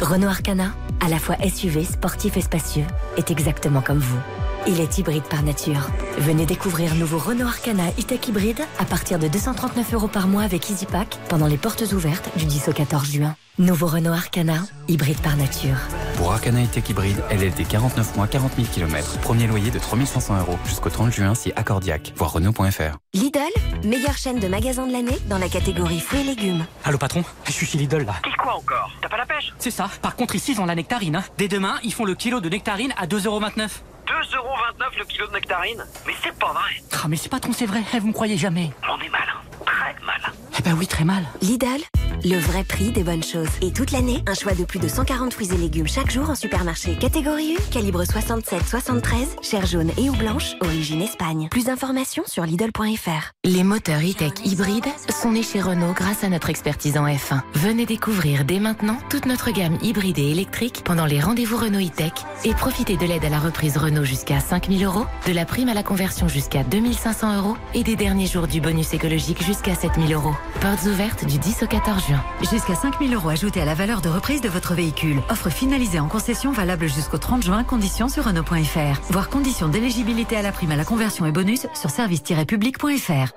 Renault 0.00 0.28
Arcana, 0.28 0.72
à 1.04 1.08
la 1.08 1.18
fois 1.18 1.36
SUV, 1.36 1.84
sportif 1.84 2.36
et 2.36 2.40
spacieux, 2.40 2.86
est 3.16 3.30
exactement 3.30 3.80
comme 3.80 3.98
vous. 3.98 4.20
Il 4.66 4.80
est 4.80 4.98
hybride 4.98 5.22
par 5.24 5.42
nature. 5.42 5.88
Venez 6.18 6.44
découvrir 6.44 6.94
nouveau 6.94 7.18
Renault 7.18 7.46
Arcana 7.46 7.88
e-tech 7.98 8.28
hybride 8.28 8.60
à 8.78 8.84
partir 8.84 9.18
de 9.18 9.26
239 9.26 9.94
euros 9.94 10.08
par 10.08 10.28
mois 10.28 10.42
avec 10.42 10.70
EasyPack 10.70 11.18
pendant 11.28 11.46
les 11.46 11.56
portes 11.56 11.84
ouvertes 11.92 12.28
du 12.36 12.44
10 12.44 12.68
au 12.68 12.72
14 12.72 13.10
juin. 13.10 13.36
Nouveau 13.58 13.86
Renault 13.86 14.12
Arcana, 14.12 14.62
hybride 14.88 15.20
par 15.20 15.36
nature. 15.36 15.76
Pour 16.16 16.32
Arcana 16.32 16.62
e-tech 16.62 16.88
hybride, 16.88 17.22
LLD 17.30 17.66
49 17.66 18.16
mois, 18.16 18.26
40 18.26 18.52
000 18.56 18.68
km. 18.72 19.18
Premier 19.20 19.46
loyer 19.46 19.70
de 19.70 19.78
3500 19.78 20.38
euros 20.40 20.58
jusqu'au 20.66 20.90
30 20.90 21.12
juin 21.12 21.34
si 21.34 21.52
accordiaque. 21.56 22.12
Voir 22.16 22.32
Renault.fr. 22.32 22.96
Lidl, 23.14 23.40
meilleure 23.84 24.16
chaîne 24.16 24.38
de 24.38 24.48
magasins 24.48 24.86
de 24.86 24.92
l'année 24.92 25.18
dans 25.28 25.38
la 25.38 25.48
catégorie 25.48 26.00
fruits 26.00 26.20
et 26.20 26.24
légumes. 26.24 26.64
Allô 26.84 26.98
patron, 26.98 27.24
je 27.44 27.52
suis 27.52 27.66
chez 27.66 27.78
Lidl 27.78 28.04
là. 28.04 28.14
Dis 28.24 28.30
quoi 28.38 28.56
encore? 28.56 28.90
T'as 29.00 29.08
pas 29.08 29.16
la 29.16 29.26
pêche? 29.26 29.52
C'est 29.58 29.70
ça. 29.70 29.90
Par 30.02 30.16
contre 30.16 30.34
ici 30.34 30.52
ils 30.52 30.60
ont 30.60 30.66
la 30.66 30.74
nectarine. 30.74 31.16
Hein. 31.16 31.24
Dès 31.38 31.48
demain, 31.48 31.76
ils 31.82 31.92
font 31.92 32.04
le 32.04 32.14
kilo 32.14 32.40
de 32.40 32.48
nectarine 32.48 32.92
à 32.98 33.06
2,29€. 33.06 33.68
2,29€ 34.10 34.98
le 34.98 35.04
kilo 35.04 35.26
de 35.28 35.32
nectarine 35.34 35.84
Mais 36.06 36.14
c'est 36.22 36.36
pas 36.36 36.52
vrai 36.52 36.82
Ah 36.92 37.06
mais 37.08 37.16
c'est 37.16 37.28
patron, 37.28 37.52
c'est 37.52 37.66
vrai, 37.66 37.82
vous 38.00 38.08
me 38.08 38.12
croyez 38.12 38.36
jamais. 38.36 38.70
On 38.88 39.00
est 39.00 39.08
mal, 39.08 39.28
très 39.64 39.94
mal. 40.04 40.20
Eh 40.60 40.62
ben 40.62 40.76
oui, 40.78 40.86
très 40.86 41.04
mal. 41.04 41.24
Lidl, 41.40 41.80
le 42.22 42.36
vrai 42.36 42.64
prix 42.64 42.90
des 42.90 43.02
bonnes 43.02 43.22
choses. 43.22 43.48
Et 43.62 43.72
toute 43.72 43.92
l'année, 43.92 44.22
un 44.26 44.34
choix 44.34 44.52
de 44.52 44.64
plus 44.64 44.78
de 44.78 44.88
140 44.88 45.32
fruits 45.32 45.48
et 45.54 45.56
légumes 45.56 45.88
chaque 45.88 46.10
jour 46.10 46.28
en 46.28 46.34
supermarché. 46.34 46.96
Catégorie 46.96 47.56
1, 47.56 47.70
calibre 47.72 48.02
67-73, 48.02 49.42
chair 49.42 49.64
jaune 49.64 49.90
et 49.96 50.10
ou 50.10 50.12
blanche, 50.16 50.56
origine 50.60 51.00
Espagne. 51.00 51.48
Plus 51.50 51.64
d'informations 51.64 52.24
sur 52.26 52.44
Lidl.fr. 52.44 53.32
Les 53.44 53.64
moteurs 53.64 54.00
e-tech 54.00 54.32
hybrides 54.44 54.84
sont 55.08 55.32
nés 55.32 55.42
chez 55.42 55.62
Renault 55.62 55.94
grâce 55.94 56.24
à 56.24 56.28
notre 56.28 56.50
expertise 56.50 56.98
en 56.98 57.06
F1. 57.06 57.40
Venez 57.54 57.86
découvrir 57.86 58.44
dès 58.44 58.60
maintenant 58.60 58.98
toute 59.08 59.24
notre 59.24 59.52
gamme 59.52 59.78
hybride 59.80 60.18
et 60.18 60.30
électrique 60.30 60.82
pendant 60.84 61.06
les 61.06 61.20
rendez-vous 61.20 61.56
Renault 61.56 61.80
e-tech 61.80 62.12
et 62.44 62.52
profitez 62.52 62.98
de 62.98 63.06
l'aide 63.06 63.24
à 63.24 63.30
la 63.30 63.38
reprise 63.38 63.78
Renault 63.78 64.04
jusqu'à 64.04 64.40
5000 64.40 64.84
euros, 64.84 65.06
de 65.26 65.32
la 65.32 65.46
prime 65.46 65.70
à 65.70 65.74
la 65.74 65.82
conversion 65.82 66.28
jusqu'à 66.28 66.64
2500 66.64 67.38
euros 67.38 67.56
et 67.72 67.82
des 67.82 67.96
derniers 67.96 68.26
jours 68.26 68.46
du 68.46 68.60
bonus 68.60 68.92
écologique 68.92 69.42
jusqu'à 69.42 69.74
7000 69.74 70.12
euros. 70.12 70.34
Portes 70.60 70.84
ouvertes 70.84 71.24
du 71.24 71.38
10 71.38 71.62
au 71.62 71.66
14 71.66 72.06
juin. 72.06 72.22
Jusqu'à 72.50 72.74
5000 72.74 73.14
euros 73.14 73.28
ajoutés 73.28 73.60
à 73.60 73.64
la 73.64 73.74
valeur 73.74 74.00
de 74.00 74.08
reprise 74.08 74.40
de 74.40 74.48
votre 74.48 74.74
véhicule. 74.74 75.22
Offre 75.30 75.48
finalisée 75.48 76.00
en 76.00 76.08
concession 76.08 76.52
valable 76.52 76.88
jusqu'au 76.88 77.18
30 77.18 77.44
juin. 77.44 77.64
Conditions 77.64 78.08
sur 78.08 78.24
Renault.fr. 78.24 79.00
Voir 79.10 79.28
conditions 79.30 79.68
d'éligibilité 79.68 80.36
à 80.36 80.42
la 80.42 80.52
prime 80.52 80.72
à 80.72 80.76
la 80.76 80.84
conversion 80.84 81.24
et 81.26 81.32
bonus 81.32 81.66
sur 81.74 81.90
service-public.fr. 81.90 83.32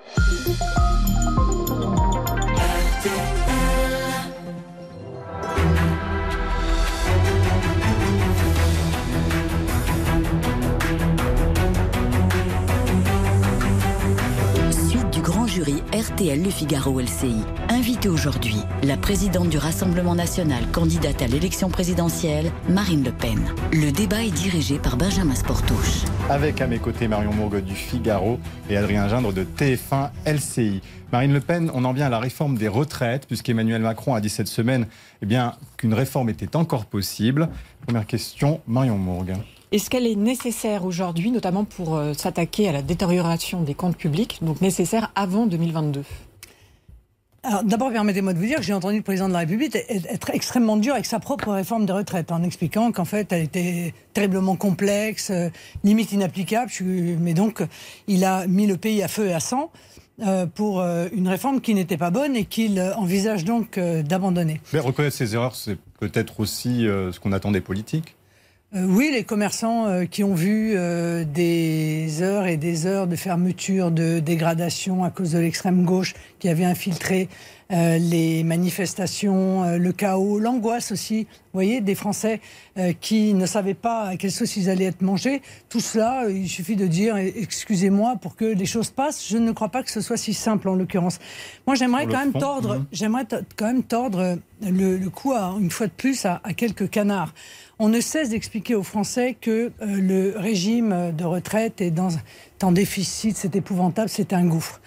jury 15.54 15.84
RTL 15.94 16.42
Le 16.42 16.50
Figaro 16.50 17.00
LCI. 17.00 17.36
Invité 17.70 18.10
aujourd'hui, 18.10 18.56
la 18.82 18.98
présidente 18.98 19.50
du 19.50 19.60
Rassemblement 19.60 20.16
national, 20.16 20.66
candidate 20.72 21.22
à 21.22 21.28
l'élection 21.28 21.70
présidentielle, 21.70 22.52
Marine 22.68 23.04
Le 23.04 23.12
Pen. 23.12 23.39
Le 23.72 23.92
débat 23.92 24.24
est 24.24 24.32
dirigé 24.32 24.80
par 24.80 24.98
Benjamin 24.98 25.36
Sportouche. 25.36 26.06
Avec 26.28 26.60
à 26.60 26.66
mes 26.66 26.80
côtés 26.80 27.08
Marion 27.08 27.34
Mourgue 27.34 27.63
du 27.63 27.76
Figaro 27.76 28.39
et 28.68 28.78
Adrien 28.78 29.08
Gindre 29.08 29.32
de 29.32 29.44
TF1 29.44 30.10
LCI. 30.26 30.82
Marine 31.12 31.34
Le 31.34 31.39
Pen, 31.39 31.70
on 31.76 31.86
en 31.86 31.94
vient 31.94 32.08
à 32.08 32.10
la 32.10 32.20
réforme 32.20 32.58
des 32.58 32.68
retraites, 32.68 33.28
puisqu'Emmanuel 33.28 33.84
Macron 33.84 34.16
a 34.16 34.22
dit 34.22 34.30
cette 34.30 34.48
semaine 34.48 34.88
eh 35.22 35.38
qu'une 35.78 35.94
réforme 35.94 36.30
était 36.30 36.56
encore 36.56 36.88
possible. 36.88 37.48
Première 37.86 38.08
question, 38.08 38.60
Marion 38.66 38.98
Mourgue. 38.98 39.36
Est-ce 39.74 39.90
qu'elle 39.90 40.06
est 40.06 40.16
nécessaire 40.16 40.86
aujourd'hui, 40.86 41.32
notamment 41.32 41.64
pour 41.64 41.96
euh, 41.96 42.14
s'attaquer 42.14 42.70
à 42.70 42.72
la 42.72 42.84
détérioration 42.84 43.64
des 43.64 43.74
comptes 43.74 43.98
publics, 43.98 44.38
donc 44.44 44.62
nécessaire 44.62 45.12
avant 45.16 45.48
2022 45.48 46.04
Alors, 47.41 47.64
d'abord, 47.64 47.91
permettez-moi 47.91 48.34
de 48.34 48.38
vous 48.38 48.45
dire 48.45 48.58
que 48.58 48.64
j'ai 48.64 48.74
entendu 48.74 48.97
le 48.97 49.02
président 49.02 49.28
de 49.28 49.34
la 49.34 49.39
République 49.39 49.76
être 49.76 50.30
extrêmement 50.30 50.78
dur 50.78 50.93
avec 50.93 51.08
sa 51.08 51.20
propre 51.20 51.52
réforme 51.52 51.88
des 51.88 51.93
retraites, 51.93 52.32
en 52.32 52.43
expliquant 52.43 52.91
qu'en 52.91 53.04
fait, 53.04 53.32
elle 53.32 53.41
était 53.41 53.95
terriblement 54.14 54.56
complexe, 54.56 55.32
euh, 55.32 55.50
limite 55.84 56.12
inapplicable. 56.12 56.70
Mais 57.20 57.34
donc, 57.34 57.64
il 58.06 58.26
a 58.26 58.45
mis 58.45 58.68
le 58.68 58.78
pays 58.78 59.02
à 59.02 59.08
feu 59.08 59.30
et 59.30 59.34
à 59.34 59.39
sang. 59.39 59.72
Euh, 60.20 60.45
pour 60.45 60.82
euh, 60.82 61.08
une 61.12 61.28
réforme 61.28 61.60
qui 61.60 61.74
n'était 61.74 61.97
pas 61.97 62.12
bonne 62.12 62.36
et 62.36 62.45
qu'il 62.45 62.80
envisage 62.80 63.43
donc 63.45 63.80
d'abandonner. 63.80 64.62
Mais 64.72 64.80
reconnaître 64.80 65.16
ses 65.16 65.34
erreurs, 65.34 65.56
c'est 65.56 65.80
peut-être 66.00 66.39
aussi 66.39 66.84
ce 66.84 67.20
qu'on 67.20 67.32
attend 67.32 67.50
des 67.50 67.62
politiques 67.62 68.16
euh, 68.76 68.86
oui, 68.88 69.11
les 69.13 69.24
commerçants 69.24 69.86
euh, 69.86 70.05
qui 70.05 70.24
ont 70.24 70.34
vu 70.34 70.74
euh, 70.76 71.26
des 71.26 72.24
heures 72.24 72.47
et 72.47 72.57
des 72.57 72.88
heures 72.88 73.05
de 73.05 73.15
fermeture, 73.15 73.91
de 73.91 74.19
dégradation 74.19 75.03
à 75.03 75.11
cause 75.11 75.34
de 75.34 75.38
l'extrême 75.38 75.86
gauche 75.86 76.15
qui 76.39 76.49
avait 76.49 76.65
infiltré 76.65 77.30
les 77.69 78.43
manifestations, 78.43 79.78
le 79.78 79.91
chaos, 79.93 80.38
l'angoisse 80.38 80.91
aussi. 80.91 81.24
Vous 81.24 81.53
voyez, 81.53 81.82
des 81.82 81.95
Français 81.95 82.39
qui 83.01 83.34
ne 83.34 83.47
savaient 83.47 83.74
pas 83.74 84.09
à 84.09 84.15
quelle 84.15 84.32
sauce 84.32 84.57
ils 84.57 84.69
allaient 84.69 84.86
être 84.86 85.01
mangés. 85.01 85.41
Tout 85.69 85.80
cela, 85.80 86.30
il 86.30 86.47
suffit 86.47 86.76
de 86.76 86.86
dire 86.86 87.17
excusez-moi 87.17 88.17
pour 88.21 88.36
que 88.36 88.45
les 88.45 88.67
choses 88.67 88.91
passent. 88.91 89.28
Je 89.28 89.39
ne 89.39 89.51
crois 89.53 89.69
pas 89.69 89.82
que 89.82 89.89
ce 89.89 90.01
soit 90.01 90.17
si 90.17 90.36
simple 90.36 90.69
en 90.69 90.76
l'occurrence. 90.76 91.17
Moi, 91.65 91.76
j'aimerais 91.76 92.05
quand, 92.05 92.19
même 92.19 92.34
tordre, 92.34 92.78
mmh. 92.78 92.86
j'aimerais 92.91 93.26
quand 93.55 93.65
même 93.65 93.84
tordre 93.84 94.38
le, 94.61 94.97
le 94.97 95.09
coup, 95.09 95.32
à, 95.32 95.55
une 95.59 95.71
fois 95.71 95.88
de 95.88 95.93
plus, 95.93 96.26
à, 96.26 96.41
à 96.43 96.53
quelques 96.53 96.91
canards 96.91 97.34
on 97.84 97.90
ne 97.90 98.00
cesse 98.00 98.30
d'expliquer 98.30 98.76
aux 98.76 98.84
Français 98.84 99.36
que 99.40 99.52
euh, 99.52 99.70
le 99.82 100.36
régime 100.38 101.12
de 101.12 101.26
retraite 101.26 101.82
est 101.82 101.92
dans 101.92 102.12
un 102.62 102.72
déficit, 102.72 103.36
c'est 103.36 103.58
épouvantable, 103.58 104.08
c'est 104.08 104.32
un 104.32 104.46
gouffre. 104.46 104.80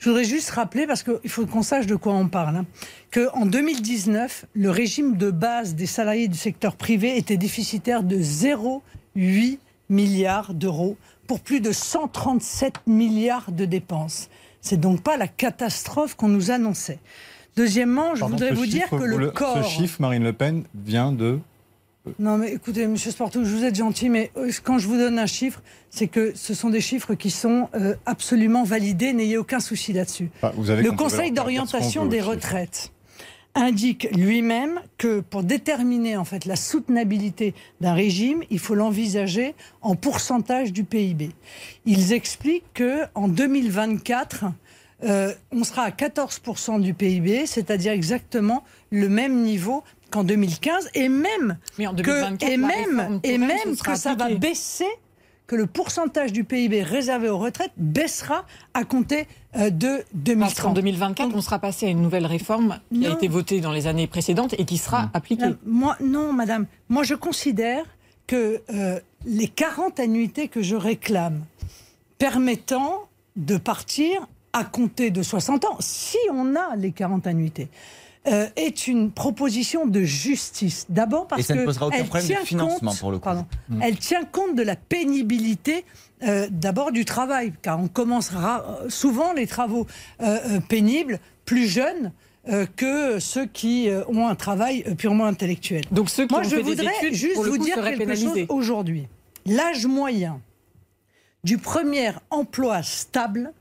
Je 0.00 0.08
voudrais 0.08 0.24
juste 0.24 0.50
rappeler, 0.50 0.88
parce 0.88 1.04
qu'il 1.04 1.30
faut 1.30 1.46
qu'on 1.46 1.62
sache 1.62 1.86
de 1.86 1.94
quoi 1.94 2.12
on 2.12 2.26
parle, 2.26 2.56
hein, 2.56 2.66
qu'en 3.12 3.46
2019, 3.46 4.46
le 4.52 4.68
régime 4.68 5.16
de 5.16 5.30
base 5.30 5.76
des 5.76 5.86
salariés 5.86 6.26
du 6.26 6.36
secteur 6.36 6.74
privé 6.74 7.16
était 7.16 7.36
déficitaire 7.36 8.02
de 8.02 8.16
0,8 8.16 9.58
milliards 9.88 10.52
d'euros 10.52 10.96
pour 11.28 11.38
plus 11.38 11.60
de 11.60 11.70
137 11.70 12.80
milliards 12.88 13.52
de 13.52 13.64
dépenses. 13.64 14.28
C'est 14.60 14.80
donc 14.80 15.02
pas 15.02 15.16
la 15.16 15.28
catastrophe 15.28 16.16
qu'on 16.16 16.26
nous 16.26 16.50
annonçait. 16.50 16.98
Deuxièmement, 17.56 18.16
je 18.16 18.24
voudrais 18.24 18.52
vous 18.52 18.66
dire 18.66 18.90
que 18.90 18.96
le 18.96 19.30
corps. 19.30 19.64
Ce 19.64 19.70
chiffre, 19.70 20.00
Marine 20.00 20.24
Le 20.24 20.32
Pen, 20.32 20.64
vient 20.74 21.12
de 21.12 21.38
non, 22.18 22.38
mais 22.38 22.52
écoutez, 22.52 22.86
Monsieur 22.86 23.10
Sportou, 23.10 23.44
je 23.44 23.54
vous 23.54 23.64
êtes 23.64 23.74
gentil, 23.74 24.08
mais 24.08 24.30
euh, 24.36 24.50
quand 24.64 24.78
je 24.78 24.88
vous 24.88 24.96
donne 24.96 25.18
un 25.18 25.26
chiffre, 25.26 25.62
c'est 25.90 26.06
que 26.06 26.32
ce 26.34 26.54
sont 26.54 26.70
des 26.70 26.80
chiffres 26.80 27.14
qui 27.14 27.30
sont 27.30 27.68
euh, 27.74 27.94
absolument 28.06 28.64
validés. 28.64 29.12
N'ayez 29.12 29.36
aucun 29.36 29.60
souci 29.60 29.92
là-dessus. 29.92 30.30
Ah, 30.42 30.52
le 30.56 30.92
Conseil 30.92 31.30
d'orientation 31.30 32.06
des 32.06 32.22
retraites 32.22 32.92
indique 33.54 34.08
lui-même 34.12 34.80
que 34.96 35.20
pour 35.20 35.42
déterminer 35.42 36.16
en 36.16 36.24
fait 36.24 36.44
la 36.44 36.56
soutenabilité 36.56 37.54
d'un 37.80 37.94
régime, 37.94 38.42
il 38.48 38.60
faut 38.60 38.74
l'envisager 38.74 39.54
en 39.82 39.96
pourcentage 39.96 40.72
du 40.72 40.84
PIB. 40.84 41.30
Ils 41.84 42.12
expliquent 42.12 42.72
que 42.72 43.02
en 43.14 43.28
2024, 43.28 44.44
euh, 45.02 45.32
on 45.50 45.64
sera 45.64 45.82
à 45.82 45.90
14% 45.90 46.80
du 46.80 46.94
PIB, 46.94 47.46
c'est-à-dire 47.46 47.92
exactement 47.92 48.62
le 48.90 49.08
même 49.08 49.42
niveau 49.42 49.82
qu'en 50.10 50.24
2015 50.24 50.90
et 50.94 51.08
même 51.08 51.58
que, 51.78 52.44
et 52.44 52.56
même, 52.56 53.20
et 53.22 53.38
même 53.38 53.76
que 53.76 53.94
ça 53.96 54.14
va 54.14 54.34
baisser 54.34 54.88
que 55.50 55.56
le 55.56 55.66
pourcentage 55.66 56.32
du 56.32 56.44
PIB 56.44 56.84
réservé 56.84 57.28
aux 57.28 57.38
retraites 57.38 57.72
baissera 57.76 58.46
à 58.72 58.84
compter 58.84 59.26
euh, 59.56 59.70
de 59.70 60.04
2030. 60.14 60.38
Parce 60.38 60.60
qu'en 60.60 60.72
2024, 60.72 61.34
on 61.34 61.40
sera 61.40 61.58
passé 61.58 61.86
à 61.86 61.88
une 61.88 62.02
nouvelle 62.02 62.26
réforme 62.26 62.78
qui 62.94 63.04
a 63.04 63.10
été 63.10 63.26
votée 63.26 63.60
dans 63.60 63.72
les 63.72 63.88
années 63.88 64.06
précédentes 64.06 64.54
et 64.58 64.64
qui 64.64 64.78
sera 64.78 65.10
appliquée. 65.12 65.46
Non, 65.46 65.56
moi, 65.66 65.96
non, 66.00 66.32
madame. 66.32 66.66
Moi, 66.88 67.02
je 67.02 67.14
considère 67.14 67.84
que 68.28 68.62
euh, 68.72 69.00
les 69.26 69.48
40 69.48 69.98
annuités 69.98 70.46
que 70.46 70.62
je 70.62 70.76
réclame 70.76 71.44
permettant 72.18 73.08
de 73.34 73.56
partir 73.56 74.28
à 74.52 74.62
compter 74.64 75.10
de 75.10 75.24
60 75.24 75.64
ans, 75.64 75.76
si 75.80 76.18
on 76.30 76.54
a 76.54 76.76
les 76.76 76.92
40 76.92 77.26
annuités, 77.26 77.68
euh, 78.26 78.48
est 78.56 78.86
une 78.86 79.10
proposition 79.10 79.86
de 79.86 80.02
justice. 80.02 80.84
D'abord 80.90 81.26
parce 81.26 81.46
que 81.46 81.54
elle 81.54 82.22
tient 82.22 82.44
financement 82.44 82.90
compte, 82.90 83.00
pour 83.00 83.12
le 83.12 83.18
coup. 83.18 83.30
Mm. 83.70 83.80
Elle 83.82 83.96
tient 83.96 84.24
compte 84.24 84.54
de 84.54 84.62
la 84.62 84.76
pénibilité 84.76 85.86
euh, 86.22 86.46
d'abord 86.50 86.92
du 86.92 87.06
travail, 87.06 87.54
car 87.62 87.80
on 87.80 87.88
commencera 87.88 88.82
euh, 88.82 88.90
souvent 88.90 89.32
les 89.32 89.46
travaux 89.46 89.86
pénibles 90.68 91.18
plus 91.46 91.66
jeunes. 91.66 92.12
que 92.76 93.18
ceux 93.20 93.46
qui 93.46 93.88
ont 94.08 94.26
un 94.26 94.34
travail 94.34 94.82
purement 94.96 95.26
intellectuel. 95.26 95.84
Donc 95.90 96.10
ceux 96.10 96.26
qui 96.26 96.34
Moi, 96.34 96.40
ont 96.40 96.44
je 96.44 96.56
fait 96.56 96.62
voudrais 96.62 96.86
des 97.00 97.06
études, 97.06 97.14
juste 97.14 97.36
vous 97.36 97.58
dire 97.58 97.82
quelque 97.82 98.16
chose 98.16 98.46
aujourd'hui. 98.48 99.08
L'âge 99.46 99.86
moyen 99.86 100.40
du 101.42 101.56
premier 101.56 102.12
emploi 102.30 102.82
stable 102.82 103.52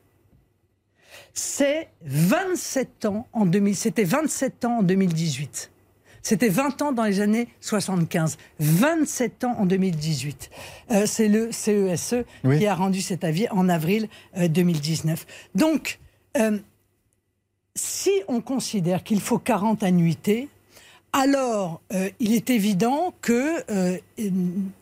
c'est 1.34 1.90
27 2.06 3.06
ans 3.06 3.28
en 3.34 3.46
2000. 3.46 3.76
C'était 3.76 4.04
27 4.04 4.66
ans 4.66 4.80
en 4.80 4.84
2018. 4.84 5.72
C'était 6.22 6.50
20 6.50 6.82
ans 6.82 6.92
dans 6.92 7.06
les 7.06 7.22
années 7.22 7.48
75, 7.62 8.38
27 8.60 9.44
ans 9.46 9.56
en 9.58 9.66
2018. 9.66 10.50
Euh, 10.92 11.06
c'est 11.06 11.28
le 11.28 11.52
CESE 11.52 12.14
e 12.46 12.58
qui 12.58 12.68
a 12.68 12.76
rendu 12.76 13.02
cet 13.02 13.24
avis 13.24 13.48
en 13.50 13.70
avril 13.70 14.10
2019. 14.38 15.22
Euh, 15.22 15.58
Donc, 15.58 16.00
euh, 16.38 16.60
si 17.76 18.12
on 18.28 18.42
considère 18.42 19.04
qu'il 19.04 19.22
faut 19.22 19.40
40 19.40 19.84
annuités, 19.84 20.50
alors 21.14 21.82
il 22.20 22.34
est 22.34 22.50
évident 22.50 23.14
que 23.22 23.64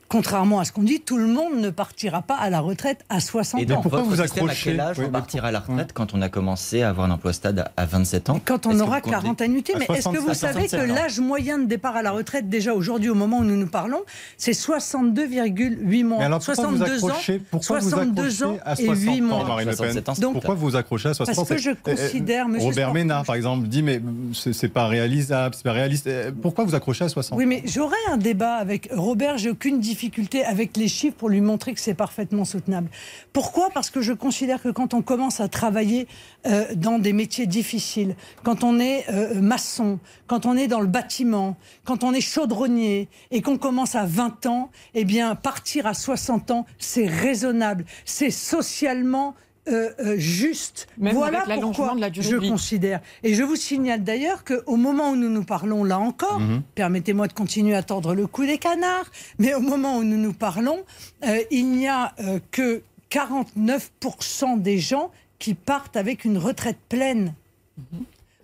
contrairement 0.07 0.59
à 0.59 0.65
ce 0.65 0.71
qu'on 0.71 0.83
dit, 0.83 1.01
tout 1.01 1.17
le 1.17 1.27
monde 1.27 1.55
ne 1.57 1.69
partira 1.69 2.21
pas 2.21 2.35
à 2.35 2.49
la 2.49 2.59
retraite 2.59 3.03
à 3.09 3.19
60 3.19 3.59
ans. 3.59 3.63
Et 3.63 3.65
donc, 3.65 3.83
pourquoi 3.83 4.01
vous 4.01 4.21
accrochez 4.21 4.69
À 4.69 4.71
quel 4.71 4.79
âge 4.79 4.99
on 4.99 5.09
partira 5.09 5.47
à 5.47 5.51
la 5.51 5.59
retraite 5.59 5.91
quand 5.93 6.13
on 6.13 6.21
a 6.21 6.29
commencé 6.29 6.81
à 6.81 6.89
avoir 6.89 7.07
un 7.07 7.11
emploi 7.11 7.33
stade 7.33 7.69
à 7.75 7.85
27 7.85 8.29
ans 8.29 8.41
Quand 8.43 8.65
on 8.65 8.79
aura 8.79 9.01
40 9.01 9.41
annuités. 9.41 9.73
Mais 9.77 9.87
est-ce 9.95 10.09
que 10.09 10.17
vous 10.17 10.33
savez 10.33 10.67
que 10.67 10.75
l'âge 10.77 11.19
moyen 11.19 11.59
de 11.59 11.65
départ 11.65 11.95
à 11.95 12.01
la 12.01 12.11
retraite, 12.11 12.49
déjà 12.49 12.73
aujourd'hui, 12.73 13.09
au 13.09 13.15
moment 13.15 13.39
où 13.39 13.43
nous 13.43 13.57
nous 13.57 13.67
parlons, 13.67 14.01
c'est 14.37 14.51
62,8 14.51 16.03
mois. 16.03 16.17
Mais 16.19 16.25
alors, 16.25 16.41
62 16.41 17.05
ans, 17.05 17.09
pourquoi 17.51 17.81
62 17.81 18.43
ans 18.43 18.57
à 18.63 18.75
60 18.75 18.97
et 18.97 18.99
8 18.99 19.21
mois. 19.21 19.43
Marine 19.45 19.69
Le 19.69 19.75
Pen 19.75 20.03
donc, 20.19 20.33
pourquoi 20.33 20.55
vous 20.55 20.75
accrochez 20.75 21.09
à 21.09 21.13
60 21.13 21.37
ans 21.37 21.45
Parce 21.45 21.49
que 21.49 21.57
je 21.57 21.71
considère, 21.71 22.47
Monsieur 22.47 22.69
Robert 22.69 22.93
Ménard, 22.93 23.25
par 23.25 23.35
exemple, 23.35 23.67
dit 23.67 23.83
mais 23.83 24.01
c'est 24.33 24.69
pas 24.69 24.87
réalisable, 24.87 25.55
c'est 25.55 25.63
pas 25.63 25.73
réaliste. 25.73 26.09
Pourquoi 26.41 26.63
vous 26.63 26.75
accrochez 26.75 27.05
à 27.05 27.09
60 27.09 27.37
Oui, 27.37 27.45
mais 27.45 27.63
j'aurais 27.65 27.95
un 28.11 28.17
débat 28.17 28.55
avec 28.55 28.89
Robert. 28.93 29.37
J'ai 29.37 29.49
aucune 29.49 29.79
difficulté 29.79 29.96
avec 30.45 30.77
les 30.77 30.87
chiffres 30.87 31.17
pour 31.17 31.29
lui 31.29 31.41
montrer 31.41 31.73
que 31.73 31.79
c'est 31.79 31.93
parfaitement 31.93 32.45
soutenable. 32.45 32.89
Pourquoi? 33.33 33.69
Parce 33.73 33.89
que 33.89 34.01
je 34.01 34.13
considère 34.13 34.61
que 34.61 34.69
quand 34.69 34.93
on 34.93 35.01
commence 35.01 35.39
à 35.39 35.47
travailler 35.47 36.07
euh, 36.45 36.65
dans 36.75 36.99
des 36.99 37.13
métiers 37.13 37.47
difficiles, 37.47 38.15
quand 38.43 38.63
on 38.63 38.79
est 38.79 39.05
euh, 39.09 39.41
maçon, 39.41 39.99
quand 40.27 40.45
on 40.45 40.55
est 40.55 40.67
dans 40.67 40.81
le 40.81 40.87
bâtiment, 40.87 41.57
quand 41.85 42.03
on 42.03 42.13
est 42.13 42.21
chaudronnier 42.21 43.09
et 43.31 43.41
qu'on 43.41 43.57
commence 43.57 43.95
à 43.95 44.05
20 44.05 44.45
ans, 44.45 44.69
eh 44.93 45.05
bien 45.05 45.35
partir 45.35 45.87
à 45.87 45.93
60 45.93 46.51
ans, 46.51 46.65
c'est 46.77 47.07
raisonnable, 47.07 47.85
c'est 48.05 48.31
socialement 48.31 49.35
euh, 49.67 49.89
euh, 49.99 50.17
juste. 50.17 50.87
voilà 50.97 51.43
pourquoi 51.59 51.95
je 52.13 52.37
considère. 52.37 53.01
Et 53.23 53.33
je 53.33 53.43
vous 53.43 53.55
signale 53.55 54.03
d'ailleurs 54.03 54.43
qu'au 54.43 54.75
moment 54.75 55.11
où 55.11 55.15
nous 55.15 55.29
nous 55.29 55.43
parlons, 55.43 55.83
là 55.83 55.99
encore, 55.99 56.39
mhm. 56.39 56.61
permettez-moi 56.75 57.27
de 57.27 57.33
continuer 57.33 57.75
à 57.75 57.83
tordre 57.83 58.13
le 58.13 58.27
cou 58.27 58.45
des 58.45 58.57
canards, 58.57 59.11
mais 59.39 59.53
au 59.53 59.59
moment 59.59 59.97
où 59.97 60.03
nous 60.03 60.17
nous 60.17 60.33
parlons, 60.33 60.83
euh, 61.25 61.39
il 61.51 61.69
n'y 61.71 61.87
a 61.87 62.13
que 62.51 62.81
49% 63.11 64.61
des 64.61 64.79
gens 64.79 65.11
qui 65.39 65.53
partent 65.53 65.97
avec 65.97 66.25
une 66.25 66.37
retraite 66.37 66.79
pleine. 66.89 67.33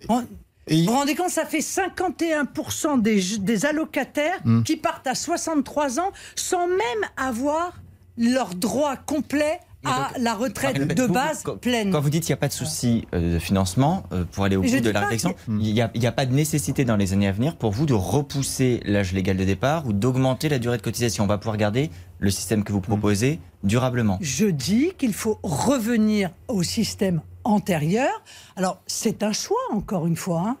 vous 0.08 0.22
vous 0.68 0.92
rendez 0.92 1.14
compte, 1.14 1.30
ça 1.30 1.44
fait 1.44 1.58
51% 1.58 3.00
des, 3.00 3.38
des 3.38 3.66
allocataires 3.66 4.40
mhm. 4.44 4.62
qui 4.64 4.76
partent 4.76 5.06
à 5.06 5.14
63 5.14 6.00
ans 6.00 6.12
sans 6.36 6.66
même 6.66 6.78
avoir 7.16 7.72
leur 8.16 8.54
droit 8.54 8.96
complet 8.96 9.60
à 9.84 10.10
la 10.18 10.34
retraite 10.34 10.94
de 10.94 11.06
base 11.06 11.44
pleine. 11.60 11.90
Quand 11.90 12.00
vous 12.00 12.10
dites 12.10 12.24
qu'il 12.24 12.32
n'y 12.32 12.38
a 12.38 12.40
pas 12.40 12.48
de 12.48 12.52
souci 12.52 13.06
euh, 13.14 13.34
de 13.34 13.38
financement, 13.38 14.04
euh, 14.12 14.24
pour 14.30 14.44
aller 14.44 14.56
au 14.56 14.62
bout 14.62 14.80
de 14.80 14.90
la 14.90 15.00
réflexion, 15.00 15.34
il 15.48 15.72
n'y 15.72 15.80
a, 15.80 16.12
pas 16.12 16.26
de 16.26 16.32
nécessité 16.32 16.84
dans 16.84 16.96
les 16.96 17.12
années 17.12 17.28
à 17.28 17.32
venir 17.32 17.56
pour 17.56 17.70
vous 17.70 17.86
de 17.86 17.94
repousser 17.94 18.80
l'âge 18.84 19.12
légal 19.12 19.36
de 19.36 19.44
départ 19.44 19.86
ou 19.86 19.92
d'augmenter 19.92 20.48
la 20.48 20.58
durée 20.58 20.76
de 20.76 20.82
cotisation. 20.82 21.24
On 21.24 21.26
va 21.26 21.38
pouvoir 21.38 21.56
garder 21.56 21.90
le 22.18 22.30
système 22.30 22.64
que 22.64 22.72
vous 22.72 22.80
proposez 22.80 23.40
durablement. 23.62 24.18
Je 24.20 24.46
dis 24.46 24.92
qu'il 24.98 25.14
faut 25.14 25.38
revenir 25.42 26.30
au 26.48 26.62
système 26.62 27.20
antérieur. 27.44 28.22
Alors, 28.56 28.80
c'est 28.86 29.22
un 29.22 29.32
choix, 29.32 29.56
encore 29.72 30.06
une 30.06 30.16
fois. 30.16 30.44
Hein. 30.46 30.56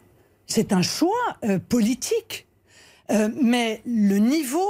C'est 0.46 0.72
un 0.72 0.82
choix 0.82 1.10
euh, 1.44 1.58
politique. 1.58 2.46
mais 3.40 3.82
le 3.84 4.16
niveau 4.18 4.68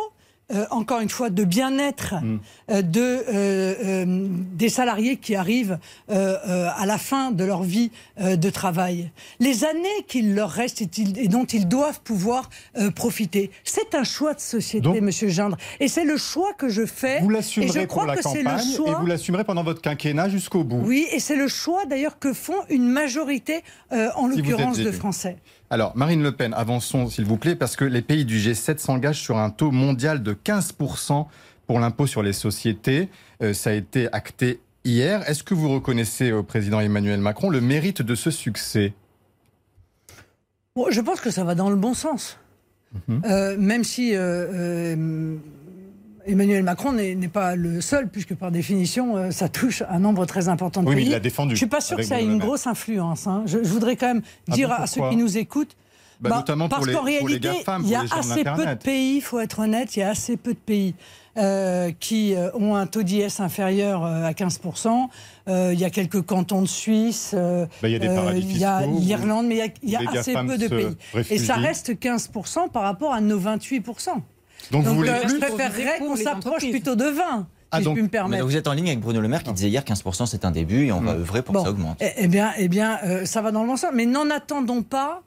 euh, 0.53 0.66
encore 0.70 1.01
une 1.01 1.09
fois, 1.09 1.30
de 1.30 1.42
bien-être 1.45 2.14
Mm. 2.22 2.38
euh, 2.70 2.82
de, 2.82 3.24
euh, 3.32 4.05
des 4.53 4.68
salariés 4.68 5.16
qui 5.16 5.34
arrivent 5.34 5.78
à 6.09 6.86
la 6.86 6.99
fin 6.99 7.30
de 7.30 7.45
leur 7.45 7.62
vie 7.62 7.90
de 8.20 8.51
travail. 8.51 9.11
Les 9.40 9.64
années 9.64 10.03
qu'il 10.07 10.34
leur 10.34 10.51
reste 10.51 10.82
et, 10.82 11.28
dont 11.28 11.45
ils 11.45 11.66
doivent 11.66 12.01
pouvoir 12.03 12.51
profiter. 12.95 13.51
C'est 13.64 13.95
un 13.95 14.05
choix 14.05 14.34
de 14.34 14.40
société, 14.40 15.01
Monsieur 15.01 15.28
Gindre. 15.28 15.57
Et 15.80 15.88
c'est 15.88 16.05
le 16.05 16.16
choix 16.16 16.53
que 16.53 16.68
je 16.68 16.84
fais. 16.86 17.20
Vous 17.20 17.30
l'assumerez 17.30 17.86
pour 17.86 18.05
la 18.05 18.16
campagne 18.16 18.59
choix. 18.76 18.90
et 18.90 18.95
vous 18.95 19.07
l'assumerez 19.07 19.45
pendant 19.45 19.64
votre 19.64 19.80
quinquennat 19.80 20.28
jusqu'au 20.28 20.64
bout. 20.64 20.80
Oui, 20.84 21.07
et 21.12 21.20
c'est 21.20 21.36
le 21.36 21.49
choix 21.49 21.86
d'ailleurs 21.86 22.18
que 22.18 22.32
font 22.32 22.55
une 22.68 22.88
majorité, 22.88 23.62
en 23.90 24.30
Si 24.30 24.36
l'occurrence, 24.36 24.78
de. 24.78 24.92
Français. 24.92 25.36
Alors, 25.74 25.96
Marine 25.96 26.22
Le 26.22 26.30
Pen, 26.30 26.54
avançons 26.54 27.08
s'il 27.08 27.24
vous 27.24 27.36
plaît, 27.36 27.56
parce 27.56 27.74
que 27.74 27.84
les 27.84 28.00
pays 28.00 28.24
du 28.24 28.38
G7 28.38 28.78
s'engagent 28.78 29.20
sur 29.20 29.38
un 29.38 29.50
taux 29.50 29.72
mondial 29.72 30.22
de 30.22 30.32
15% 30.32 31.26
pour 31.66 31.80
l'impôt 31.80 32.06
sur 32.06 32.22
les 32.22 32.32
sociétés. 32.32 33.08
Euh, 33.42 33.52
ça 33.54 33.70
a 33.70 33.72
été 33.72 34.06
acté 34.12 34.60
hier. 34.84 35.28
Est-ce 35.28 35.42
que 35.42 35.52
vous 35.52 35.68
reconnaissez 35.68 36.30
au 36.30 36.44
président 36.44 36.78
Emmanuel 36.78 37.18
Macron 37.18 37.50
le 37.50 37.60
mérite 37.60 38.02
de 38.02 38.14
ce 38.14 38.30
succès? 38.30 38.92
Bon, 40.76 40.92
je 40.92 41.00
pense 41.00 41.20
que 41.20 41.32
ça 41.32 41.42
va 41.42 41.56
dans 41.56 41.70
le 41.70 41.76
bon 41.76 41.92
sens. 41.92 42.38
Mhm. 43.08 43.22
Euh, 43.24 43.56
même 43.58 43.82
si 43.82 44.14
euh, 44.14 44.20
euh, 44.54 45.36
Emmanuel 46.26 46.62
Macron 46.62 46.92
n'est 46.92 47.16
pas 47.28 47.54
le 47.56 47.80
seul, 47.80 48.08
puisque 48.08 48.34
par 48.34 48.50
définition, 48.50 49.16
euh, 49.16 49.30
ça 49.30 49.48
touche 49.48 49.82
un 49.88 49.98
nombre 49.98 50.24
très 50.26 50.48
important 50.48 50.82
de 50.82 50.88
Oui, 50.88 50.94
mais 50.94 51.00
pays. 51.02 51.08
il 51.10 51.12
l'a 51.12 51.20
défendu 51.20 51.50
Je 51.54 51.58
suis 51.58 51.66
pas 51.66 51.80
sûr 51.80 51.96
que 51.96 52.02
ça 52.02 52.20
ait 52.20 52.24
une 52.24 52.38
grosse 52.38 52.66
influence. 52.66 53.26
hein. 53.26 53.42
Je, 53.46 53.58
je 53.62 53.68
voudrais 53.68 53.96
quand 53.96 54.08
même 54.08 54.22
Ah 54.50 54.54
dire 54.54 54.68
bon, 54.68 54.74
à, 54.82 54.86
ceux 54.86 55.08
qui 55.10 55.16
nous 55.16 55.36
écoutent. 55.38 55.76
Bah, 56.20 56.30
notamment 56.36 56.68
pour 56.68 56.78
parce 56.78 56.90
qu'en 56.92 57.02
réalité, 57.02 57.50
il 57.82 57.88
y 57.88 57.94
a 57.94 58.04
assez 58.16 58.44
peu 58.44 58.64
de 58.66 58.74
pays, 58.74 59.16
il 59.16 59.20
faut 59.20 59.40
être 59.40 59.58
honnête, 59.58 59.96
il 59.96 60.00
y 60.00 60.02
a 60.02 60.10
assez 60.10 60.36
peu 60.36 60.52
de 60.52 60.58
pays 60.58 60.94
euh, 61.36 61.90
qui 61.98 62.34
euh, 62.34 62.50
ont 62.54 62.76
un 62.76 62.86
taux 62.86 63.02
d'IS 63.02 63.40
inférieur 63.40 64.04
euh, 64.04 64.24
à 64.24 64.30
15%. 64.30 65.08
Euh, 65.48 65.70
il 65.74 65.80
y 65.80 65.84
a 65.84 65.90
quelques 65.90 66.22
cantons 66.22 66.62
de 66.62 66.68
Suisse, 66.68 67.34
Bah, 67.34 67.88
il 67.88 67.90
y 68.02 68.64
a 68.64 68.76
a 68.76 68.86
l'Irlande, 68.86 69.46
mais 69.48 69.56
il 69.56 69.58
y 69.58 69.62
a, 69.62 69.68
il 69.82 69.90
y 69.90 69.96
a 70.16 70.20
assez 70.20 70.34
peu 70.34 70.56
de 70.56 70.68
pays. 70.68 70.96
Et 71.30 71.38
ça 71.38 71.56
reste 71.56 71.90
15% 71.94 72.70
par 72.70 72.84
rapport 72.84 73.12
à 73.12 73.20
nos 73.20 73.38
28%. 73.40 74.10
Donc, 74.70 74.84
vous 74.84 74.94
voulez 74.94 75.10
euh, 75.10 75.20
plus 75.22 75.30
je 75.36 75.36
préférerais 75.40 75.98
qu'on 75.98 76.16
s'approche 76.16 76.68
plutôt 76.70 76.96
de 76.96 77.04
20, 77.04 77.46
Ah, 77.70 77.78
si 77.78 77.84
donc- 77.84 77.92
je 77.92 77.94
puis 77.94 78.02
me 78.02 78.06
Mais 78.06 78.08
permettre. 78.08 78.42
donc 78.42 78.50
vous 78.50 78.56
êtes 78.56 78.66
en 78.68 78.72
ligne 78.72 78.86
avec 78.88 79.00
Bruno 79.00 79.20
Le 79.20 79.28
Maire 79.28 79.42
qui 79.42 79.52
disait 79.52 79.68
hier 79.68 79.84
15% 79.84 80.26
c'est 80.26 80.44
un 80.44 80.50
début 80.50 80.86
et 80.86 80.92
on 80.92 81.00
va 81.00 81.12
œuvrer 81.12 81.42
pour 81.42 81.54
que 81.54 81.60
ça 81.62 81.70
augmente. 81.70 81.98
Eh, 82.00 82.10
eh 82.16 82.28
bien, 82.28 82.52
eh 82.58 82.68
bien 82.68 82.98
euh, 83.04 83.24
ça 83.24 83.42
va 83.42 83.52
dans 83.52 83.62
le 83.62 83.68
bon 83.68 83.76
sens. 83.76 83.90
Mais 83.94 84.06
n'en 84.06 84.30
attendons 84.30 84.82
pas 84.82 85.22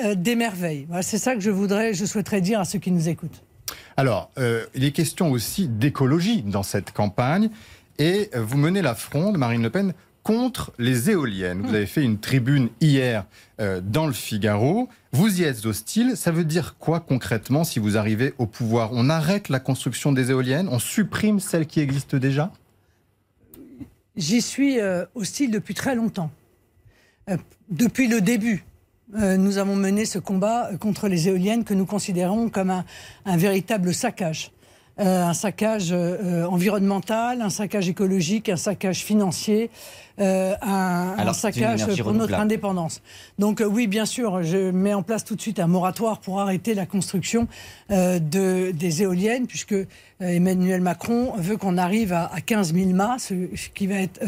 euh, 0.00 0.14
des 0.14 0.36
merveilles. 0.36 0.84
Voilà, 0.88 1.02
c'est 1.02 1.18
ça 1.18 1.34
que 1.34 1.40
je 1.40 1.50
voudrais, 1.50 1.94
je 1.94 2.04
souhaiterais 2.04 2.40
dire 2.40 2.60
à 2.60 2.64
ceux 2.64 2.78
qui 2.78 2.90
nous 2.90 3.08
écoutent. 3.08 3.42
Alors, 3.96 4.30
euh, 4.38 4.66
il 4.74 4.84
est 4.84 4.92
question 4.92 5.30
aussi 5.30 5.68
d'écologie 5.68 6.42
dans 6.42 6.62
cette 6.62 6.92
campagne. 6.92 7.50
Et 7.98 8.30
vous 8.34 8.58
menez 8.58 8.82
la 8.82 8.94
fronde, 8.94 9.38
Marine 9.38 9.62
Le 9.62 9.70
Pen, 9.70 9.94
contre 10.22 10.72
les 10.78 11.08
éoliennes. 11.10 11.62
Vous 11.62 11.74
avez 11.74 11.86
fait 11.86 12.02
une 12.02 12.18
tribune 12.18 12.68
hier 12.82 13.24
euh, 13.60 13.80
dans 13.82 14.06
le 14.06 14.12
Figaro. 14.12 14.88
Vous 15.16 15.40
y 15.40 15.44
êtes 15.44 15.64
hostile. 15.64 16.14
Ça 16.14 16.30
veut 16.30 16.44
dire 16.44 16.76
quoi 16.78 17.00
concrètement 17.00 17.64
si 17.64 17.78
vous 17.78 17.96
arrivez 17.96 18.34
au 18.36 18.44
pouvoir? 18.44 18.90
On 18.92 19.08
arrête 19.08 19.48
la 19.48 19.60
construction 19.60 20.12
des 20.12 20.30
éoliennes? 20.30 20.68
On 20.70 20.78
supprime 20.78 21.40
celles 21.40 21.66
qui 21.66 21.80
existent 21.80 22.18
déjà? 22.18 22.52
J'y 24.14 24.42
suis 24.42 24.78
euh, 24.78 25.06
hostile 25.14 25.50
depuis 25.50 25.72
très 25.72 25.94
longtemps. 25.94 26.30
Euh, 27.30 27.38
depuis 27.70 28.08
le 28.08 28.20
début, 28.20 28.66
euh, 29.14 29.38
nous 29.38 29.56
avons 29.56 29.74
mené 29.74 30.04
ce 30.04 30.18
combat 30.18 30.68
contre 30.80 31.08
les 31.08 31.28
éoliennes 31.28 31.64
que 31.64 31.72
nous 31.72 31.86
considérons 31.86 32.50
comme 32.50 32.84
un 33.24 33.36
véritable 33.38 33.94
saccage. 33.94 34.52
Euh, 34.98 35.24
un 35.24 35.34
saccage 35.34 35.88
euh, 35.92 36.46
environnemental, 36.46 37.42
un 37.42 37.50
saccage 37.50 37.86
écologique, 37.86 38.48
un 38.48 38.56
saccage 38.56 39.04
financier, 39.04 39.68
euh, 40.20 40.54
un, 40.62 41.14
Alors, 41.18 41.34
saccage 41.34 41.84
pour 42.00 42.14
notre 42.14 42.32
indépendance. 42.32 43.02
Donc 43.38 43.62
oui, 43.68 43.88
bien 43.88 44.06
sûr, 44.06 44.42
je 44.42 44.70
mets 44.70 44.94
en 44.94 45.02
place 45.02 45.22
tout 45.22 45.36
de 45.36 45.40
suite 45.42 45.60
un 45.60 45.66
moratoire 45.66 46.20
pour 46.20 46.40
arrêter 46.40 46.72
la 46.72 46.86
construction 46.86 47.46
de, 47.90 48.70
des 48.70 49.02
éoliennes, 49.02 49.46
puisque 49.46 49.74
Emmanuel 50.18 50.80
Macron 50.80 51.34
veut 51.36 51.58
qu'on 51.58 51.76
arrive 51.76 52.14
à, 52.14 52.32
à 52.32 52.40
15 52.40 52.72
000 52.72 52.90
mâts, 52.92 53.16
ce, 53.18 53.34
ce 53.54 53.68
qui 53.68 53.86
va 53.86 53.96
être 53.96 54.20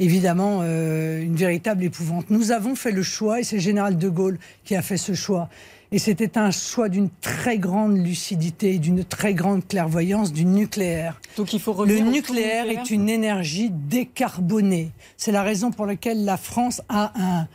évidemment 0.00 0.62
une 0.62 1.36
véritable 1.36 1.84
épouvante. 1.84 2.30
Nous 2.30 2.52
avons 2.52 2.74
fait 2.74 2.92
le 2.92 3.02
choix, 3.02 3.40
et 3.40 3.44
c'est 3.44 3.56
le 3.56 3.62
général 3.62 3.98
de 3.98 4.08
Gaulle 4.08 4.38
qui 4.64 4.74
a 4.74 4.80
fait 4.80 4.96
ce 4.96 5.12
choix. 5.12 5.50
Et 5.92 5.98
c'était 5.98 6.36
un 6.36 6.50
choix 6.50 6.88
d'une 6.88 7.10
très 7.20 7.58
grande 7.58 7.96
lucidité, 7.96 8.78
d'une 8.78 9.04
très 9.04 9.34
grande 9.34 9.66
clairvoyance 9.66 10.32
du 10.32 10.44
nucléaire. 10.44 11.20
Donc 11.36 11.52
il 11.52 11.60
faut 11.60 11.72
Le 11.72 11.78
revenir 11.78 12.04
nucléaire 12.04 12.64
nucléaire 12.64 12.84
est 12.84 12.90
une 12.90 13.08
énergie 13.08 13.70
décarbonée. 13.70 14.90
C'est 15.16 15.32
la 15.32 15.42
raison 15.42 15.70
pour 15.70 15.86
laquelle 15.86 16.24
la 16.24 16.36
France 16.36 16.82
a 16.88 17.12
un, 17.16 17.46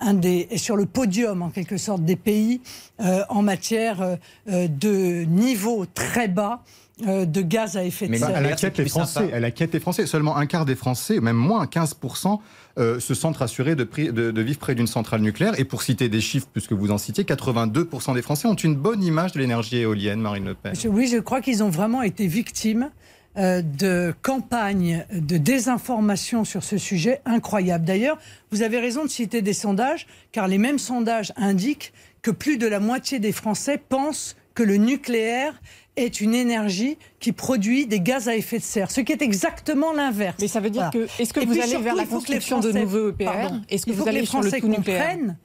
un 0.00 0.14
des, 0.14 0.48
est 0.50 0.58
sur 0.58 0.76
le 0.76 0.86
podium 0.86 1.42
en 1.42 1.50
quelque 1.50 1.78
sorte 1.78 2.04
des 2.04 2.16
pays 2.16 2.60
euh, 3.00 3.22
en 3.28 3.42
matière 3.42 4.02
euh, 4.02 4.16
euh, 4.50 4.68
de 4.68 5.24
niveau 5.24 5.86
très 5.86 6.28
bas 6.28 6.62
euh, 7.06 7.24
de 7.24 7.40
gaz 7.40 7.76
à 7.76 7.84
effet 7.84 8.06
de 8.06 8.10
Mais 8.10 8.18
serre. 8.18 8.28
Bah, 8.28 8.34
elle 8.38 8.52
inquiète 8.52 8.78
les. 8.78 8.88
Français. 8.88 9.30
Elle 9.32 9.44
inquiète 9.44 9.72
les 9.72 9.80
Français. 9.80 10.06
Seulement 10.06 10.36
un 10.36 10.46
quart 10.46 10.64
des 10.64 10.74
Français, 10.74 11.20
même 11.20 11.36
moins 11.36 11.64
15%, 11.64 12.38
euh, 12.80 12.98
se 12.98 13.14
sentent 13.14 13.36
rassurés 13.36 13.74
de, 13.74 14.40
vivre 14.40 14.58
près 14.58 14.74
d'une 14.74 14.86
centrale 14.86 15.20
nucléaire. 15.20 15.58
Et 15.58 15.64
pour 15.64 15.82
citer 15.82 16.08
des 16.08 16.20
chiffres, 16.20 16.48
puisque 16.52 16.72
vous 16.72 16.90
en 16.90 16.98
citiez, 16.98 17.24
82% 17.24 18.14
des 18.14 18.22
Français 18.22 18.48
ont 18.48 18.54
une 18.54 18.74
bonne 18.74 19.02
image 19.02 19.32
de 19.32 19.38
l'énergie 19.38 19.78
éolienne, 19.78 20.20
Marine 20.20 20.46
Le 20.46 20.54
Pen. 20.54 20.72
Oui, 20.86 21.06
je 21.06 21.18
crois 21.18 21.40
qu'ils 21.40 21.62
ont 21.62 21.68
vraiment 21.68 22.02
été 22.02 22.26
victimes 22.26 22.90
euh, 23.36 23.62
de 23.62 24.14
campagnes 24.22 25.04
de 25.12 25.36
désinformation 25.36 26.44
sur 26.44 26.64
ce 26.64 26.78
sujet 26.78 27.20
incroyables. 27.26 27.84
D'ailleurs, 27.84 28.18
vous 28.50 28.62
avez 28.62 28.80
raison 28.80 29.04
de 29.04 29.10
citer 29.10 29.42
des 29.42 29.52
sondages, 29.52 30.06
car 30.32 30.48
les 30.48 30.58
mêmes 30.58 30.78
sondages 30.78 31.32
indiquent 31.36 31.92
que 32.22 32.30
plus 32.30 32.56
de 32.56 32.66
la 32.66 32.80
moitié 32.80 33.18
des 33.18 33.32
Français 33.32 33.80
pensent 33.88 34.36
que 34.54 34.62
le 34.62 34.76
nucléaire 34.78 35.54
est 36.02 36.20
une 36.20 36.34
énergie 36.34 36.96
qui 37.20 37.32
produit 37.32 37.86
des 37.86 38.00
gaz 38.00 38.28
à 38.28 38.36
effet 38.36 38.58
de 38.58 38.62
serre, 38.64 38.90
ce 38.90 39.00
qui 39.00 39.12
est 39.12 39.22
exactement 39.22 39.92
l'inverse. 39.92 40.36
Mais 40.40 40.48
ça 40.48 40.60
veut 40.60 40.70
dire 40.70 40.90
Voilà. 40.92 41.06
que 41.06 41.22
est-ce 41.22 41.32
que 41.32 41.40
Et 41.40 41.46
vous 41.46 41.52
allez 41.52 41.62
surtout, 41.68 41.84
vers 41.84 41.94
la 41.94 42.06
construction 42.06 42.58
de 42.60 42.68
Français- 42.70 42.80
nouveaux 42.80 43.10
EPR. 43.10 43.50
Est-ce 43.68 43.86
que 43.86 43.92
vous 43.92 44.08
allez 44.08 44.20
les 44.20 44.26
sur 44.26 44.38
le 44.40 44.48
Français 44.48 44.60
tout 44.60 44.68
nucléaire? 44.68 45.00
comprennent 45.12 45.36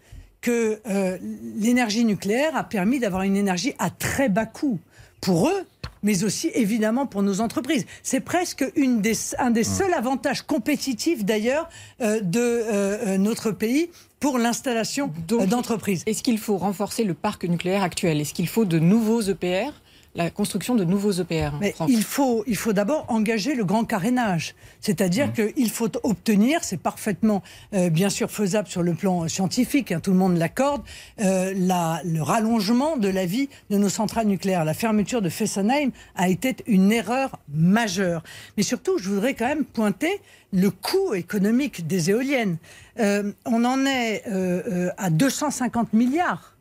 que 0.41 0.79
euh, 0.87 1.17
l'énergie 1.57 2.05
nucléaire 2.05 2.55
a 2.55 2.63
permis 2.63 2.99
d'avoir 2.99 3.23
une 3.23 3.35
énergie 3.35 3.73
à 3.79 3.89
très 3.89 4.29
bas 4.29 4.45
coût 4.45 4.79
pour 5.21 5.49
eux, 5.49 5.63
mais 6.03 6.23
aussi 6.23 6.51
évidemment 6.53 7.07
pour 7.07 7.23
nos 7.23 7.41
entreprises. 7.41 7.85
C'est 8.03 8.19
presque 8.19 8.63
une 8.75 9.01
des, 9.01 9.13
un 9.39 9.49
des 9.49 9.63
seuls 9.63 9.93
avantages 9.93 10.43
compétitifs 10.43 11.25
d'ailleurs 11.25 11.67
euh, 12.01 12.19
de 12.21 12.39
euh, 12.39 12.61
euh, 13.07 13.17
notre 13.17 13.49
pays 13.51 13.89
pour 14.19 14.37
l'installation 14.37 15.11
euh, 15.31 15.45
d'entreprises. 15.47 16.03
Est-ce 16.05 16.21
qu'il 16.21 16.37
faut 16.37 16.57
renforcer 16.57 17.03
le 17.05 17.15
parc 17.15 17.45
nucléaire 17.45 17.81
actuel? 17.81 18.21
Est-ce 18.21 18.33
qu'il 18.35 18.47
faut 18.47 18.65
de 18.65 18.77
nouveaux 18.77 19.21
EPR 19.23 19.71
La 20.17 20.29
construction 20.29 20.75
de 20.75 20.85
nouveaux 20.85 21.11
EPR 21.11 21.49
Mais 21.59 21.73
France 21.73 21.91
il 21.93 22.01
faut, 22.01 22.45
il 22.47 22.55
faut 22.55 22.71
d'abord 22.71 23.05
engager 23.09 23.53
le 23.53 23.65
grand 23.65 23.83
carénage. 23.83 24.55
C'est-à-dire 24.79 25.33
qu'il 25.33 25.69
faut 25.69 25.89
obtenir, 26.03 26.63
c'est 26.63 26.77
parfaitement, 26.79 27.43
euh, 27.73 27.89
bien 27.89 28.09
sûr, 28.09 28.31
faisable 28.31 28.69
sur 28.69 28.81
le 28.81 28.93
plan 28.93 29.27
scientifique, 29.27 29.91
hein, 29.91 29.99
tout 29.99 30.11
le 30.11 30.17
monde 30.17 30.37
l'accorde, 30.37 30.83
euh, 31.19 31.53
la- 31.57 31.99
le 32.05 32.21
rallongement 32.21 32.95
de 32.95 33.09
la 33.09 33.25
vie 33.25 33.49
de 33.69 33.77
nos 33.77 33.89
centrales 33.89 34.27
nucléaires. 34.27 34.63
La 34.63 34.73
fermeture 34.73 35.21
de 35.21 35.27
Fessenheim 35.27 35.91
a 36.15 36.29
été 36.29 36.55
une 36.65 36.93
erreur 36.93 37.37
majeure. 37.53 38.23
Mais 38.55 38.63
surtout, 38.63 38.97
je 38.97 39.09
voudrais 39.09 39.33
quand 39.33 39.47
même 39.47 39.65
pointer 39.65 40.21
le 40.53 40.71
coût 40.71 41.13
économique 41.13 41.87
des 41.87 42.09
éoliennes. 42.11 42.55
Euh, 43.01 43.33
on 43.45 43.65
en 43.65 43.85
est 43.85 44.23
euh, 44.29 44.61
euh, 44.71 44.89
à 44.97 45.09
250 45.09 45.91
milliards, 45.91 46.55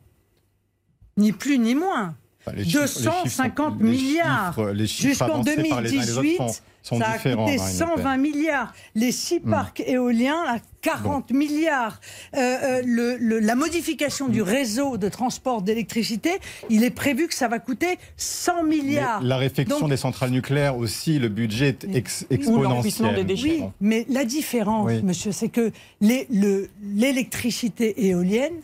ni 1.15 1.31
plus 1.31 1.57
ni 1.57 1.73
moins. 1.73 2.15
Enfin, 2.47 2.55
les 2.57 2.63
chiffres- 2.65 2.79
les 2.81 2.87
chiffres 2.87 2.99
sont- 2.99 3.23
250 3.23 3.75
les 3.81 3.89
milliards. 3.89 4.55
Jusqu'en 4.85 5.25
avancés 5.25 5.63
par 5.69 5.81
les 5.81 5.89
uns 5.97 6.01
et 6.01 6.05
les 6.05 6.11
autres 6.11 6.21
2018, 6.21 6.37
sont- 6.37 6.53
sont 6.83 6.99
ça 6.99 7.07
a 7.07 7.17
coûté 7.17 7.35
Marine 7.35 7.53
Le 7.53 7.57
Pen. 7.57 7.67
120 7.97 8.17
milliards. 8.17 8.73
Les 8.93 9.11
six 9.11 9.39
parcs 9.39 9.79
éoliens, 9.87 10.43
à 10.47 10.57
40 10.81 11.31
milliards. 11.31 11.99
Euh, 12.35 12.37
euh, 12.39 12.81
le- 12.85 13.17
le- 13.17 13.39
la 13.39 13.55
modification 13.55 14.27
du 14.27 14.43
réseau 14.43 14.97
de 14.97 15.09
transport 15.09 15.63
d'électricité, 15.63 16.33
il 16.69 16.83
est 16.83 16.91
prévu 16.91 17.27
que 17.27 17.33
ça 17.33 17.47
va 17.47 17.57
coûter 17.57 17.97
100 18.17 18.61
Mais 18.61 18.69
milliards. 18.77 19.23
la 19.23 19.37
Donc, 19.79 19.89
des 19.89 19.97
centrales 19.97 20.29
nucléaires 20.29 20.77
aussi, 20.77 21.17
le 21.17 21.29
budget 21.29 21.69
est 21.69 21.95
ex- 21.95 22.27
exponentiel. 22.29 23.25
Oui, 23.27 23.63
mais 23.81 24.05
la 24.09 24.23
différence, 24.25 24.85
Oui. 24.85 25.01
monsieur, 25.01 25.31
c'est 25.31 25.49
que 25.49 25.71
le- 26.01 26.69
l'électricité 26.83 28.05
éolienne 28.07 28.61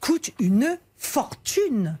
coûte 0.00 0.30
une 0.38 0.78
fortune. 0.96 1.98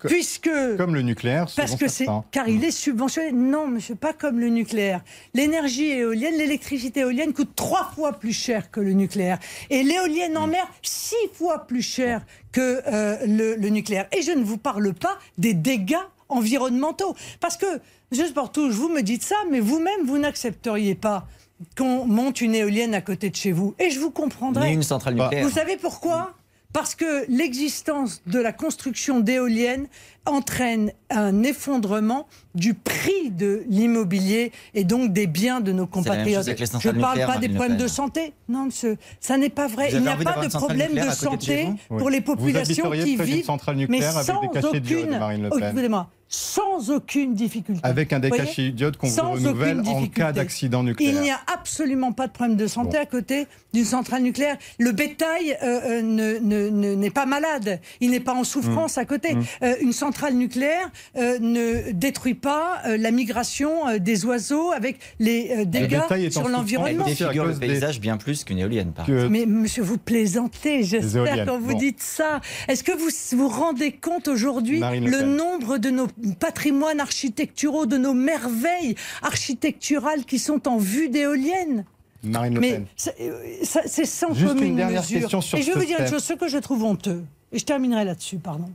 Co- 0.00 0.08
Puisque 0.08 0.50
comme 0.76 0.94
le 0.94 1.02
nucléaire, 1.02 1.46
parce 1.56 1.76
que 1.76 1.86
c'est 1.88 2.06
car 2.32 2.48
il 2.48 2.64
est 2.64 2.72
subventionné. 2.72 3.30
Non, 3.30 3.68
monsieur, 3.68 3.94
pas 3.94 4.12
comme 4.12 4.40
le 4.40 4.48
nucléaire. 4.48 5.02
L'énergie 5.34 5.90
éolienne, 5.90 6.34
l'électricité 6.36 7.00
éolienne 7.00 7.32
coûte 7.32 7.50
trois 7.54 7.90
fois 7.94 8.12
plus 8.18 8.32
cher 8.32 8.70
que 8.72 8.80
le 8.80 8.92
nucléaire, 8.92 9.38
et 9.70 9.84
l'éolienne 9.84 10.36
en 10.36 10.48
mer 10.48 10.66
six 10.82 11.14
fois 11.34 11.66
plus 11.66 11.82
cher 11.82 12.26
que 12.50 12.82
euh, 12.92 13.16
le, 13.26 13.54
le 13.54 13.68
nucléaire. 13.68 14.08
Et 14.16 14.22
je 14.22 14.32
ne 14.32 14.42
vous 14.42 14.58
parle 14.58 14.92
pas 14.94 15.16
des 15.38 15.54
dégâts 15.54 15.94
environnementaux. 16.28 17.14
Parce 17.40 17.56
que, 17.56 17.66
M. 18.10 18.26
Sportouche, 18.26 18.74
vous 18.74 18.88
me 18.88 19.02
dites 19.02 19.22
ça, 19.22 19.36
mais 19.50 19.60
vous-même, 19.60 20.04
vous 20.06 20.18
n'accepteriez 20.18 20.94
pas 20.96 21.26
qu'on 21.78 22.04
monte 22.06 22.40
une 22.40 22.54
éolienne 22.56 22.94
à 22.94 23.00
côté 23.00 23.30
de 23.30 23.36
chez 23.36 23.52
vous. 23.52 23.74
Et 23.78 23.90
je 23.90 24.00
vous 24.00 24.10
comprendrai. 24.10 24.70
Ni 24.70 24.74
une 24.74 24.82
centrale 24.82 25.14
nucléaire. 25.14 25.46
Vous 25.46 25.54
savez 25.54 25.76
pourquoi? 25.76 26.34
Parce 26.72 26.94
que 26.94 27.24
l'existence 27.28 28.22
de 28.26 28.38
la 28.38 28.52
construction 28.52 29.20
d'éoliennes 29.20 29.88
entraîne 30.26 30.92
un 31.10 31.42
effondrement 31.42 32.26
du 32.54 32.74
prix 32.74 33.30
de 33.30 33.64
l'immobilier 33.68 34.52
et 34.74 34.84
donc 34.84 35.12
des 35.12 35.26
biens 35.26 35.60
de 35.60 35.72
nos 35.72 35.86
compatriotes. 35.86 36.46
Je 36.80 36.88
ne 36.90 37.00
parle 37.00 37.26
pas 37.26 37.38
des 37.38 37.48
problèmes 37.48 37.76
de 37.76 37.88
santé. 37.88 38.32
Non, 38.48 38.66
monsieur, 38.66 38.96
ça 39.20 39.36
n'est 39.36 39.48
pas 39.48 39.66
vrai. 39.66 39.90
Vous 39.90 39.96
Il 39.96 40.02
n'y 40.02 40.08
a 40.08 40.16
pas 40.16 40.44
de 40.46 40.48
problème 40.48 40.94
de 40.94 41.10
santé 41.10 41.64
vous 41.88 41.98
pour 41.98 42.06
Oui. 42.06 42.12
les 42.12 42.18
Vous 42.20 42.24
populations 42.24 42.84
habiteriez 42.86 43.04
qui 43.04 43.16
près 43.16 43.24
d'une 43.26 43.34
vivent, 43.36 43.44
centrale 43.44 43.76
mais 43.76 43.80
nucléaire 43.82 44.16
avec 44.16 44.26
sans 44.26 44.40
des 44.40 44.66
aucune, 44.66 45.18
Marine 45.18 45.42
Le 45.42 45.48
oh, 45.50 45.54
Pen. 45.58 45.64
excusez-moi, 45.68 46.08
sans 46.28 46.90
aucune 46.90 47.34
difficulté. 47.34 47.80
Avec 47.82 48.12
un 48.12 48.18
Vous 48.20 48.28
voyez 48.28 48.42
décachet 48.42 48.70
d'iode 48.70 48.96
qu'on 48.96 49.06
vous 49.08 49.14
Sans 49.14 49.32
renouvelle 49.32 49.80
en 49.86 50.06
cas 50.06 50.32
d'accident 50.32 50.82
nucléaire. 50.82 51.12
Il 51.14 51.20
n'y 51.20 51.30
a 51.30 51.38
absolument 51.52 52.12
pas 52.12 52.26
de 52.26 52.32
problème 52.32 52.56
de 52.56 52.66
santé 52.66 52.96
à 52.96 53.06
côté 53.06 53.46
d'une 53.74 53.84
centrale 53.84 54.22
nucléaire. 54.22 54.56
Le 54.78 54.92
bétail 54.92 55.56
euh, 55.62 55.80
euh, 55.84 56.02
ne- 56.02 56.38
ne- 56.38 56.68
ne- 56.70 56.94
n'est 56.94 57.10
pas 57.10 57.26
malade, 57.26 57.80
il 58.00 58.10
n'est 58.12 58.20
pas 58.20 58.34
en 58.34 58.44
souffrance 58.44 58.96
Mm. 58.96 59.00
à 59.00 59.04
côté. 59.04 59.34
Mm. 59.34 59.42
Euh, 59.62 59.74
une 59.80 59.92
centrale 59.92 60.11
nucléaire 60.32 60.90
euh, 61.16 61.38
ne 61.40 61.92
détruit 61.92 62.34
pas 62.34 62.80
euh, 62.86 62.96
la 62.96 63.10
migration 63.10 63.88
euh, 63.88 63.98
des 63.98 64.24
oiseaux 64.24 64.72
avec 64.72 64.98
les 65.18 65.50
euh, 65.50 65.64
dégâts 65.64 66.00
sur 66.30 66.46
Elle 66.46 66.52
l'environnement. 66.52 67.04
défigure 67.04 67.44
le 67.44 67.54
paysage 67.54 68.00
bien 68.00 68.16
plus 68.16 68.44
qu'une 68.44 68.58
éolienne, 68.58 68.92
par 68.92 69.08
exemple. 69.08 69.30
Mais 69.30 69.46
monsieur, 69.46 69.82
vous 69.82 69.98
plaisantez, 69.98 70.82
j'espère, 70.82 71.46
quand 71.46 71.58
vous 71.58 71.72
bon. 71.72 71.78
dites 71.78 72.02
ça. 72.02 72.40
Est-ce 72.68 72.84
que 72.84 72.92
vous 72.92 73.08
vous 73.36 73.48
rendez 73.48 73.92
compte 73.92 74.28
aujourd'hui 74.28 74.80
Le 74.80 75.22
nombre 75.22 75.78
de 75.78 75.90
nos 75.90 76.06
patrimoines 76.38 77.00
architecturaux, 77.00 77.86
de 77.86 77.96
nos 77.98 78.14
merveilles 78.14 78.94
architecturales 79.22 80.24
qui 80.24 80.38
sont 80.38 80.68
en 80.68 80.76
vue 80.78 81.08
d'éoliennes? 81.08 81.84
Marine 82.24 82.54
Le 82.54 82.60
mais 82.60 82.82
c'est 83.84 84.04
sans 84.06 84.32
Juste 84.32 84.52
une 84.52 84.58
commune 84.58 84.76
dernière 84.76 85.02
mesure. 85.02 85.20
question 85.22 85.40
sur 85.40 85.58
et 85.58 85.62
je 85.62 85.72
vais 85.72 85.80
vous 85.80 85.84
dire 85.84 86.00
une 86.00 86.06
chose, 86.06 86.22
ce 86.22 86.34
que 86.34 86.46
je 86.46 86.58
trouve 86.58 86.84
honteux, 86.84 87.24
et 87.50 87.58
je 87.58 87.64
terminerai 87.64 88.04
là-dessus, 88.04 88.36
pardon. 88.38 88.66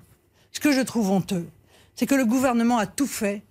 Ce 0.51 0.59
que 0.59 0.71
je 0.71 0.81
trouve 0.81 1.11
honteux, 1.11 1.47
c'est 1.95 2.05
que 2.05 2.15
le 2.15 2.25
gouvernement 2.25 2.77
a 2.77 2.85
tout 2.85 3.07
fait 3.07 3.41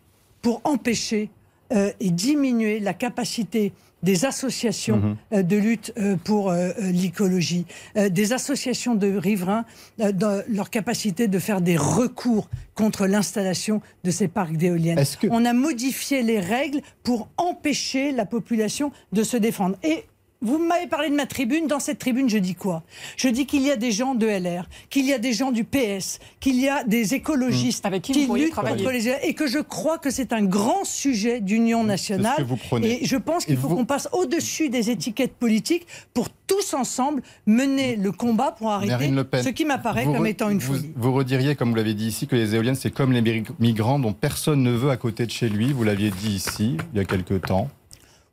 pour 0.42 0.61
empêcher 0.64 1.30
euh, 1.72 1.90
et 1.99 2.11
diminuer 2.11 2.78
la 2.78 2.94
capacité 2.94 3.72
des 4.03 4.24
associations 4.24 4.99
Mhm. 4.99 5.16
euh, 5.32 5.42
de 5.42 5.57
lutte 5.57 5.92
euh, 5.99 6.14
pour 6.22 6.53
l'écologie, 6.78 7.66
des 8.11 8.32
associations 8.32 8.94
de 8.94 9.16
riverains, 9.16 9.64
dans 9.99 10.42
leur 10.49 10.70
capacité 10.70 11.26
de 11.28 11.38
faire 11.38 11.61
des 11.61 11.76
recours 11.76 12.49
contre 12.74 13.07
l'installation 13.07 13.80
de 14.05 14.11
ces 14.11 14.28
parcs 14.28 14.57
d'éoliennes. 14.57 15.03
On 15.30 15.44
a 15.44 15.53
modifié 15.53 16.22
les 16.22 16.38
règles 16.38 16.80
pour 17.03 17.28
empêcher 17.36 18.12
la 18.12 18.26
population 18.26 18.92
de 19.12 19.22
se 19.24 19.36
défendre. 19.36 19.76
Et 19.82 20.05
vous 20.43 20.59
m'avez 20.59 20.87
parlé 20.87 21.09
de 21.11 21.14
ma 21.14 21.26
tribune. 21.26 21.66
Dans 21.66 21.80
cette 21.80 21.99
tribune, 21.99 22.28
je 22.28 22.39
dis 22.39 22.55
quoi? 22.55 22.82
Je 23.16 23.28
dis 23.28 23.47
qu'il 23.47 23.62
y 23.62 23.70
a 23.70 23.76
des 23.76 23.91
gens 23.93 24.14
de 24.14 24.26
LR, 24.26 24.68
qu'il 24.91 25.07
y 25.07 25.12
a 25.12 25.18
des 25.18 25.32
gens 25.32 25.51
du 25.53 25.64
PS, 25.64 26.18
qu'il 26.41 26.57
y 26.61 26.68
a 26.68 26.84
des 26.84 27.14
écologistes 27.14 27.84
Mmh. 27.84 27.87
Avec 27.89 28.03
qui 28.03 28.12
luttent 28.12 28.55
contre 28.55 28.91
les 28.91 29.09
et 29.22 29.34
que 29.34 29.47
je 29.47 29.59
crois 29.59 29.99
que 29.99 30.11
c'est 30.11 30.32
un 30.32 30.43
grand 30.45 30.84
sujet 30.84 31.41
d'union 31.41 31.84
nationale. 31.84 32.37
que 32.39 32.43
vous 32.43 32.57
prenez. 32.57 33.03
Et 33.03 33.07
je 33.07 33.16
pense 33.16 33.45
qu'il 33.45 33.57
faut 33.57 33.68
vous- 33.68 33.76
qu'on 33.76 33.84
passe 33.84 34.09
au-dessus 34.12 34.68
des 34.68 34.91
étiquettes 34.91 35.34
politiques 35.34 35.87
pour 36.14 36.28
tous 36.47 36.74
ensemble 36.74 37.22
mener 37.47 37.97
le 37.97 38.12
combat 38.12 38.53
pour 38.53 38.70
arrêter 38.70 39.09
Le 39.09 39.24
Pen, 39.24 39.43
ce 39.43 39.49
qui 39.49 39.64
m'apparaît 39.64 40.05
comme 40.05 40.24
re- 40.24 40.28
étant 40.28 40.51
une 40.51 40.59
vous, 40.59 40.74
folie. 40.74 40.93
Vous 40.97 41.12
rediriez, 41.12 41.55
comme 41.57 41.70
vous 41.70 41.76
l'avez 41.76 41.95
dit 41.95 42.07
ici, 42.09 42.26
que 42.26 42.37
les 42.37 42.55
éoliennes, 42.55 42.74
c'est 42.76 42.91
comme 42.91 43.12
les 43.12 43.22
mig- 43.22 43.49
migrants 43.59 43.99
dont 43.99 44.12
personne 44.12 44.62
ne 44.62 44.70
veut 44.72 44.91
à 44.91 44.97
côté 44.97 45.26
de 45.26 45.30
chez 45.30 45.49
lui. 45.49 45.72
Vous 45.72 45.82
l'aviez 45.84 46.11
dit 46.11 46.30
ici, 46.34 46.76
il 46.93 46.99
y 46.99 47.01
a 47.01 47.05
quelque 47.05 47.34
temps. 47.34 47.68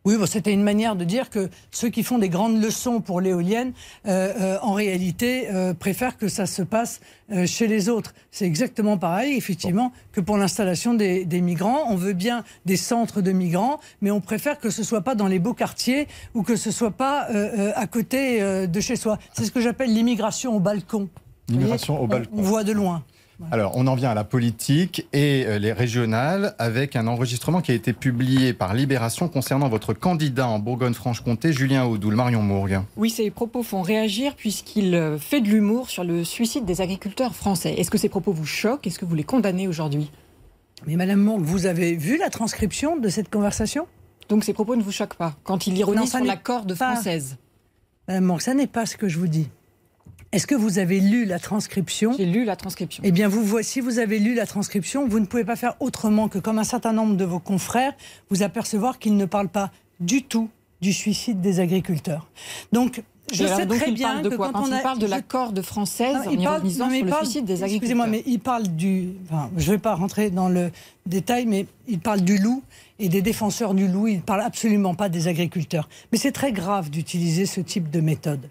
Oui, 0.05 0.17
bon, 0.17 0.25
c'était 0.25 0.51
une 0.51 0.63
manière 0.63 0.97
de 0.97 1.05
dire 1.05 1.29
que 1.29 1.49
ceux 1.71 1.87
qui 1.87 2.03
font 2.03 2.17
des 2.17 2.27
grandes 2.27 2.61
leçons 2.61 2.99
pour 2.99 3.21
l'éolienne, 3.21 3.71
euh, 4.05 4.33
euh, 4.41 4.57
en 4.61 4.73
réalité, 4.73 5.47
euh, 5.49 5.73
préfèrent 5.73 6.17
que 6.17 6.27
ça 6.27 6.45
se 6.45 6.61
passe 6.61 6.99
chez 7.45 7.67
les 7.67 7.87
autres. 7.89 8.13
C'est 8.29 8.45
exactement 8.45 8.97
pareil, 8.97 9.35
effectivement, 9.37 9.91
que 10.11 10.19
pour 10.19 10.37
l'installation 10.37 10.93
des, 10.93 11.25
des 11.25 11.41
migrants. 11.41 11.85
On 11.89 11.95
veut 11.95 12.13
bien 12.13 12.43
des 12.65 12.75
centres 12.75 13.21
de 13.21 13.31
migrants, 13.31 13.79
mais 14.01 14.11
on 14.11 14.19
préfère 14.21 14.59
que 14.59 14.69
ce 14.69 14.83
soit 14.83 15.01
pas 15.01 15.15
dans 15.15 15.27
les 15.27 15.39
beaux 15.39 15.53
quartiers 15.53 16.07
ou 16.35 16.43
que 16.43 16.55
ce 16.57 16.69
soit 16.69 16.91
pas 16.91 17.27
à 17.75 17.87
côté 17.87 18.67
de 18.67 18.79
chez 18.81 18.97
soi. 18.97 19.17
C'est 19.33 19.45
ce 19.45 19.51
que 19.51 19.61
j'appelle 19.61 19.91
l'immigration 19.91 20.55
au 20.55 20.59
balcon. 20.59 21.09
L'immigration 21.49 21.99
au 21.99 22.05
balcon. 22.05 22.29
On, 22.35 22.39
on 22.39 22.43
voit 22.43 22.63
de 22.63 22.73
loin. 22.73 23.03
Alors, 23.51 23.73
on 23.75 23.85
en 23.87 23.95
vient 23.95 24.09
à 24.09 24.13
la 24.15 24.23
politique 24.23 25.07
et 25.13 25.45
euh, 25.45 25.59
les 25.59 25.71
régionales 25.73 26.55
avec 26.59 26.95
un 26.95 27.07
enregistrement 27.07 27.61
qui 27.61 27.71
a 27.71 27.75
été 27.75 27.93
publié 27.93 28.53
par 28.53 28.73
Libération 28.73 29.27
concernant 29.27 29.69
votre 29.69 29.93
candidat 29.93 30.47
en 30.47 30.59
Bourgogne-Franche-Comté, 30.59 31.53
Julien 31.53 31.85
Audoul, 31.85 32.15
Marion 32.15 32.41
Mourgue. 32.41 32.81
Oui, 32.97 33.09
ces 33.09 33.29
propos 33.29 33.61
font 33.63 33.81
réagir 33.81 34.35
puisqu'il 34.35 34.95
euh, 34.95 35.17
fait 35.19 35.41
de 35.41 35.47
l'humour 35.49 35.89
sur 35.89 36.03
le 36.03 36.23
suicide 36.23 36.65
des 36.65 36.81
agriculteurs 36.81 37.35
français. 37.35 37.73
Est-ce 37.77 37.91
que 37.91 37.97
ces 37.97 38.09
propos 38.09 38.31
vous 38.33 38.45
choquent? 38.45 38.87
Est-ce 38.87 38.97
que 38.99 39.05
vous 39.05 39.15
les 39.15 39.23
condamnez 39.23 39.67
aujourd'hui? 39.67 40.11
Mais 40.87 40.95
Madame 40.95 41.19
Mourgue, 41.21 41.43
vous 41.43 41.65
avez 41.65 41.95
vu 41.95 42.17
la 42.17 42.29
transcription 42.29 42.97
de 42.97 43.07
cette 43.09 43.29
conversation? 43.29 43.87
Donc 44.29 44.43
ces 44.43 44.53
propos 44.53 44.75
ne 44.75 44.81
vous 44.81 44.91
choquent 44.91 45.15
pas 45.15 45.35
quand 45.43 45.67
il 45.67 45.77
ironise 45.77 46.09
sur 46.09 46.19
n'est 46.19 46.25
l'accord 46.27 46.65
de 46.65 46.73
pas- 46.73 46.93
française 46.93 47.37
Madame 48.07 48.25
Mourgue, 48.25 48.41
ça 48.41 48.53
n'est 48.53 48.67
pas 48.67 48.85
ce 48.85 48.97
que 48.97 49.07
je 49.07 49.17
vous 49.19 49.27
dis. 49.27 49.47
Est-ce 50.33 50.47
que 50.47 50.55
vous 50.55 50.79
avez 50.79 50.99
lu 50.99 51.25
la 51.25 51.39
transcription? 51.39 52.13
J'ai 52.17 52.25
lu 52.25 52.43
la 52.43 52.55
transcription. 52.55 53.03
Eh 53.05 53.11
bien, 53.11 53.27
vous 53.27 53.43
voici, 53.43 53.79
vous 53.81 53.99
avez 53.99 54.17
lu 54.19 54.33
la 54.33 54.45
transcription. 54.47 55.07
Vous 55.07 55.19
ne 55.19 55.25
pouvez 55.25 55.43
pas 55.45 55.55
faire 55.55 55.75
autrement 55.79 56.27
que, 56.27 56.39
comme 56.39 56.57
un 56.59 56.63
certain 56.63 56.91
nombre 56.91 57.15
de 57.15 57.23
vos 57.23 57.39
confrères, 57.39 57.93
vous 58.31 58.41
apercevoir 58.43 58.97
qu'il 58.99 59.15
ne 59.15 59.25
parle 59.25 59.47
pas 59.47 59.71
du 59.99 60.23
tout 60.23 60.49
du 60.81 60.91
suicide 60.91 61.39
des 61.39 61.59
agriculteurs. 61.59 62.27
Donc, 62.71 63.03
je 63.31 63.45
sais 63.45 63.65
donc, 63.65 63.77
très 63.77 63.89
il 63.89 63.93
bien 63.93 64.09
parle 64.13 64.21
de 64.23 64.29
que 64.29 64.35
quoi 64.35 64.47
quand 64.51 64.63
Quand 64.63 64.69
on 64.69 64.75
il 64.75 64.81
parle 64.81 64.99
de 64.99 65.05
je- 65.05 65.11
l'accord 65.11 65.53
de 65.53 65.61
française 65.61 66.15
Non, 66.15 66.27
en 66.27 66.31
il 66.31 66.43
parle- 66.43 66.55
ironisant 66.57 66.85
non, 66.85 66.91
mais 66.91 66.97
sur 66.97 66.99
il 66.99 67.05
le 67.05 67.11
parle- 67.11 67.25
suicide 67.25 67.45
des 67.45 67.53
agriculteurs. 67.63 67.75
Excusez-moi, 67.77 68.07
mais 68.07 68.23
il 68.25 68.39
parle 68.39 68.67
du. 68.67 69.09
Enfin, 69.29 69.49
je 69.55 69.67
ne 69.67 69.75
vais 69.75 69.77
pas 69.79 69.93
rentrer 69.95 70.29
dans 70.31 70.49
le 70.49 70.71
détail, 71.05 71.45
mais 71.45 71.67
il 71.87 71.99
parle 71.99 72.21
du 72.21 72.37
loup 72.37 72.63
et 72.99 73.07
des 73.07 73.21
défenseurs 73.21 73.75
du 73.75 73.87
loup. 73.87 74.07
Il 74.07 74.17
ne 74.17 74.21
parle 74.21 74.41
absolument 74.41 74.93
pas 74.95 75.07
des 75.09 75.27
agriculteurs. 75.27 75.87
Mais 76.11 76.17
c'est 76.17 76.31
très 76.33 76.51
grave 76.51 76.89
d'utiliser 76.89 77.45
ce 77.45 77.61
type 77.61 77.89
de 77.91 78.01
méthode. 78.01 78.49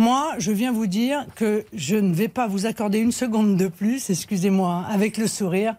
Moi, 0.00 0.36
je 0.38 0.52
viens 0.52 0.70
vous 0.70 0.86
dire 0.86 1.26
que 1.34 1.64
je 1.72 1.96
ne 1.96 2.14
vais 2.14 2.28
pas 2.28 2.46
vous 2.46 2.66
accorder 2.66 3.00
une 3.00 3.10
seconde 3.10 3.56
de 3.56 3.66
plus, 3.66 4.10
excusez-moi, 4.10 4.70
hein, 4.70 4.86
avec 4.88 5.16
le 5.16 5.26
sourire, 5.26 5.74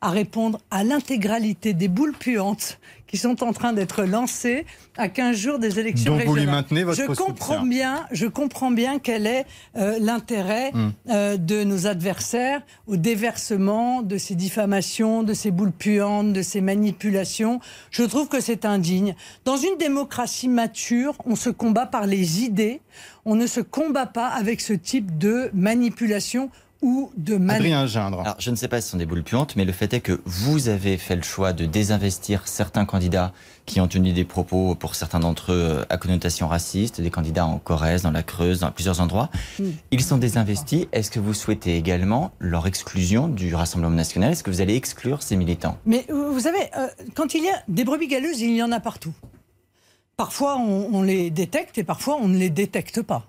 à 0.00 0.10
répondre 0.10 0.60
à 0.70 0.84
l'intégralité 0.84 1.74
des 1.74 1.88
boules 1.88 2.12
puantes 2.12 2.78
qui 3.14 3.20
sont 3.20 3.44
en 3.44 3.52
train 3.52 3.72
d'être 3.72 4.02
lancées 4.02 4.66
à 4.96 5.08
15 5.08 5.36
jours 5.36 5.58
des 5.60 5.78
élections 5.78 6.16
Donc 6.16 6.24
vous 6.24 6.34
lui 6.34 6.40
régionales. 6.40 6.62
maintenez 6.62 6.82
votre 6.82 7.00
je 7.00 7.06
comprends 7.06 7.54
soutien. 7.60 7.62
bien, 7.68 8.06
je 8.10 8.26
comprends 8.26 8.72
bien 8.72 8.98
quel 8.98 9.24
est 9.28 9.46
euh, 9.76 9.98
l'intérêt 10.00 10.72
Hmm. 10.74 10.90
euh, 11.10 11.36
de 11.36 11.62
nos 11.62 11.86
adversaires 11.86 12.62
au 12.88 12.96
déversement 12.96 14.02
de 14.02 14.18
ces 14.18 14.34
diffamations, 14.34 15.22
de 15.22 15.32
ces 15.32 15.52
boules 15.52 15.70
puantes, 15.70 16.32
de 16.32 16.42
ces 16.42 16.60
manipulations. 16.60 17.60
Je 17.92 18.02
trouve 18.02 18.26
que 18.26 18.40
c'est 18.40 18.64
indigne. 18.64 19.14
Dans 19.44 19.56
une 19.58 19.76
démocratie 19.78 20.48
mature, 20.48 21.14
on 21.24 21.36
se 21.36 21.50
combat 21.50 21.86
par 21.86 22.06
les 22.06 22.42
idées, 22.42 22.80
on 23.24 23.36
ne 23.36 23.46
se 23.46 23.60
combat 23.60 24.06
pas 24.06 24.26
avec 24.26 24.60
ce 24.60 24.72
type 24.72 25.18
de 25.18 25.50
manipulation 25.54 26.50
ou 26.84 27.10
de. 27.16 27.40
Adrien 27.48 27.86
Gindre. 27.86 28.20
Alors, 28.20 28.36
je 28.38 28.50
ne 28.50 28.56
sais 28.56 28.68
pas 28.68 28.80
si 28.80 28.86
ce 28.86 28.92
sont 28.92 28.98
des 28.98 29.06
boules 29.06 29.22
puantes, 29.22 29.56
mais 29.56 29.64
le 29.64 29.72
fait 29.72 29.92
est 29.94 30.00
que 30.00 30.20
vous 30.26 30.68
avez 30.68 30.98
fait 30.98 31.16
le 31.16 31.22
choix 31.22 31.52
de 31.54 31.64
désinvestir 31.64 32.46
certains 32.46 32.84
candidats 32.84 33.32
qui 33.64 33.80
ont 33.80 33.88
tenu 33.88 34.12
des 34.12 34.26
propos, 34.26 34.74
pour 34.74 34.94
certains 34.94 35.20
d'entre 35.20 35.52
eux, 35.52 35.78
euh, 35.78 35.84
à 35.88 35.96
connotation 35.96 36.46
raciste, 36.46 37.00
des 37.00 37.10
candidats 37.10 37.46
en 37.46 37.58
Corrèze, 37.58 38.02
dans 38.02 38.10
la 38.10 38.22
Creuse, 38.22 38.60
dans 38.60 38.70
plusieurs 38.70 39.00
endroits. 39.00 39.30
Ils 39.90 40.02
sont 40.02 40.18
désinvestis. 40.18 40.86
Est-ce 40.92 41.10
que 41.10 41.18
vous 41.18 41.32
souhaitez 41.32 41.76
également 41.76 42.32
leur 42.38 42.66
exclusion 42.66 43.26
du 43.26 43.54
Rassemblement 43.54 43.96
national? 43.96 44.32
Est-ce 44.32 44.44
que 44.44 44.50
vous 44.50 44.60
allez 44.60 44.76
exclure 44.76 45.22
ces 45.22 45.36
militants? 45.36 45.78
Mais 45.86 46.04
euh, 46.10 46.30
vous 46.30 46.40
savez, 46.40 46.58
euh, 46.76 46.88
quand 47.14 47.32
il 47.32 47.44
y 47.44 47.48
a 47.48 47.62
des 47.66 47.84
brebis 47.84 48.08
galeuses, 48.08 48.42
il 48.42 48.54
y 48.54 48.62
en 48.62 48.70
a 48.70 48.80
partout. 48.80 49.14
Parfois, 50.18 50.58
on, 50.58 50.90
on 50.92 51.02
les 51.02 51.30
détecte 51.30 51.78
et 51.78 51.84
parfois, 51.84 52.18
on 52.20 52.28
ne 52.28 52.36
les 52.36 52.50
détecte 52.50 53.00
pas. 53.00 53.24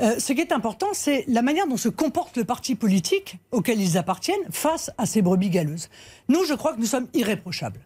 Euh, 0.00 0.18
ce 0.18 0.32
qui 0.32 0.40
est 0.40 0.52
important, 0.52 0.88
c'est 0.92 1.24
la 1.28 1.42
manière 1.42 1.66
dont 1.66 1.76
se 1.76 1.88
comporte 1.88 2.36
le 2.36 2.44
parti 2.44 2.74
politique 2.74 3.36
auquel 3.50 3.80
ils 3.80 3.98
appartiennent 3.98 4.40
face 4.50 4.90
à 4.98 5.06
ces 5.06 5.22
brebis 5.22 5.50
galeuses. 5.50 5.88
Nous, 6.28 6.44
je 6.44 6.54
crois 6.54 6.72
que 6.72 6.80
nous 6.80 6.86
sommes 6.86 7.08
irréprochables. 7.14 7.80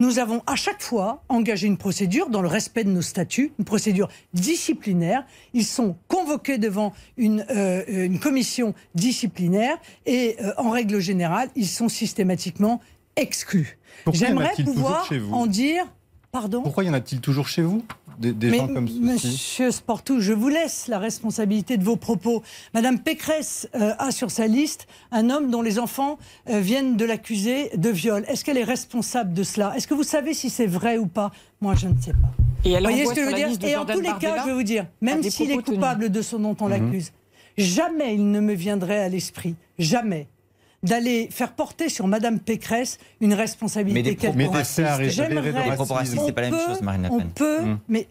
Nous 0.00 0.18
avons 0.18 0.42
à 0.46 0.56
chaque 0.56 0.82
fois 0.82 1.22
engagé 1.28 1.68
une 1.68 1.76
procédure 1.76 2.28
dans 2.28 2.42
le 2.42 2.48
respect 2.48 2.82
de 2.82 2.90
nos 2.90 3.02
statuts, 3.02 3.52
une 3.58 3.64
procédure 3.64 4.08
disciplinaire. 4.32 5.24
Ils 5.52 5.64
sont 5.64 5.96
convoqués 6.08 6.58
devant 6.58 6.92
une, 7.16 7.46
euh, 7.50 7.84
une 7.86 8.18
commission 8.18 8.74
disciplinaire 8.94 9.78
et 10.04 10.36
euh, 10.42 10.52
en 10.56 10.70
règle 10.70 10.98
générale, 10.98 11.48
ils 11.54 11.68
sont 11.68 11.88
systématiquement 11.88 12.80
exclus. 13.16 13.78
J'aimerais 14.12 14.54
pouvoir 14.64 15.06
chez 15.06 15.18
vous? 15.18 15.32
en 15.32 15.46
dire, 15.46 15.86
pardon. 16.34 16.62
Pourquoi 16.62 16.82
y 16.84 16.90
en 16.90 16.94
a-t-il 16.94 17.20
toujours 17.20 17.46
chez 17.46 17.62
vous 17.62 17.82
des, 18.18 18.32
des 18.32 18.50
Mais 18.50 18.58
gens 18.58 18.66
comme 18.68 18.88
ceci 18.88 19.00
Monsieur 19.00 19.70
Sportou, 19.70 20.20
je 20.20 20.32
vous 20.32 20.48
laisse 20.48 20.88
la 20.88 20.98
responsabilité 20.98 21.76
de 21.76 21.84
vos 21.84 21.96
propos. 21.96 22.42
Madame 22.74 22.98
Pécresse 22.98 23.68
euh, 23.76 23.92
a 23.98 24.10
sur 24.10 24.30
sa 24.32 24.46
liste 24.48 24.86
un 25.12 25.30
homme 25.30 25.50
dont 25.50 25.62
les 25.62 25.78
enfants 25.78 26.18
euh, 26.50 26.58
viennent 26.60 26.96
de 26.96 27.04
l'accuser 27.04 27.70
de 27.76 27.88
viol. 27.90 28.24
Est-ce 28.28 28.44
qu'elle 28.44 28.58
est 28.58 28.64
responsable 28.64 29.32
de 29.32 29.42
cela? 29.44 29.72
Est-ce 29.76 29.86
que 29.88 29.94
vous 29.94 30.02
savez 30.04 30.34
si 30.34 30.50
c'est 30.50 30.66
vrai 30.66 30.98
ou 30.98 31.06
pas? 31.06 31.30
Moi, 31.60 31.74
je 31.76 31.86
ne 31.88 32.00
sais 32.00 32.12
pas. 32.12 32.18
Et 32.64 32.72
elle 32.72 32.84
Vous 32.84 32.90
voyez 32.90 33.06
ce 33.06 33.14
que 33.14 33.20
je 33.20 33.26
veux 33.26 33.32
dire 33.34 33.48
Et 33.68 33.76
en 33.76 33.84
tous 33.84 34.00
les 34.00 34.12
cas, 34.20 34.40
je 34.42 34.46
vais 34.46 34.54
vous 34.54 34.62
dire, 34.62 34.86
même 35.00 35.22
s'il 35.22 35.50
est 35.50 35.54
tenus. 35.54 35.64
coupable 35.66 36.10
de 36.10 36.20
ce 36.22 36.34
dont 36.36 36.56
on 36.60 36.64
Mhm. 36.68 36.70
l'accuse, 36.70 37.12
jamais 37.58 38.14
il 38.14 38.30
ne 38.30 38.40
me 38.40 38.54
viendrait 38.54 39.00
à 39.00 39.08
l'esprit, 39.08 39.54
jamais 39.78 40.26
d'aller 40.84 41.28
faire 41.30 41.52
porter 41.54 41.88
sur 41.88 42.06
Madame 42.06 42.38
Pécresse 42.38 42.98
une 43.20 43.34
responsabilité 43.34 44.02
racistes, 44.02 44.34
Mais 44.36 44.44
des 44.44 46.16
c'est 46.26 46.32
pas 46.32 46.40
la 46.42 46.50
même 46.50 46.60
on 46.62 46.68
chose, 46.68 46.78
peut- 46.78 46.84
Marine 46.84 47.02
Le 47.02 47.10
On 47.10 47.18
Pen. 47.18 47.30
peut, 47.34 47.60
Mm. 47.62 47.78
mais 47.88 48.08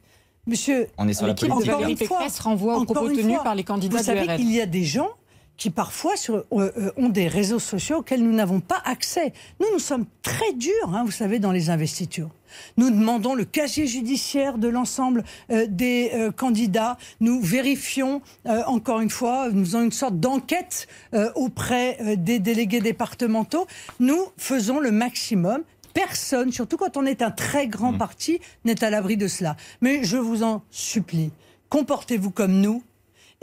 monsieur, 0.47 0.87
On 0.97 1.07
est 1.07 1.13
sur 1.13 1.25
la 1.27 1.33
L'équipe 1.33 1.47
politique. 1.49 1.67
de 1.67 1.71
Valérie 1.77 1.91
une 2.01 2.07
fois, 2.07 2.17
Pécresse 2.19 2.39
renvoie 2.39 2.73
aux 2.77 2.81
encore 2.81 2.95
propos 2.95 3.09
tenus 3.15 3.35
fois, 3.35 3.43
par 3.43 3.55
les 3.55 3.63
candidats 3.63 3.97
Vous 3.97 4.03
savez 4.03 4.25
qu'il 4.35 4.51
y 4.51 4.59
a 4.59 4.65
des 4.65 4.83
gens 4.83 5.09
qui 5.57 5.69
parfois 5.69 6.15
sur- 6.15 6.37
euh, 6.51 6.71
euh, 6.77 6.91
ont 6.97 7.09
des 7.09 7.27
réseaux 7.27 7.59
sociaux 7.59 7.97
auxquels 7.97 8.23
nous 8.23 8.33
n'avons 8.33 8.59
pas 8.59 8.81
accès. 8.85 9.33
Nous, 9.59 9.67
nous 9.71 9.79
sommes 9.79 10.05
très 10.21 10.53
durs, 10.53 10.93
hein, 10.93 11.03
vous 11.05 11.11
savez, 11.11 11.39
dans 11.39 11.51
les 11.51 11.69
investitures. 11.69 12.29
Nous 12.77 12.89
demandons 12.89 13.33
le 13.33 13.45
casier 13.45 13.87
judiciaire 13.87 14.57
de 14.57 14.67
l'ensemble 14.67 15.23
euh, 15.51 15.65
des 15.67 16.11
euh, 16.13 16.31
candidats. 16.31 16.97
Nous 17.19 17.39
vérifions, 17.41 18.21
encore 18.67 18.99
une 19.01 19.09
fois, 19.09 19.49
nous 19.51 19.63
faisons 19.65 19.83
une 19.83 19.91
sorte 19.91 20.19
d'enquête 20.19 20.87
auprès 21.35 22.15
des 22.17 22.39
délégués 22.39 22.81
départementaux. 22.81 23.67
Nous 23.99 24.19
faisons 24.37 24.79
le 24.79 24.91
maximum. 24.91 25.63
Personne, 25.93 26.51
surtout 26.51 26.77
quand 26.77 26.97
on 26.97 27.05
est 27.05 27.21
un 27.21 27.29
très 27.31 27.67
grand 27.67 27.93
parti, 27.93 28.39
n'est 28.65 28.83
à 28.83 28.89
l'abri 28.89 29.15
de 29.17 29.27
cela. 29.27 29.55
Mais 29.81 30.03
je 30.03 30.17
vous 30.17 30.41
en 30.43 30.63
supplie, 30.71 31.31
comportez-vous 31.69 32.31
comme 32.31 32.59
nous 32.61 32.83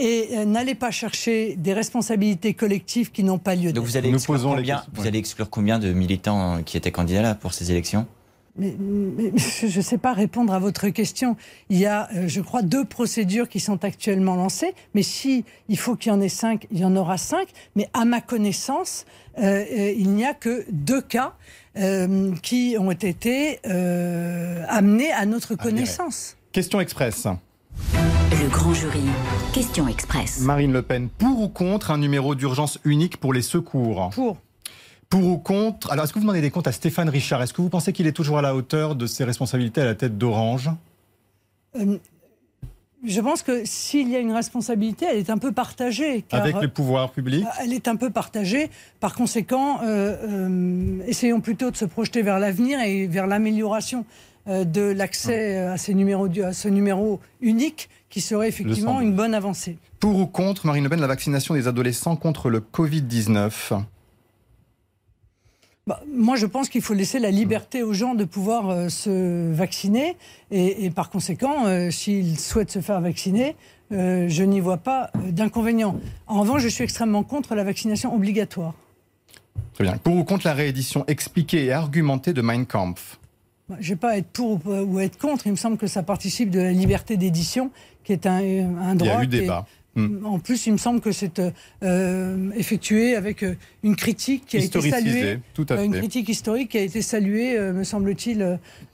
et 0.01 0.31
euh, 0.33 0.45
n'allez 0.47 0.75
pas 0.75 0.91
chercher 0.91 1.55
des 1.57 1.75
responsabilités 1.75 2.55
collectives 2.55 3.13
qui 3.13 3.23
n'ont 3.23 3.39
pas 3.39 3.55
lieu 3.55 3.73
Donc 3.73 3.85
d'être. 3.85 3.93
vous 3.93 3.97
allez, 3.97 4.09
exclure 4.09 4.41
combien, 4.43 4.83
vous 4.95 5.07
allez 5.07 5.19
exclure 5.19 5.51
combien 5.51 5.79
de 5.79 5.93
militants 5.93 6.57
euh, 6.57 6.63
qui 6.63 6.77
étaient 6.77 6.91
candidats 6.91 7.23
là 7.23 7.35
pour 7.35 7.53
ces 7.53 7.71
élections 7.71 8.07
Mais, 8.57 8.75
mais 8.79 9.33
je 9.37 9.77
ne 9.77 9.83
sais 9.83 9.99
pas 9.99 10.15
répondre 10.15 10.55
à 10.55 10.59
votre 10.59 10.89
question. 10.89 11.37
Il 11.69 11.79
y 11.79 11.87
a, 11.87 12.09
euh, 12.15 12.29
je 12.29 12.41
crois, 12.41 12.63
deux 12.63 12.87
procédures 12.87 13.49
qui 13.49 13.61
sont 13.61 13.85
actuellement 13.85 14.37
lancées. 14.37 14.73
Mais 14.95 15.03
si 15.03 15.45
il 15.69 15.79
faut 15.79 15.97
qu'il 15.97 16.11
y 16.11 16.15
en 16.15 16.21
ait 16.23 16.31
cinq, 16.31 16.67
il 16.71 16.79
y 16.79 16.85
en 16.85 16.97
aura 16.97 17.19
cinq. 17.19 17.49
Mais 17.77 17.89
à 17.93 18.07
ma 18.07 18.23
connaissance, 18.23 19.05
euh, 19.39 19.93
il 19.97 20.11
n'y 20.11 20.25
a 20.25 20.35
que 20.35 20.65
deux 20.71 21.03
cas 21.03 21.35
euh, 21.77 22.33
qui 22.43 22.77
ont 22.79 22.91
été 22.91 23.61
euh, 23.67 24.65
amenés 24.69 25.13
à 25.13 25.25
notre 25.27 25.55
connaissance. 25.55 26.37
Question 26.53 26.81
express. 26.81 27.27
Le 28.31 28.49
grand 28.49 28.73
jury. 28.75 29.01
Question 29.53 29.89
express. 29.89 30.41
Marine 30.41 30.73
Le 30.73 30.83
Pen, 30.83 31.09
pour 31.09 31.41
ou 31.41 31.49
contre 31.49 31.91
un 31.91 31.99
numéro 31.99 32.35
d'urgence 32.35 32.79
unique 32.85 33.17
pour 33.19 33.33
les 33.33 33.43
secours 33.43 34.11
Pour. 34.15 34.39
Pour 35.09 35.25
ou 35.27 35.39
contre 35.39 35.91
Alors, 35.91 36.05
est-ce 36.05 36.13
que 36.13 36.19
vous 36.19 36.25
demandez 36.25 36.41
des 36.41 36.51
comptes 36.51 36.67
à 36.69 36.73
Stéphane 36.73 37.09
Richard 37.09 37.43
Est-ce 37.43 37.53
que 37.53 37.63
vous 37.63 37.69
pensez 37.69 37.93
qu'il 37.93 38.07
est 38.07 38.13
toujours 38.13 38.39
à 38.39 38.43
la 38.43 38.55
hauteur 38.55 38.95
de 38.95 39.07
ses 39.07 39.25
responsabilités 39.25 39.81
à 39.81 39.85
la 39.85 39.95
tête 39.95 40.17
d'Orange 40.19 40.71
Euh, 41.77 41.99
je 43.07 43.21
pense 43.21 43.43
que 43.43 43.63
s'il 43.65 44.09
y 44.11 44.17
a 44.17 44.19
une 44.19 44.33
responsabilité, 44.33 45.07
elle 45.11 45.17
est 45.19 45.31
un 45.31 45.39
peu 45.39 45.53
partagée. 45.53 46.23
car- 46.29 46.41
Avec 46.43 46.57
les 46.61 46.69
pouvoirs 46.69 47.11
publics 47.11 47.47
Elle 47.61 47.73
est 47.73 47.89
un 47.89 47.97
peu 47.97 48.11
partagée. 48.11 48.71
Par 49.01 49.15
conséquent, 49.15 49.81
euh, 49.83 50.17
euh, 50.23 51.03
essayons 51.07 51.41
plutôt 51.41 51.71
de 51.71 51.77
se 51.77 51.85
projeter 51.87 52.23
vers 52.23 52.39
l'avenir 52.39 52.81
et 52.81 53.07
vers 53.07 53.27
l'amélioration 53.27 54.05
euh, 54.49 54.65
de 54.65 54.81
l'accès 54.83 55.57
euh, 55.57 55.73
à, 55.73 55.77
ces 55.79 55.95
numéros, 55.95 56.29
du- 56.29 56.43
à 56.43 56.53
ce 56.53 56.69
numéro 56.69 57.21
unique 57.41 57.89
qui 58.11 58.21
serait 58.21 58.49
effectivement 58.49 59.01
une 59.01 59.15
bonne 59.15 59.35
avancée. 59.35 59.79
Pour 60.01 60.17
ou 60.17 60.27
contre, 60.27 60.67
Marine 60.67 60.85
Le 60.85 60.91
Pen, 60.91 61.01
la 61.01 61.07
vaccination 61.07 61.55
des 61.55 61.69
adolescents 61.69 62.17
contre 62.17 62.51
le 62.51 62.61
Covid-19 62.61 63.83
Bah, 65.87 66.03
moi, 66.13 66.37
je 66.37 66.47
pense 66.47 66.69
qu'il 66.69 66.83
faut 66.83 66.95
laisser 66.95 67.21
la 67.21 67.31
liberté 67.31 67.83
aux 67.83 67.93
gens 67.93 68.15
de 68.15 68.25
pouvoir 68.25 68.69
euh, 68.69 68.89
se 68.89 69.53
vacciner. 69.53 70.17
Et, 70.51 70.85
et 70.85 70.91
par 70.91 71.09
conséquent, 71.09 71.67
euh, 71.67 71.91
s'ils 71.91 72.39
souhaitent 72.39 72.73
se 72.73 72.81
faire 72.81 73.01
vacciner, 73.01 73.55
euh, 73.93 74.27
je 74.29 74.43
n'y 74.43 74.61
vois 74.61 74.79
pas 74.79 75.11
d'inconvénient. 75.15 75.99
En 76.27 76.41
revanche, 76.41 76.63
je 76.63 76.69
suis 76.69 76.85
extrêmement 76.85 77.23
contre 77.23 77.55
la 77.55 77.65
vaccination 77.65 78.15
obligatoire. 78.15 78.75
Très 79.75 79.85
bien. 79.85 79.97
Pour 79.99 80.17
ou 80.17 80.25
contre 80.25 80.47
la 80.47 80.55
réédition 80.55 81.05
expliquée 81.07 81.67
et 81.67 81.73
argumentée 81.73 82.33
de 82.33 82.43
Mein 82.43 82.67
Kampf? 82.67 83.19
Bah, 83.69 83.77
Je 83.81 83.91
ne 83.91 83.95
vais 83.95 84.01
pas 84.01 84.19
être 84.19 84.29
pour 84.29 84.61
ou, 84.67 84.73
ou 84.73 85.01
être 85.01 85.19
contre. 85.19 85.47
Il 85.47 85.53
me 85.53 85.57
semble 85.57 85.77
que 85.77 85.87
ça 85.87 86.03
participe 86.03 86.51
de 86.51 86.61
la 86.61 86.73
liberté 86.73 87.17
d'édition, 87.17 87.71
qui 88.11 88.15
est 88.15 88.27
un, 88.27 88.39
un 88.39 88.95
Il 88.95 88.95
y 88.95 88.97
droit. 88.99 89.13
a 89.19 89.21
eu 89.21 89.25
est- 89.25 89.29
débat. 89.29 89.67
Hmm. 89.97 90.25
En 90.25 90.39
plus, 90.39 90.67
il 90.69 90.73
me 90.73 90.79
semble 90.79 91.01
que 91.01 91.11
c'est 91.11 91.43
euh, 91.83 92.51
effectué 92.57 93.17
avec 93.17 93.43
euh, 93.43 93.57
une 93.83 93.97
critique 93.97 94.47
qui 94.47 94.57
a 94.57 94.61
été 94.61 94.81
saluée. 94.89 95.41
tout 95.53 95.67
à 95.69 95.73
euh, 95.75 95.83
Une 95.85 95.93
critique 95.93 96.29
historique 96.29 96.71
qui 96.71 96.79
a 96.79 96.83
été 96.83 97.03
saluée, 97.03 97.59
euh, 97.59 97.73
me 97.73 97.83
semble-t-il, 97.83 98.41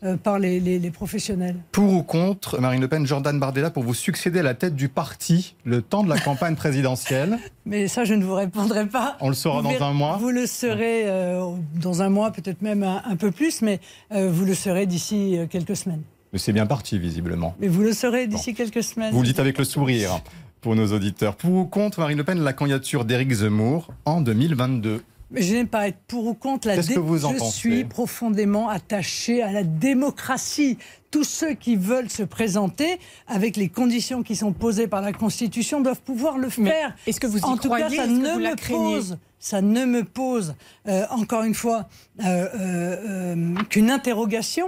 euh, 0.03 0.17
par 0.17 0.39
les, 0.39 0.59
les- 0.59 0.79
les 0.79 0.91
professionnels. 0.91 1.57
Pour 1.73 1.93
ou 1.93 2.03
contre, 2.03 2.59
Marine 2.63 2.81
Le 2.81 2.89
Pen, 2.89 3.07
Jordan 3.07 3.39
Bardella, 3.39 3.69
pour 3.71 3.83
vous 3.83 3.93
succéder 3.93 4.39
à 4.39 4.43
la 4.43 4.55
tête 4.55 4.75
du 4.75 4.89
parti 4.89 5.55
le 5.65 5.83
temps 5.83 6.03
de 6.03 6.09
la 6.09 6.19
campagne 6.19 6.57
présidentielle 6.57 7.39
Mais 7.67 7.89
ça, 7.89 8.05
je 8.05 8.15
ne 8.15 8.25
vous 8.25 8.35
répondrai 8.35 8.87
pas. 8.87 9.19
On 9.21 9.29
le 9.29 9.35
saura 9.35 9.61
Vous 9.61 9.79
dans 9.79 9.85
un 9.85 9.93
mois 9.93 10.17
Vous 10.17 10.31
le 10.31 10.47
euh, 10.65 11.51
dans 11.75 12.01
un 12.01 12.09
mois, 12.09 12.31
peut-être 12.33 12.63
même 12.63 12.83
un, 12.83 13.03
un 13.05 13.17
peu 13.17 13.31
plus, 13.31 13.61
mais 13.61 13.81
vous 14.11 14.47
le 14.47 14.55
saurez 14.55 14.87
d'ici 14.87 15.37
quelques 15.51 15.77
semaines. 15.77 16.03
Mais 16.37 16.41
c'est 16.41 16.53
bien 16.53 16.67
parti, 16.67 16.99
visiblement. 16.99 17.55
Mais 17.61 17.67
vous 17.67 17.81
le 17.81 17.95
saurez 17.95 18.27
d'ici 18.27 18.53
quelques 18.53 18.83
semaines. 18.83 19.11
Vous 19.15 19.23
le 19.23 19.27
dites 19.27 19.39
avec 19.41 19.57
le 19.57 19.65
sourire 19.65 20.21
pour 20.61 20.77
nos 20.77 20.93
auditeurs. 20.93 21.35
Pour 21.35 21.51
ou 21.55 21.65
contre, 21.65 21.99
Marine 22.01 22.19
Le 22.19 22.25
Pen, 22.25 22.39
la 22.45 22.53
candidature 22.53 23.07
d'Éric 23.07 23.33
Zemmour 23.33 23.89
en 24.05 24.21
2022 24.21 25.03
Mais 25.31 25.41
je 25.41 25.55
n'aime 25.55 25.67
pas 25.67 25.89
être 25.89 25.97
pour 26.07 26.27
ou 26.27 26.35
contre 26.35 26.69
la 26.69 26.75
Qu'est-ce 26.75 26.89
dé- 26.89 26.95
que 26.97 27.01
vous 27.01 27.25
en 27.25 27.33
Je 27.33 27.39
pensez? 27.39 27.57
suis 27.57 27.85
profondément 27.85 28.69
attaché 28.69 29.43
à 29.43 29.51
la 29.51 29.63
démocratie. 29.65 30.77
Tous 31.11 31.25
ceux 31.25 31.55
qui 31.55 31.75
veulent 31.77 32.11
se 32.11 32.23
présenter 32.23 32.99
avec 33.29 33.57
les 33.57 33.71
conditions 33.71 34.23
qui 34.23 34.37
sont 34.37 34.53
posées 34.53 34.89
par 34.89 35.01
la 35.01 35.15
Constitution 35.15 35.81
doivent 35.81 36.03
pouvoir 36.03 36.37
le 36.37 36.51
faire. 36.51 36.95
est-ce 37.07 37.19
que 37.19 37.27
vous 37.27 37.39
y 37.39 37.45
en 37.45 37.57
tout 37.57 37.71
cas, 37.71 37.89
ça 37.89 38.07
ne 38.07 38.37
me 38.37 38.55
pose, 38.69 39.17
ça 39.39 39.63
ne 39.63 39.87
me 39.87 40.05
pose 40.05 40.55
euh, 40.87 41.07
encore 41.09 41.45
une 41.45 41.55
fois 41.55 41.89
euh, 42.21 42.25
euh, 42.27 43.35
euh, 43.35 43.55
qu'une 43.71 43.91
interrogation. 43.91 44.67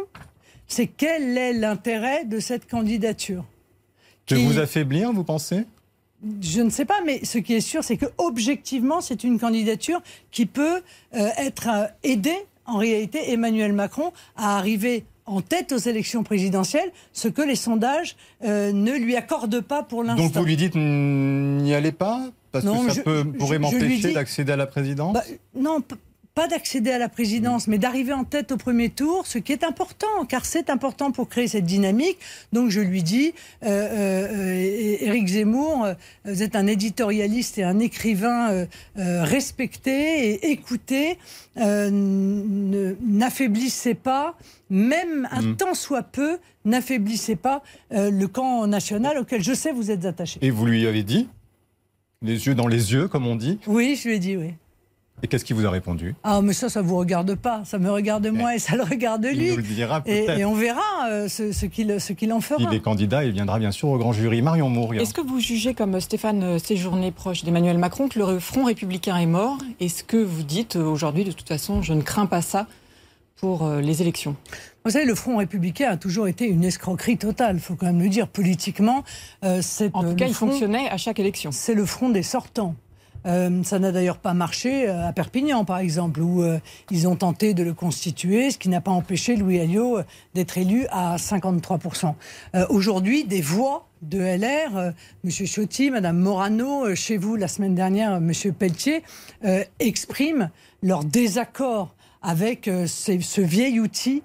C'est 0.68 0.86
quel 0.86 1.36
est 1.36 1.52
l'intérêt 1.54 2.24
de 2.24 2.38
cette 2.40 2.68
candidature 2.70 3.44
De 4.28 4.36
Qui- 4.36 4.44
vous 4.44 4.58
affaiblir, 4.58 5.12
vous 5.12 5.24
pensez? 5.24 5.64
Je 6.42 6.60
ne 6.62 6.68
sais 6.70 6.84
pas, 6.84 7.00
mais 7.06 7.24
ce 7.24 7.38
qui 7.38 7.54
est 7.54 7.60
sûr, 7.60 7.82
c'est 7.84 7.96
que 7.96 8.06
objectivement, 8.18 9.00
c'est 9.00 9.22
une 9.24 9.38
candidature 9.38 10.00
qui 10.30 10.46
peut 10.46 10.82
euh, 11.14 11.28
être 11.38 11.68
euh, 11.68 11.86
aidée, 12.02 12.36
en 12.66 12.76
réalité, 12.76 13.30
Emmanuel 13.32 13.72
Macron 13.72 14.12
à 14.36 14.58
arriver 14.58 15.04
en 15.26 15.40
tête 15.42 15.72
aux 15.72 15.78
élections 15.78 16.24
présidentielles, 16.24 16.90
ce 17.12 17.28
que 17.28 17.42
les 17.42 17.54
sondages 17.54 18.16
euh, 18.44 18.72
ne 18.72 18.92
lui 18.92 19.14
accordent 19.14 19.60
pas 19.60 19.82
pour 19.82 20.02
l'instant. 20.02 20.24
Donc 20.24 20.32
vous 20.34 20.44
lui 20.44 20.56
dites 20.56 20.74
n'y 20.74 21.72
allez 21.74 21.92
pas 21.92 22.30
Parce 22.50 22.64
Non, 22.64 22.82
que 22.84 22.88
ça 22.92 22.94
je- 22.96 23.00
peut, 23.02 23.24
pourrait 23.38 23.58
m'empêcher 23.58 24.12
d'accéder 24.12 24.52
à 24.52 24.56
la 24.56 24.66
présidence 24.66 25.12
Bah, 25.14 25.22
non, 25.54 25.80
pas 26.38 26.46
d'accéder 26.46 26.92
à 26.92 26.98
la 26.98 27.08
présidence, 27.08 27.66
mais 27.66 27.78
d'arriver 27.78 28.12
en 28.12 28.22
tête 28.22 28.52
au 28.52 28.56
premier 28.56 28.90
tour, 28.90 29.26
ce 29.26 29.38
qui 29.38 29.50
est 29.52 29.64
important, 29.64 30.24
car 30.28 30.44
c'est 30.44 30.70
important 30.70 31.10
pour 31.10 31.28
créer 31.28 31.48
cette 31.48 31.64
dynamique. 31.64 32.16
Donc 32.52 32.70
je 32.70 32.78
lui 32.80 33.02
dis, 33.02 33.32
euh, 33.64 33.66
euh, 33.66 34.28
euh, 34.30 34.96
Éric 35.00 35.26
Zemmour, 35.26 35.84
euh, 35.84 35.94
vous 36.24 36.44
êtes 36.44 36.54
un 36.54 36.68
éditorialiste 36.68 37.58
et 37.58 37.64
un 37.64 37.80
écrivain 37.80 38.52
euh, 38.52 38.66
respecté 39.24 40.34
et 40.34 40.50
écouté. 40.52 41.18
N'affaiblissez 41.56 43.94
pas, 43.94 44.36
même 44.70 45.26
un 45.32 45.42
Mm. 45.42 45.56
tant 45.56 45.74
soit 45.74 46.04
peu, 46.04 46.38
n'affaiblissez 46.64 47.34
pas 47.34 47.64
le 47.90 48.26
camp 48.26 48.68
national 48.68 49.18
auquel 49.18 49.42
je 49.42 49.54
sais 49.54 49.72
vous 49.72 49.90
êtes 49.90 50.04
attaché. 50.04 50.38
Et 50.40 50.52
vous 50.52 50.66
lui 50.66 50.86
avez 50.86 51.02
dit 51.02 51.26
Les 52.22 52.46
yeux 52.46 52.54
dans 52.54 52.68
les 52.68 52.92
yeux, 52.92 53.08
comme 53.08 53.26
on 53.26 53.34
dit? 53.34 53.58
Oui, 53.66 53.98
je 54.00 54.06
lui 54.08 54.14
ai 54.14 54.18
dit 54.20 54.36
oui. 54.36 54.52
Et 55.22 55.26
qu'est-ce 55.26 55.44
qu'il 55.44 55.56
vous 55.56 55.66
a 55.66 55.70
répondu? 55.70 56.14
Ah, 56.22 56.40
mais 56.42 56.52
ça, 56.52 56.68
ça 56.68 56.80
vous 56.80 56.96
regarde 56.96 57.34
pas. 57.34 57.62
Ça 57.64 57.78
me 57.78 57.90
regarde 57.90 58.26
moi 58.28 58.54
et 58.54 58.58
ça 58.58 58.76
le 58.76 58.82
regarde 58.84 59.26
Il 59.30 59.38
lui. 59.38 59.50
nous 59.50 59.56
le 59.56 59.62
dira 59.62 60.02
Et, 60.06 60.22
peut-être. 60.26 60.38
et 60.38 60.44
on 60.44 60.54
verra 60.54 60.80
euh, 61.10 61.28
ce, 61.28 61.52
ce 61.52 61.66
qu'il 61.66 62.32
en 62.32 62.40
fera. 62.40 62.62
Il 62.70 62.74
est 62.76 62.80
candidat, 62.80 63.24
il 63.24 63.32
viendra 63.32 63.58
bien 63.58 63.72
sûr 63.72 63.88
au 63.88 63.98
grand 63.98 64.12
jury. 64.12 64.42
Marion 64.42 64.68
Mourgue. 64.68 64.98
Est-ce 65.00 65.14
que 65.14 65.20
vous 65.20 65.40
jugez, 65.40 65.74
comme 65.74 65.98
Stéphane 66.00 66.58
Séjourné, 66.58 67.10
proche 67.10 67.44
d'Emmanuel 67.44 67.78
Macron, 67.78 68.08
que 68.08 68.18
le 68.18 68.38
Front 68.38 68.64
républicain 68.64 69.16
est 69.16 69.26
mort? 69.26 69.58
Est-ce 69.80 70.04
que 70.04 70.16
vous 70.16 70.42
dites 70.42 70.76
euh, 70.76 70.84
aujourd'hui, 70.84 71.24
de 71.24 71.32
toute 71.32 71.48
façon, 71.48 71.82
je 71.82 71.92
ne 71.94 72.02
crains 72.02 72.26
pas 72.26 72.42
ça 72.42 72.66
pour 73.36 73.66
euh, 73.66 73.80
les 73.80 74.02
élections? 74.02 74.36
Vous 74.84 74.92
savez, 74.92 75.04
le 75.04 75.14
Front 75.14 75.36
républicain 75.36 75.90
a 75.90 75.96
toujours 75.96 76.28
été 76.28 76.46
une 76.46 76.64
escroquerie 76.64 77.18
totale, 77.18 77.56
il 77.56 77.60
faut 77.60 77.74
quand 77.74 77.86
même 77.86 78.00
le 78.00 78.08
dire, 78.08 78.28
politiquement. 78.28 79.02
Euh, 79.44 79.58
c'est, 79.62 79.90
En 79.94 80.04
euh, 80.04 80.10
tout 80.10 80.16
cas, 80.16 80.26
il 80.26 80.34
fonctionnait 80.34 80.88
à 80.88 80.96
chaque 80.96 81.18
élection. 81.18 81.50
C'est 81.52 81.74
le 81.74 81.84
front 81.84 82.08
des 82.08 82.22
sortants. 82.22 82.74
Euh, 83.26 83.62
ça 83.62 83.78
n'a 83.78 83.92
d'ailleurs 83.92 84.18
pas 84.18 84.34
marché 84.34 84.88
euh, 84.88 85.08
à 85.08 85.12
Perpignan, 85.12 85.64
par 85.64 85.78
exemple, 85.78 86.20
où 86.20 86.42
euh, 86.42 86.58
ils 86.90 87.08
ont 87.08 87.16
tenté 87.16 87.54
de 87.54 87.62
le 87.62 87.74
constituer, 87.74 88.50
ce 88.50 88.58
qui 88.58 88.68
n'a 88.68 88.80
pas 88.80 88.90
empêché 88.90 89.36
Louis 89.36 89.58
Alliot 89.58 90.00
d'être 90.34 90.58
élu 90.58 90.86
à 90.90 91.16
53%. 91.16 92.14
Aujourd'hui, 92.68 93.24
des 93.24 93.40
voix 93.40 93.88
de 94.02 94.18
LR, 94.18 94.92
M. 95.24 95.30
Ciotti, 95.30 95.90
Mme 95.90 96.18
Morano, 96.18 96.94
chez 96.94 97.16
vous 97.16 97.36
la 97.36 97.48
semaine 97.48 97.74
dernière, 97.74 98.14
M. 98.14 98.32
Pelletier, 98.58 99.02
expriment 99.78 100.50
leur 100.82 101.04
désaccord 101.04 101.94
avec 102.22 102.70
ce 102.86 103.40
vieil 103.40 103.80
outil 103.80 104.22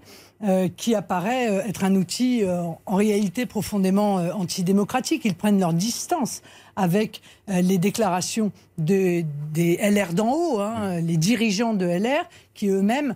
qui 0.78 0.96
apparaît 0.96 1.46
être 1.68 1.84
un 1.84 1.96
outil 1.96 2.44
en 2.86 2.96
réalité 2.96 3.46
profondément 3.46 4.16
antidémocratique. 4.16 5.24
Ils 5.26 5.36
prennent 5.36 5.60
leur 5.60 5.74
distance 5.74 6.42
avec 6.76 7.22
les 7.48 7.78
déclarations 7.78 8.52
de, 8.78 9.24
des 9.54 9.78
LR 9.78 10.14
d'en 10.14 10.34
haut, 10.34 10.60
hein, 10.60 11.00
les 11.02 11.18
dirigeants 11.18 11.74
de 11.74 11.86
LR, 11.86 12.28
qui 12.54 12.68
eux-mêmes 12.68 13.16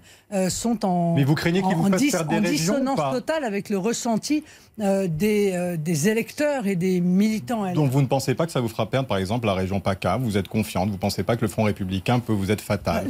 sont 0.49 0.85
en, 0.85 1.15
Mais 1.15 1.23
vous 1.23 1.35
craignez 1.35 1.63
en, 1.63 1.73
vous 1.73 1.89
des 1.89 2.15
en 2.15 2.41
dissonance 2.41 2.99
totale 3.11 3.43
avec 3.43 3.69
le 3.69 3.77
ressenti 3.77 4.43
des, 4.77 5.75
des, 5.79 6.09
électeurs 6.09 6.67
et 6.67 6.75
des 6.75 7.01
militants 7.01 7.65
LR. 7.65 7.73
Donc 7.73 7.91
vous 7.91 8.01
ne 8.01 8.07
pensez 8.07 8.35
pas 8.35 8.45
que 8.45 8.51
ça 8.51 8.61
vous 8.61 8.69
fera 8.69 8.89
perdre, 8.89 9.07
par 9.07 9.17
exemple, 9.17 9.47
la 9.47 9.53
région 9.53 9.79
PACA 9.79 10.17
Vous 10.17 10.37
êtes 10.37 10.47
confiante 10.47 10.89
Vous 10.89 10.95
ne 10.95 10.99
pensez 10.99 11.23
pas 11.23 11.35
que 11.35 11.41
le 11.41 11.47
Front 11.47 11.63
républicain 11.63 12.19
peut 12.19 12.33
vous 12.33 12.51
être 12.51 12.61
fatal? 12.61 13.07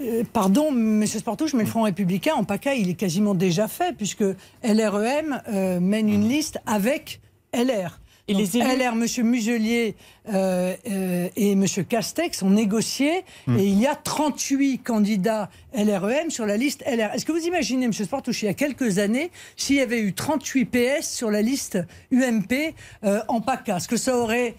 Euh, 0.00 0.24
pardon, 0.32 0.68
M. 0.68 1.06
Sportouche, 1.06 1.54
mais 1.54 1.64
le 1.64 1.68
Front 1.68 1.82
républicain, 1.82 2.34
en 2.34 2.44
PACA, 2.44 2.74
il 2.74 2.90
est 2.90 2.94
quasiment 2.94 3.34
déjà 3.34 3.68
fait, 3.68 3.96
puisque 3.96 4.24
LREM 4.62 5.40
euh, 5.48 5.80
mène 5.80 6.08
une 6.08 6.28
liste 6.28 6.58
avec 6.66 7.20
LR. 7.52 8.00
Et 8.26 8.32
les 8.32 8.46
LR, 8.46 8.92
M. 8.92 9.06
Muselier 9.24 9.96
euh, 10.32 10.74
euh, 10.88 11.28
et 11.36 11.52
M. 11.52 11.66
Castex 11.86 12.42
ont 12.42 12.48
négocié 12.48 13.22
hmm. 13.46 13.58
et 13.58 13.66
il 13.66 13.78
y 13.78 13.86
a 13.86 13.94
38 13.94 14.78
candidats 14.78 15.50
LREM 15.74 16.30
sur 16.30 16.46
la 16.46 16.56
liste 16.56 16.82
LR. 16.86 17.12
Est-ce 17.12 17.26
que 17.26 17.32
vous 17.32 17.46
imaginez, 17.46 17.84
M. 17.84 17.92
Sportouche, 17.92 18.42
il 18.42 18.46
y 18.46 18.48
a 18.48 18.54
quelques 18.54 18.98
années, 18.98 19.30
s'il 19.58 19.76
y 19.76 19.80
avait 19.80 20.00
eu 20.00 20.14
38 20.14 20.64
PS 20.64 21.14
sur 21.14 21.30
la 21.30 21.42
liste 21.42 21.78
UMP 22.12 22.74
euh, 23.04 23.20
en 23.28 23.42
PACA, 23.42 23.78
ce 23.78 23.88
que 23.88 23.98
ça 23.98 24.16
aurait 24.16 24.54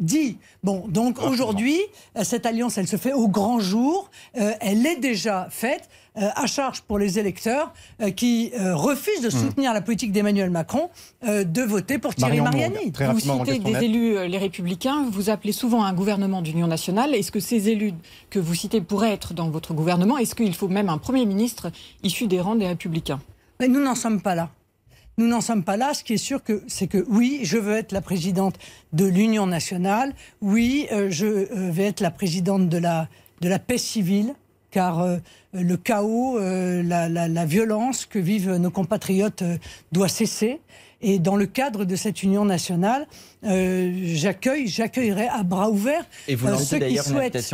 dit? 0.00 0.38
Bon, 0.64 0.88
donc 0.88 1.22
aujourd'hui, 1.22 1.78
cette 2.24 2.44
alliance, 2.44 2.76
elle 2.76 2.88
se 2.88 2.96
fait 2.96 3.12
au 3.12 3.28
grand 3.28 3.60
jour, 3.60 4.10
elle 4.34 4.84
est 4.84 4.96
déjà 4.98 5.46
faite. 5.50 5.88
Euh, 6.18 6.30
à 6.34 6.46
charge 6.46 6.80
pour 6.80 6.98
les 6.98 7.18
électeurs 7.18 7.74
euh, 8.00 8.10
qui 8.10 8.50
euh, 8.58 8.74
refusent 8.74 9.20
de 9.20 9.28
hmm. 9.28 9.30
soutenir 9.30 9.74
la 9.74 9.82
politique 9.82 10.12
d'Emmanuel 10.12 10.48
Macron 10.48 10.88
de 11.22 11.62
voter 11.62 11.98
pour 11.98 12.14
Thierry 12.14 12.40
Mariani. 12.40 12.92
Vous 13.12 13.20
citez 13.20 13.58
des 13.58 13.84
élus, 13.84 14.26
les 14.26 14.38
Républicains, 14.38 15.06
vous 15.10 15.28
appelez 15.28 15.52
souvent 15.52 15.84
un 15.84 15.92
gouvernement 15.92 16.40
d'union 16.40 16.68
nationale. 16.68 17.14
Est-ce 17.14 17.30
que 17.32 17.40
ces 17.40 17.68
élus 17.68 17.92
que 18.30 18.38
vous 18.38 18.54
citez 18.54 18.80
pourraient 18.80 19.12
être 19.12 19.34
dans 19.34 19.50
votre 19.50 19.74
gouvernement? 19.74 20.16
Est-ce 20.16 20.34
qu'il 20.34 20.54
faut 20.54 20.68
même 20.68 20.88
un 20.88 20.98
Premier 20.98 21.26
ministre 21.26 21.70
issu 22.02 22.28
des 22.28 22.40
rangs 22.40 22.54
des 22.54 22.68
Républicains? 22.68 23.20
Mais 23.60 23.68
Nous 23.68 23.82
n'en 23.82 23.94
sommes 23.94 24.20
pas 24.22 24.34
là. 24.34 24.50
Nous 25.18 25.26
n'en 25.26 25.40
sommes 25.40 25.64
pas 25.64 25.76
là. 25.76 25.92
Ce 25.94 26.04
qui 26.04 26.14
est 26.14 26.18
sûr, 26.18 26.40
c'est 26.68 26.86
que 26.86 27.04
oui, 27.08 27.40
je 27.42 27.58
veux 27.58 27.74
être 27.74 27.92
la 27.92 28.00
présidente 28.00 28.56
de 28.92 29.04
l'Union 29.04 29.46
nationale. 29.46 30.14
Oui, 30.40 30.86
je 31.08 31.26
vais 31.26 31.86
être 31.86 32.00
la 32.00 32.10
présidente 32.10 32.68
de 32.68 32.78
la, 32.78 33.08
de 33.40 33.48
la 33.48 33.58
paix 33.58 33.78
civile 33.78 34.34
car 34.76 35.00
euh, 35.00 35.16
le 35.54 35.78
chaos, 35.78 36.38
euh, 36.38 36.82
la, 36.82 37.46
violence 37.46 38.04
que 38.04 38.18
vivent 38.18 38.56
nos 38.56 38.70
compatriotes 38.70 39.40
euh, 39.40 39.56
doit 39.90 40.08
cesser. 40.08 40.60
Et 41.00 41.18
dans 41.18 41.36
le 41.36 41.46
cadre 41.46 41.86
de 41.86 41.96
cette 41.96 42.22
union 42.22 42.44
nationale, 42.44 43.06
j'accueille, 43.42 44.66
j'accueillerai 44.66 45.28
à 45.28 45.42
bras 45.44 45.70
ouverts 45.70 46.04
Et 46.28 46.34
vous 46.34 46.48
à 46.48 46.56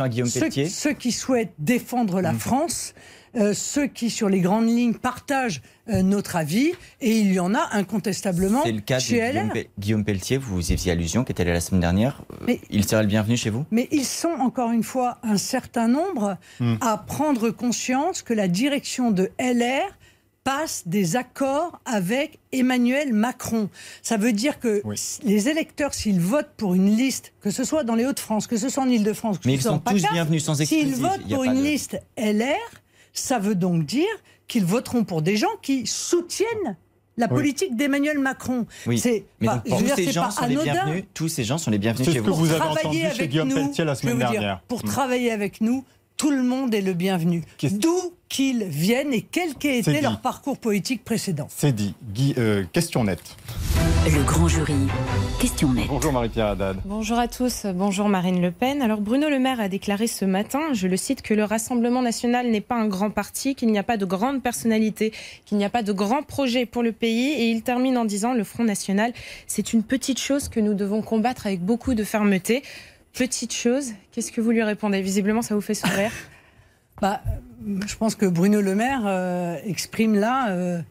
Guillaume 0.09 0.29
ceux, 0.29 0.93
qui 0.93 1.11
souhaitent 1.11 1.53
défendre 1.59 2.21
la 2.21 2.33
mmh. 2.33 2.39
France 2.39 2.93
euh, 3.35 3.53
ceux 3.53 3.87
qui, 3.87 4.09
sur 4.09 4.29
les 4.29 4.41
grandes 4.41 4.67
lignes, 4.67 4.93
partagent 4.93 5.61
euh, 5.89 6.01
notre 6.01 6.35
avis, 6.35 6.71
et 7.01 7.17
il 7.17 7.33
y 7.33 7.39
en 7.39 7.55
a 7.55 7.69
incontestablement 7.71 8.61
C'est 8.63 8.71
le 8.71 8.81
cas 8.81 8.99
chez 8.99 9.19
de 9.19 9.31
Guillaume, 9.31 9.53
Guillaume, 9.79 10.05
Pelletier, 10.05 10.37
vous 10.37 10.59
y 10.59 10.77
faisiez 10.77 10.91
allusion, 10.91 11.23
qui 11.23 11.31
était 11.31 11.43
là 11.43 11.53
la 11.53 11.61
semaine 11.61 11.81
dernière. 11.81 12.23
Euh, 12.47 12.55
il 12.69 12.87
serait 12.87 13.01
le 13.01 13.07
bienvenu 13.07 13.35
chez 13.35 13.49
vous? 13.49 13.65
Mais 13.71 13.87
ils 13.91 14.05
sont, 14.05 14.35
encore 14.39 14.71
une 14.71 14.83
fois, 14.83 15.17
un 15.23 15.37
certain 15.37 15.87
nombre 15.87 16.37
hmm. 16.59 16.75
à 16.81 16.97
prendre 16.97 17.49
conscience 17.49 18.21
que 18.21 18.33
la 18.33 18.47
direction 18.47 19.11
de 19.11 19.31
LR 19.39 19.97
passe 20.43 20.83
des 20.85 21.15
accords 21.15 21.79
avec 21.85 22.39
Emmanuel 22.51 23.13
Macron. 23.13 23.69
Ça 24.01 24.17
veut 24.17 24.33
dire 24.33 24.59
que 24.59 24.83
les 25.23 25.49
électeurs, 25.49 25.93
s'ils 25.93 26.19
votent 26.19 26.51
pour 26.57 26.75
une 26.75 26.95
liste, 26.95 27.33
que 27.41 27.49
ce 27.49 27.63
soit 27.63 27.83
dans 27.83 27.95
les 27.95 28.05
Hauts-de-France, 28.05 28.47
que 28.47 28.57
ce 28.57 28.69
soit 28.69 28.83
en 28.83 28.89
Ile-de-France, 28.89 29.39
que 29.39 29.47
Mais 29.47 29.53
ce 29.53 29.59
ils 29.59 29.63
sont 29.63 29.79
tous 29.79 30.05
bienvenus 30.11 30.43
sans 30.43 30.59
exclusif. 30.59 30.87
S'ils 30.87 31.01
votent 31.01 31.27
pour 31.29 31.43
une 31.43 31.63
liste 31.63 31.99
LR, 32.17 32.57
ça 33.13 33.39
veut 33.39 33.55
donc 33.55 33.85
dire 33.85 34.07
qu'ils 34.47 34.65
voteront 34.65 35.03
pour 35.03 35.21
des 35.21 35.37
gens 35.37 35.55
qui 35.61 35.87
soutiennent 35.87 36.75
la 37.17 37.27
politique 37.27 37.75
d'Emmanuel 37.75 38.19
Macron. 38.19 38.65
Oui. 38.87 38.97
C'est 38.99 39.25
Mais 39.39 39.47
tous, 39.65 39.95
ces 39.95 40.11
gens 40.11 40.31
sont 40.31 40.45
les 40.47 40.55
bienvenus, 40.55 41.03
tous 41.13 41.27
ces 41.27 41.43
gens 41.43 41.57
sont 41.57 41.71
les 41.71 41.77
bienvenus 41.77 42.11
chez 42.11 42.19
vous. 42.19 42.25
C'est 42.25 42.31
ce 42.31 42.41
que 42.41 42.47
vous 42.47 42.51
avez 42.51 42.61
entendu 42.61 43.01
chez 43.15 43.27
Guillaume 43.27 43.53
Pelletier 43.53 43.85
la 43.85 43.95
semaine 43.95 44.17
dernière. 44.17 44.61
pour 44.67 44.79
mm. 44.79 44.87
travailler 44.87 45.31
avec 45.31 45.61
nous, 45.61 45.85
tout 46.23 46.31
le 46.31 46.41
monde 46.41 46.73
est 46.73 46.79
le 46.79 46.93
bienvenu. 46.93 47.43
D'où 47.63 48.13
qu'ils 48.29 48.63
viennent 48.63 49.11
et 49.11 49.23
quel 49.29 49.55
qu'ait 49.55 49.79
été 49.79 49.99
leur 49.99 50.21
parcours 50.21 50.57
politique 50.57 51.03
précédent. 51.03 51.49
C'est 51.49 51.75
dit. 51.75 51.93
Euh, 52.37 52.63
question 52.71 53.03
nette. 53.03 53.35
Le 54.05 54.23
grand 54.23 54.47
jury. 54.47 54.73
Question 55.41 55.73
nette. 55.73 55.87
Bonjour 55.87 56.13
Marie-Pierre 56.13 56.47
Haddad. 56.47 56.77
Bonjour 56.85 57.19
à 57.19 57.27
tous. 57.27 57.65
Bonjour 57.75 58.07
Marine 58.07 58.41
Le 58.41 58.51
Pen. 58.51 58.81
Alors 58.81 59.01
Bruno 59.01 59.29
Le 59.29 59.37
Maire 59.37 59.59
a 59.59 59.67
déclaré 59.67 60.07
ce 60.07 60.23
matin, 60.23 60.71
je 60.71 60.87
le 60.87 60.95
cite, 60.95 61.23
que 61.23 61.33
le 61.33 61.43
Rassemblement 61.43 62.01
national 62.01 62.49
n'est 62.49 62.61
pas 62.61 62.75
un 62.75 62.87
grand 62.87 63.09
parti, 63.09 63.53
qu'il 63.53 63.69
n'y 63.69 63.77
a 63.77 63.83
pas 63.83 63.97
de 63.97 64.05
grande 64.05 64.41
personnalité, 64.41 65.11
qu'il 65.45 65.57
n'y 65.57 65.65
a 65.65 65.69
pas 65.69 65.83
de 65.83 65.91
grand 65.91 66.23
projet 66.23 66.65
pour 66.65 66.83
le 66.83 66.93
pays. 66.93 67.31
Et 67.33 67.49
il 67.49 67.63
termine 67.63 67.97
en 67.97 68.05
disant, 68.05 68.33
le 68.33 68.45
Front 68.45 68.63
national, 68.63 69.11
c'est 69.45 69.73
une 69.73 69.83
petite 69.83 70.19
chose 70.19 70.47
que 70.47 70.61
nous 70.61 70.73
devons 70.73 71.01
combattre 71.01 71.47
avec 71.47 71.59
beaucoup 71.59 71.95
de 71.95 72.05
fermeté. 72.05 72.63
Petite 73.13 73.53
chose, 73.53 73.93
qu'est-ce 74.11 74.31
que 74.31 74.41
vous 74.41 74.49
lui 74.49 74.63
répondez? 74.63 74.99
Visiblement, 75.03 75.43
ça 75.43 75.53
vous 75.53 75.61
fait 75.61 75.75
sourire. 75.75 76.11
bah, 77.01 77.21
je 77.85 77.95
pense 77.95 78.15
que 78.15 78.25
Bruno 78.25 78.59
Le 78.59 78.73
Maire 78.73 79.03
euh, 79.05 79.55
exprime 79.65 80.15
là 80.15 80.49
euh, 80.49 80.81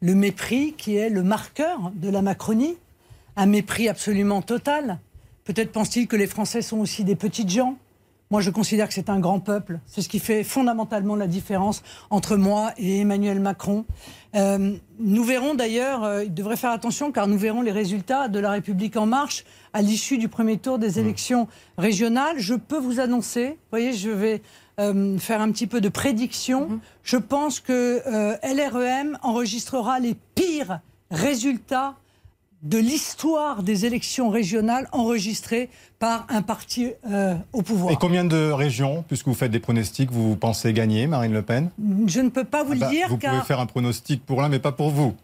le 0.00 0.14
mépris 0.14 0.72
qui 0.72 0.96
est 0.96 1.10
le 1.10 1.22
marqueur 1.22 1.92
de 1.94 2.08
la 2.08 2.22
Macronie, 2.22 2.78
un 3.36 3.44
mépris 3.44 3.90
absolument 3.90 4.40
total. 4.40 5.00
Peut-être 5.44 5.70
pense-t-il 5.70 6.08
que 6.08 6.16
les 6.16 6.26
Français 6.26 6.62
sont 6.62 6.78
aussi 6.78 7.04
des 7.04 7.14
petites 7.14 7.50
gens. 7.50 7.76
Moi, 8.30 8.40
je 8.40 8.48
considère 8.48 8.88
que 8.88 8.94
c'est 8.94 9.10
un 9.10 9.20
grand 9.20 9.38
peuple. 9.38 9.78
C'est 9.84 10.00
ce 10.00 10.08
qui 10.08 10.18
fait 10.18 10.44
fondamentalement 10.44 11.14
la 11.14 11.26
différence 11.26 11.82
entre 12.08 12.36
moi 12.36 12.72
et 12.78 13.00
Emmanuel 13.00 13.38
Macron. 13.38 13.84
Euh, 14.34 14.74
nous 14.98 15.24
verrons 15.24 15.54
d'ailleurs, 15.54 16.22
il 16.22 16.32
devrait 16.32 16.56
faire 16.56 16.72
attention 16.72 17.12
car 17.12 17.28
nous 17.28 17.38
verrons 17.38 17.60
les 17.60 17.70
résultats 17.70 18.28
de 18.28 18.38
la 18.38 18.50
République 18.50 18.96
en 18.96 19.04
marche 19.04 19.44
à 19.76 19.82
l'issue 19.82 20.16
du 20.16 20.28
premier 20.28 20.56
tour 20.56 20.78
des 20.78 20.92
mmh. 20.92 21.04
élections 21.04 21.48
régionales. 21.76 22.38
Je 22.38 22.54
peux 22.54 22.78
vous 22.78 22.98
annoncer, 22.98 23.48
vous 23.48 23.70
voyez, 23.70 23.92
je 23.92 24.08
vais 24.08 24.40
euh, 24.80 25.18
faire 25.18 25.42
un 25.42 25.52
petit 25.52 25.66
peu 25.66 25.82
de 25.82 25.90
prédiction. 25.90 26.68
Mhm. 26.68 26.80
Je 27.02 27.16
pense 27.18 27.60
que 27.60 28.02
euh, 28.06 28.36
LREM 28.42 29.18
enregistrera 29.22 30.00
les 30.00 30.16
pires 30.34 30.80
résultats 31.10 31.94
de 32.62 32.78
l'histoire 32.78 33.62
des 33.62 33.84
élections 33.84 34.30
régionales 34.30 34.88
enregistrées 34.92 35.68
par 35.98 36.26
un 36.30 36.42
parti 36.42 36.92
euh, 37.10 37.34
au 37.52 37.62
pouvoir. 37.62 37.92
Et 37.92 37.96
combien 37.96 38.24
de 38.24 38.50
régions, 38.50 39.04
puisque 39.06 39.26
vous 39.26 39.34
faites 39.34 39.50
des 39.50 39.60
pronostics, 39.60 40.10
vous 40.10 40.36
pensez 40.36 40.72
gagner, 40.72 41.06
Marine 41.06 41.32
Le 41.32 41.42
Pen? 41.42 41.70
Je 42.06 42.20
ne 42.20 42.30
peux 42.30 42.44
pas 42.44 42.64
vous 42.64 42.72
ah 42.72 42.74
le 42.74 42.80
bah, 42.80 42.90
dire. 42.90 43.08
Vous 43.08 43.18
pouvez 43.18 43.40
faire 43.42 43.60
un 43.60 43.66
pronostic 43.66 44.24
pour 44.24 44.40
l'un, 44.40 44.48
mais 44.48 44.58
pas 44.58 44.72
pour 44.72 44.90
vous. 44.90 45.14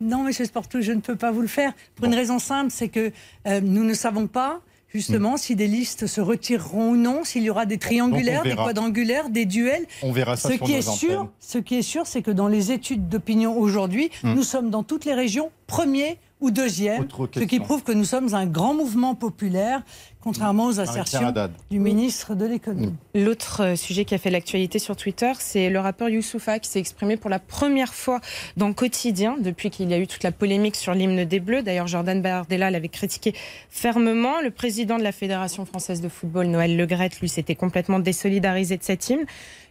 Non, 0.00 0.22
Monsieur 0.22 0.44
Sportou, 0.44 0.80
je 0.80 0.92
ne 0.92 1.00
peux 1.00 1.16
pas 1.16 1.30
vous 1.30 1.42
le 1.42 1.48
faire. 1.48 1.72
Pour 1.94 2.06
une 2.06 2.14
raison 2.14 2.38
simple, 2.38 2.70
c'est 2.70 2.88
que 2.88 3.12
nous 3.46 3.84
ne 3.84 3.94
savons 3.94 4.26
pas 4.26 4.60
justement, 4.92 5.36
si 5.36 5.56
des 5.56 5.66
listes 5.66 6.06
se 6.06 6.20
retireront 6.20 6.90
ou 6.90 6.96
non, 6.96 7.24
s'il 7.24 7.42
y 7.42 7.50
aura 7.50 7.66
des 7.66 7.78
triangulaires, 7.78 8.42
des 8.42 8.56
quadrangulaires, 8.56 9.30
des 9.30 9.46
duels. 9.46 9.86
On 10.02 10.12
verra 10.12 10.36
ça 10.36 10.48
ce 10.48 10.54
qui 10.54 10.72
est 10.72 10.82
sûr, 10.82 11.28
Ce 11.38 11.58
qui 11.58 11.76
est 11.76 11.82
sûr, 11.82 12.06
c'est 12.06 12.22
que 12.22 12.30
dans 12.30 12.48
les 12.48 12.72
études 12.72 13.08
d'opinion 13.08 13.56
aujourd'hui, 13.56 14.10
hmm. 14.22 14.34
nous 14.34 14.42
sommes 14.42 14.70
dans 14.70 14.82
toutes 14.82 15.04
les 15.04 15.14
régions 15.14 15.50
premiers 15.66 16.18
ou 16.40 16.50
deuxième, 16.50 17.06
ce 17.34 17.40
qui 17.40 17.60
prouve 17.60 17.82
que 17.82 17.92
nous 17.92 18.04
sommes 18.04 18.34
un 18.34 18.46
grand 18.46 18.74
mouvement 18.74 19.14
populaire, 19.14 19.82
contrairement 20.22 20.66
aux 20.66 20.80
assertions 20.80 21.32
du 21.70 21.78
ministre 21.78 22.34
de 22.34 22.44
l'économie. 22.44 22.94
L'autre 23.14 23.62
euh, 23.62 23.76
sujet 23.76 24.04
qui 24.04 24.14
a 24.14 24.18
fait 24.18 24.30
l'actualité 24.30 24.78
sur 24.78 24.96
Twitter, 24.96 25.32
c'est 25.38 25.70
le 25.70 25.80
rappeur 25.80 26.08
Youssoufa 26.08 26.58
qui 26.58 26.68
s'est 26.68 26.78
exprimé 26.78 27.16
pour 27.16 27.30
la 27.30 27.38
première 27.38 27.94
fois 27.94 28.20
dans 28.56 28.72
Quotidien 28.72 29.36
depuis 29.40 29.70
qu'il 29.70 29.90
y 29.90 29.94
a 29.94 29.98
eu 29.98 30.06
toute 30.06 30.22
la 30.22 30.32
polémique 30.32 30.76
sur 30.76 30.94
l'hymne 30.94 31.24
des 31.24 31.40
Bleus. 31.40 31.62
D'ailleurs, 31.62 31.86
Jordan 31.86 32.20
Bardella 32.20 32.70
l'avait 32.70 32.88
critiqué 32.88 33.34
fermement. 33.70 34.40
Le 34.42 34.50
président 34.50 34.98
de 34.98 35.02
la 35.02 35.12
Fédération 35.12 35.64
française 35.64 36.00
de 36.00 36.08
football, 36.08 36.46
Noël 36.46 36.76
Legrette, 36.76 37.20
lui, 37.20 37.28
s'était 37.28 37.56
complètement 37.56 37.98
désolidarisé 37.98 38.76
de 38.76 38.82
cet 38.82 39.08
hymne. 39.08 39.24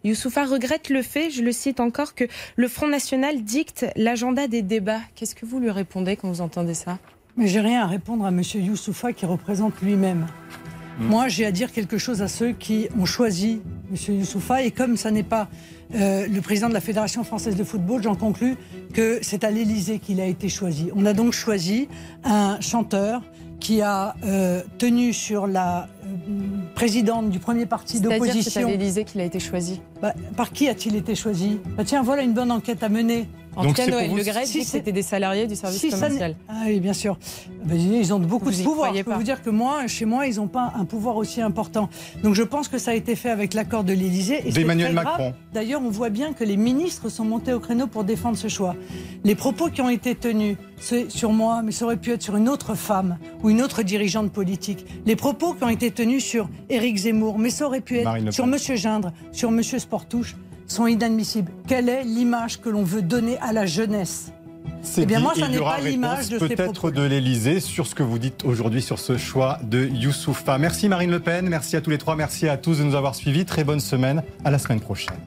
Youssoufa 0.04 0.46
regrette 0.46 0.90
le 0.90 1.02
fait, 1.02 1.30
je 1.30 1.44
le 1.44 1.52
cite 1.52 1.80
encore, 1.80 2.16
que 2.16 2.26
le 2.56 2.68
Front 2.68 2.88
National 2.88 3.44
dicte 3.44 3.86
l'agenda 3.96 4.48
des 4.48 4.62
débats. 4.62 5.02
Qu'est-ce 5.16 5.36
que 5.36 5.46
vous 5.46 5.60
lui 5.60 5.72
répondez 5.72 6.16
quand 6.16 6.30
vous 6.30 6.42
entendez 6.42 6.74
ça? 6.74 6.98
Mais 7.40 7.48
j'ai 7.48 7.62
rien 7.62 7.84
à 7.84 7.88
répondre 7.88 8.26
à 8.26 8.30
M. 8.30 8.42
Youssoufa 8.54 9.14
qui 9.14 9.26
représente 9.26 9.82
lui-même. 9.82 10.28
Moi, 11.00 11.30
j'ai 11.30 11.46
à 11.46 11.54
dire 11.54 11.72
quelque 11.72 11.98
chose 11.98 12.22
à 12.22 12.28
ceux 12.28 12.52
qui 12.52 12.90
ont 13.00 13.06
choisi 13.06 13.62
M. 13.90 14.16
Youssoufa. 14.20 14.64
Et 14.64 14.72
comme 14.72 14.98
ça 14.98 15.10
n'est 15.10 15.24
pas 15.24 15.48
euh, 15.96 16.28
le 16.28 16.42
président 16.42 16.68
de 16.68 16.74
la 16.74 16.82
Fédération 16.82 17.24
française 17.24 17.56
de 17.56 17.64
football, 17.64 18.04
j'en 18.04 18.16
conclus 18.16 18.58
que 18.94 19.20
c'est 19.22 19.46
à 19.46 19.52
l'Élysée 19.52 20.00
qu'il 20.00 20.20
a 20.20 20.26
été 20.26 20.50
choisi. 20.50 20.90
On 20.94 21.06
a 21.06 21.14
donc 21.14 21.32
choisi 21.32 21.88
un 22.26 22.60
chanteur 22.60 23.22
qui 23.62 23.82
a 23.82 24.16
euh, 24.26 24.62
tenu 24.78 25.14
sur 25.14 25.48
la 25.48 25.88
euh, 26.04 26.08
présidente 26.76 27.30
du 27.30 27.40
premier 27.40 27.66
parti 27.66 28.02
d'opposition. 28.02 28.52
C'est 28.52 28.64
à 28.64 28.68
l'Élysée 28.68 29.06
qu'il 29.06 29.22
a 29.22 29.26
été 29.26 29.40
choisi. 29.40 29.82
Bah, 30.02 30.14
par 30.36 30.52
qui 30.52 30.68
a-t-il 30.68 30.98
été 30.98 31.16
choisi? 31.16 31.62
Bah, 31.78 31.86
Tiens, 31.86 32.04
voilà 32.04 32.24
une 32.24 32.34
bonne 32.34 32.52
enquête 32.52 32.84
à 32.84 32.90
mener. 32.90 33.30
En 33.60 33.66
tout 33.66 33.74
cas, 33.74 33.88
Noël 33.88 34.12
Le 34.16 34.24
Gret 34.24 34.46
dit 34.46 34.60
que 34.60 34.66
c'était 34.66 34.92
des 34.92 35.02
salariés 35.02 35.48
du 35.48 35.56
service 35.56 35.82
commercial. 35.90 36.36
Ah 36.48 36.64
oui, 36.68 36.80
bien 36.80 36.94
sûr. 36.94 37.18
Bah, 37.66 37.76
ils 37.76 38.14
ont 38.14 38.20
beaucoup 38.20 38.52
de 38.52 38.64
pouvoir. 38.64 38.96
Je 38.96 39.02
peux 39.04 39.14
vous 39.14 39.24
dire 39.24 39.42
que 39.42 39.50
moi, 39.50 39.86
chez 39.88 40.06
moi, 40.06 40.28
ils 40.28 40.38
n'ont 40.38 40.48
pas 40.48 40.74
un 40.76 40.86
pouvoir 40.86 41.18
aussi 41.18 41.42
important. 41.42 41.90
Donc 42.24 42.36
je 42.36 42.44
pense 42.44 42.68
que 42.68 42.78
ça 42.78 42.92
a 42.92 42.94
été 42.94 43.16
fait 43.16 43.30
avec 43.30 43.54
l'accord 43.54 43.84
de 43.84 43.94
l'Élysée. 43.94 44.42
D'Emmanuel 44.42 44.94
Macron. 44.94 45.34
D'ailleurs, 45.54 45.82
on 45.84 45.90
voit 45.90 46.10
bien 46.10 46.34
que 46.34 46.44
les 46.44 46.58
ministres 46.58 47.10
sont 47.10 47.26
montés 47.26 47.54
au 47.54 47.60
créneau 47.60 47.88
pour 47.88 48.04
défendre 48.04 48.38
ce 48.38 48.48
choix. 48.48 48.76
Les 49.24 49.36
propos 49.36 49.70
qui 49.70 49.82
ont 49.82 49.90
été 49.90 50.16
tenus 50.16 50.58
sur 51.10 51.34
moi, 51.34 51.62
mais 51.62 51.72
ça 51.72 51.86
aurait 51.86 51.98
pu 51.98 52.12
être 52.12 52.22
sur 52.22 52.38
une 52.38 52.48
autre 52.48 52.76
femme 52.76 53.18
ou 53.44 53.50
une 53.50 53.62
autre 53.62 53.84
dirigeante 53.84 54.32
politique. 54.32 54.86
Les 55.06 55.16
propos 55.16 55.54
qui 55.54 55.64
ont 55.64 55.70
été 55.70 55.92
tenus 55.92 56.24
sur 56.24 56.50
Éric 56.70 56.98
Zemmour, 56.98 57.38
mais 57.38 57.50
ça 57.50 57.66
aurait 57.66 57.82
pu 57.82 57.98
être 57.98 58.32
sur 58.32 58.46
M. 58.46 58.56
Gindre, 58.76 59.12
sur 59.32 59.50
M. 59.50 59.62
Sportouche 59.62 60.36
sont 60.72 60.88
inadmissibles. 60.88 61.52
Quelle 61.68 61.90
est 61.90 62.04
l'image 62.04 62.62
que 62.62 62.70
l'on 62.70 62.84
veut 62.84 63.02
donner 63.02 63.38
à 63.40 63.54
la 63.54 63.66
jeunesse 63.66 64.32
eh 64.98 65.06
bien, 65.06 65.20
moi, 65.20 65.34
ça 65.36 65.48
n'est 65.48 65.60
pas 65.60 65.80
l'image 65.80 66.30
de 66.30 66.38
Peut-être 66.38 66.92
de 66.92 67.02
l'Elysée 67.02 67.60
sur 67.60 67.86
ce 67.86 67.96
que 67.96 68.04
vous 68.04 68.20
dites 68.20 68.46
aujourd'hui 68.46 68.82
sur 68.82 69.00
ce 69.00 69.18
choix 69.18 69.60
de 69.64 69.86
Youssoufa. 69.86 70.58
Merci 70.58 70.88
Marine 70.88 71.12
Le 71.12 71.20
Pen, 71.20 71.50
merci 71.50 71.76
à 71.76 71.82
tous 71.82 71.90
les 71.90 71.98
trois, 71.98 72.16
merci 72.16 72.48
à 72.48 72.58
tous 72.58 72.80
de 72.80 72.84
nous 72.84 72.96
avoir 72.96 73.16
suivis. 73.16 73.46
Très 73.46 73.64
bonne 73.64 73.80
semaine, 73.80 74.24
à 74.46 74.52
la 74.52 74.60
semaine 74.60 74.80
prochaine. 74.80 75.18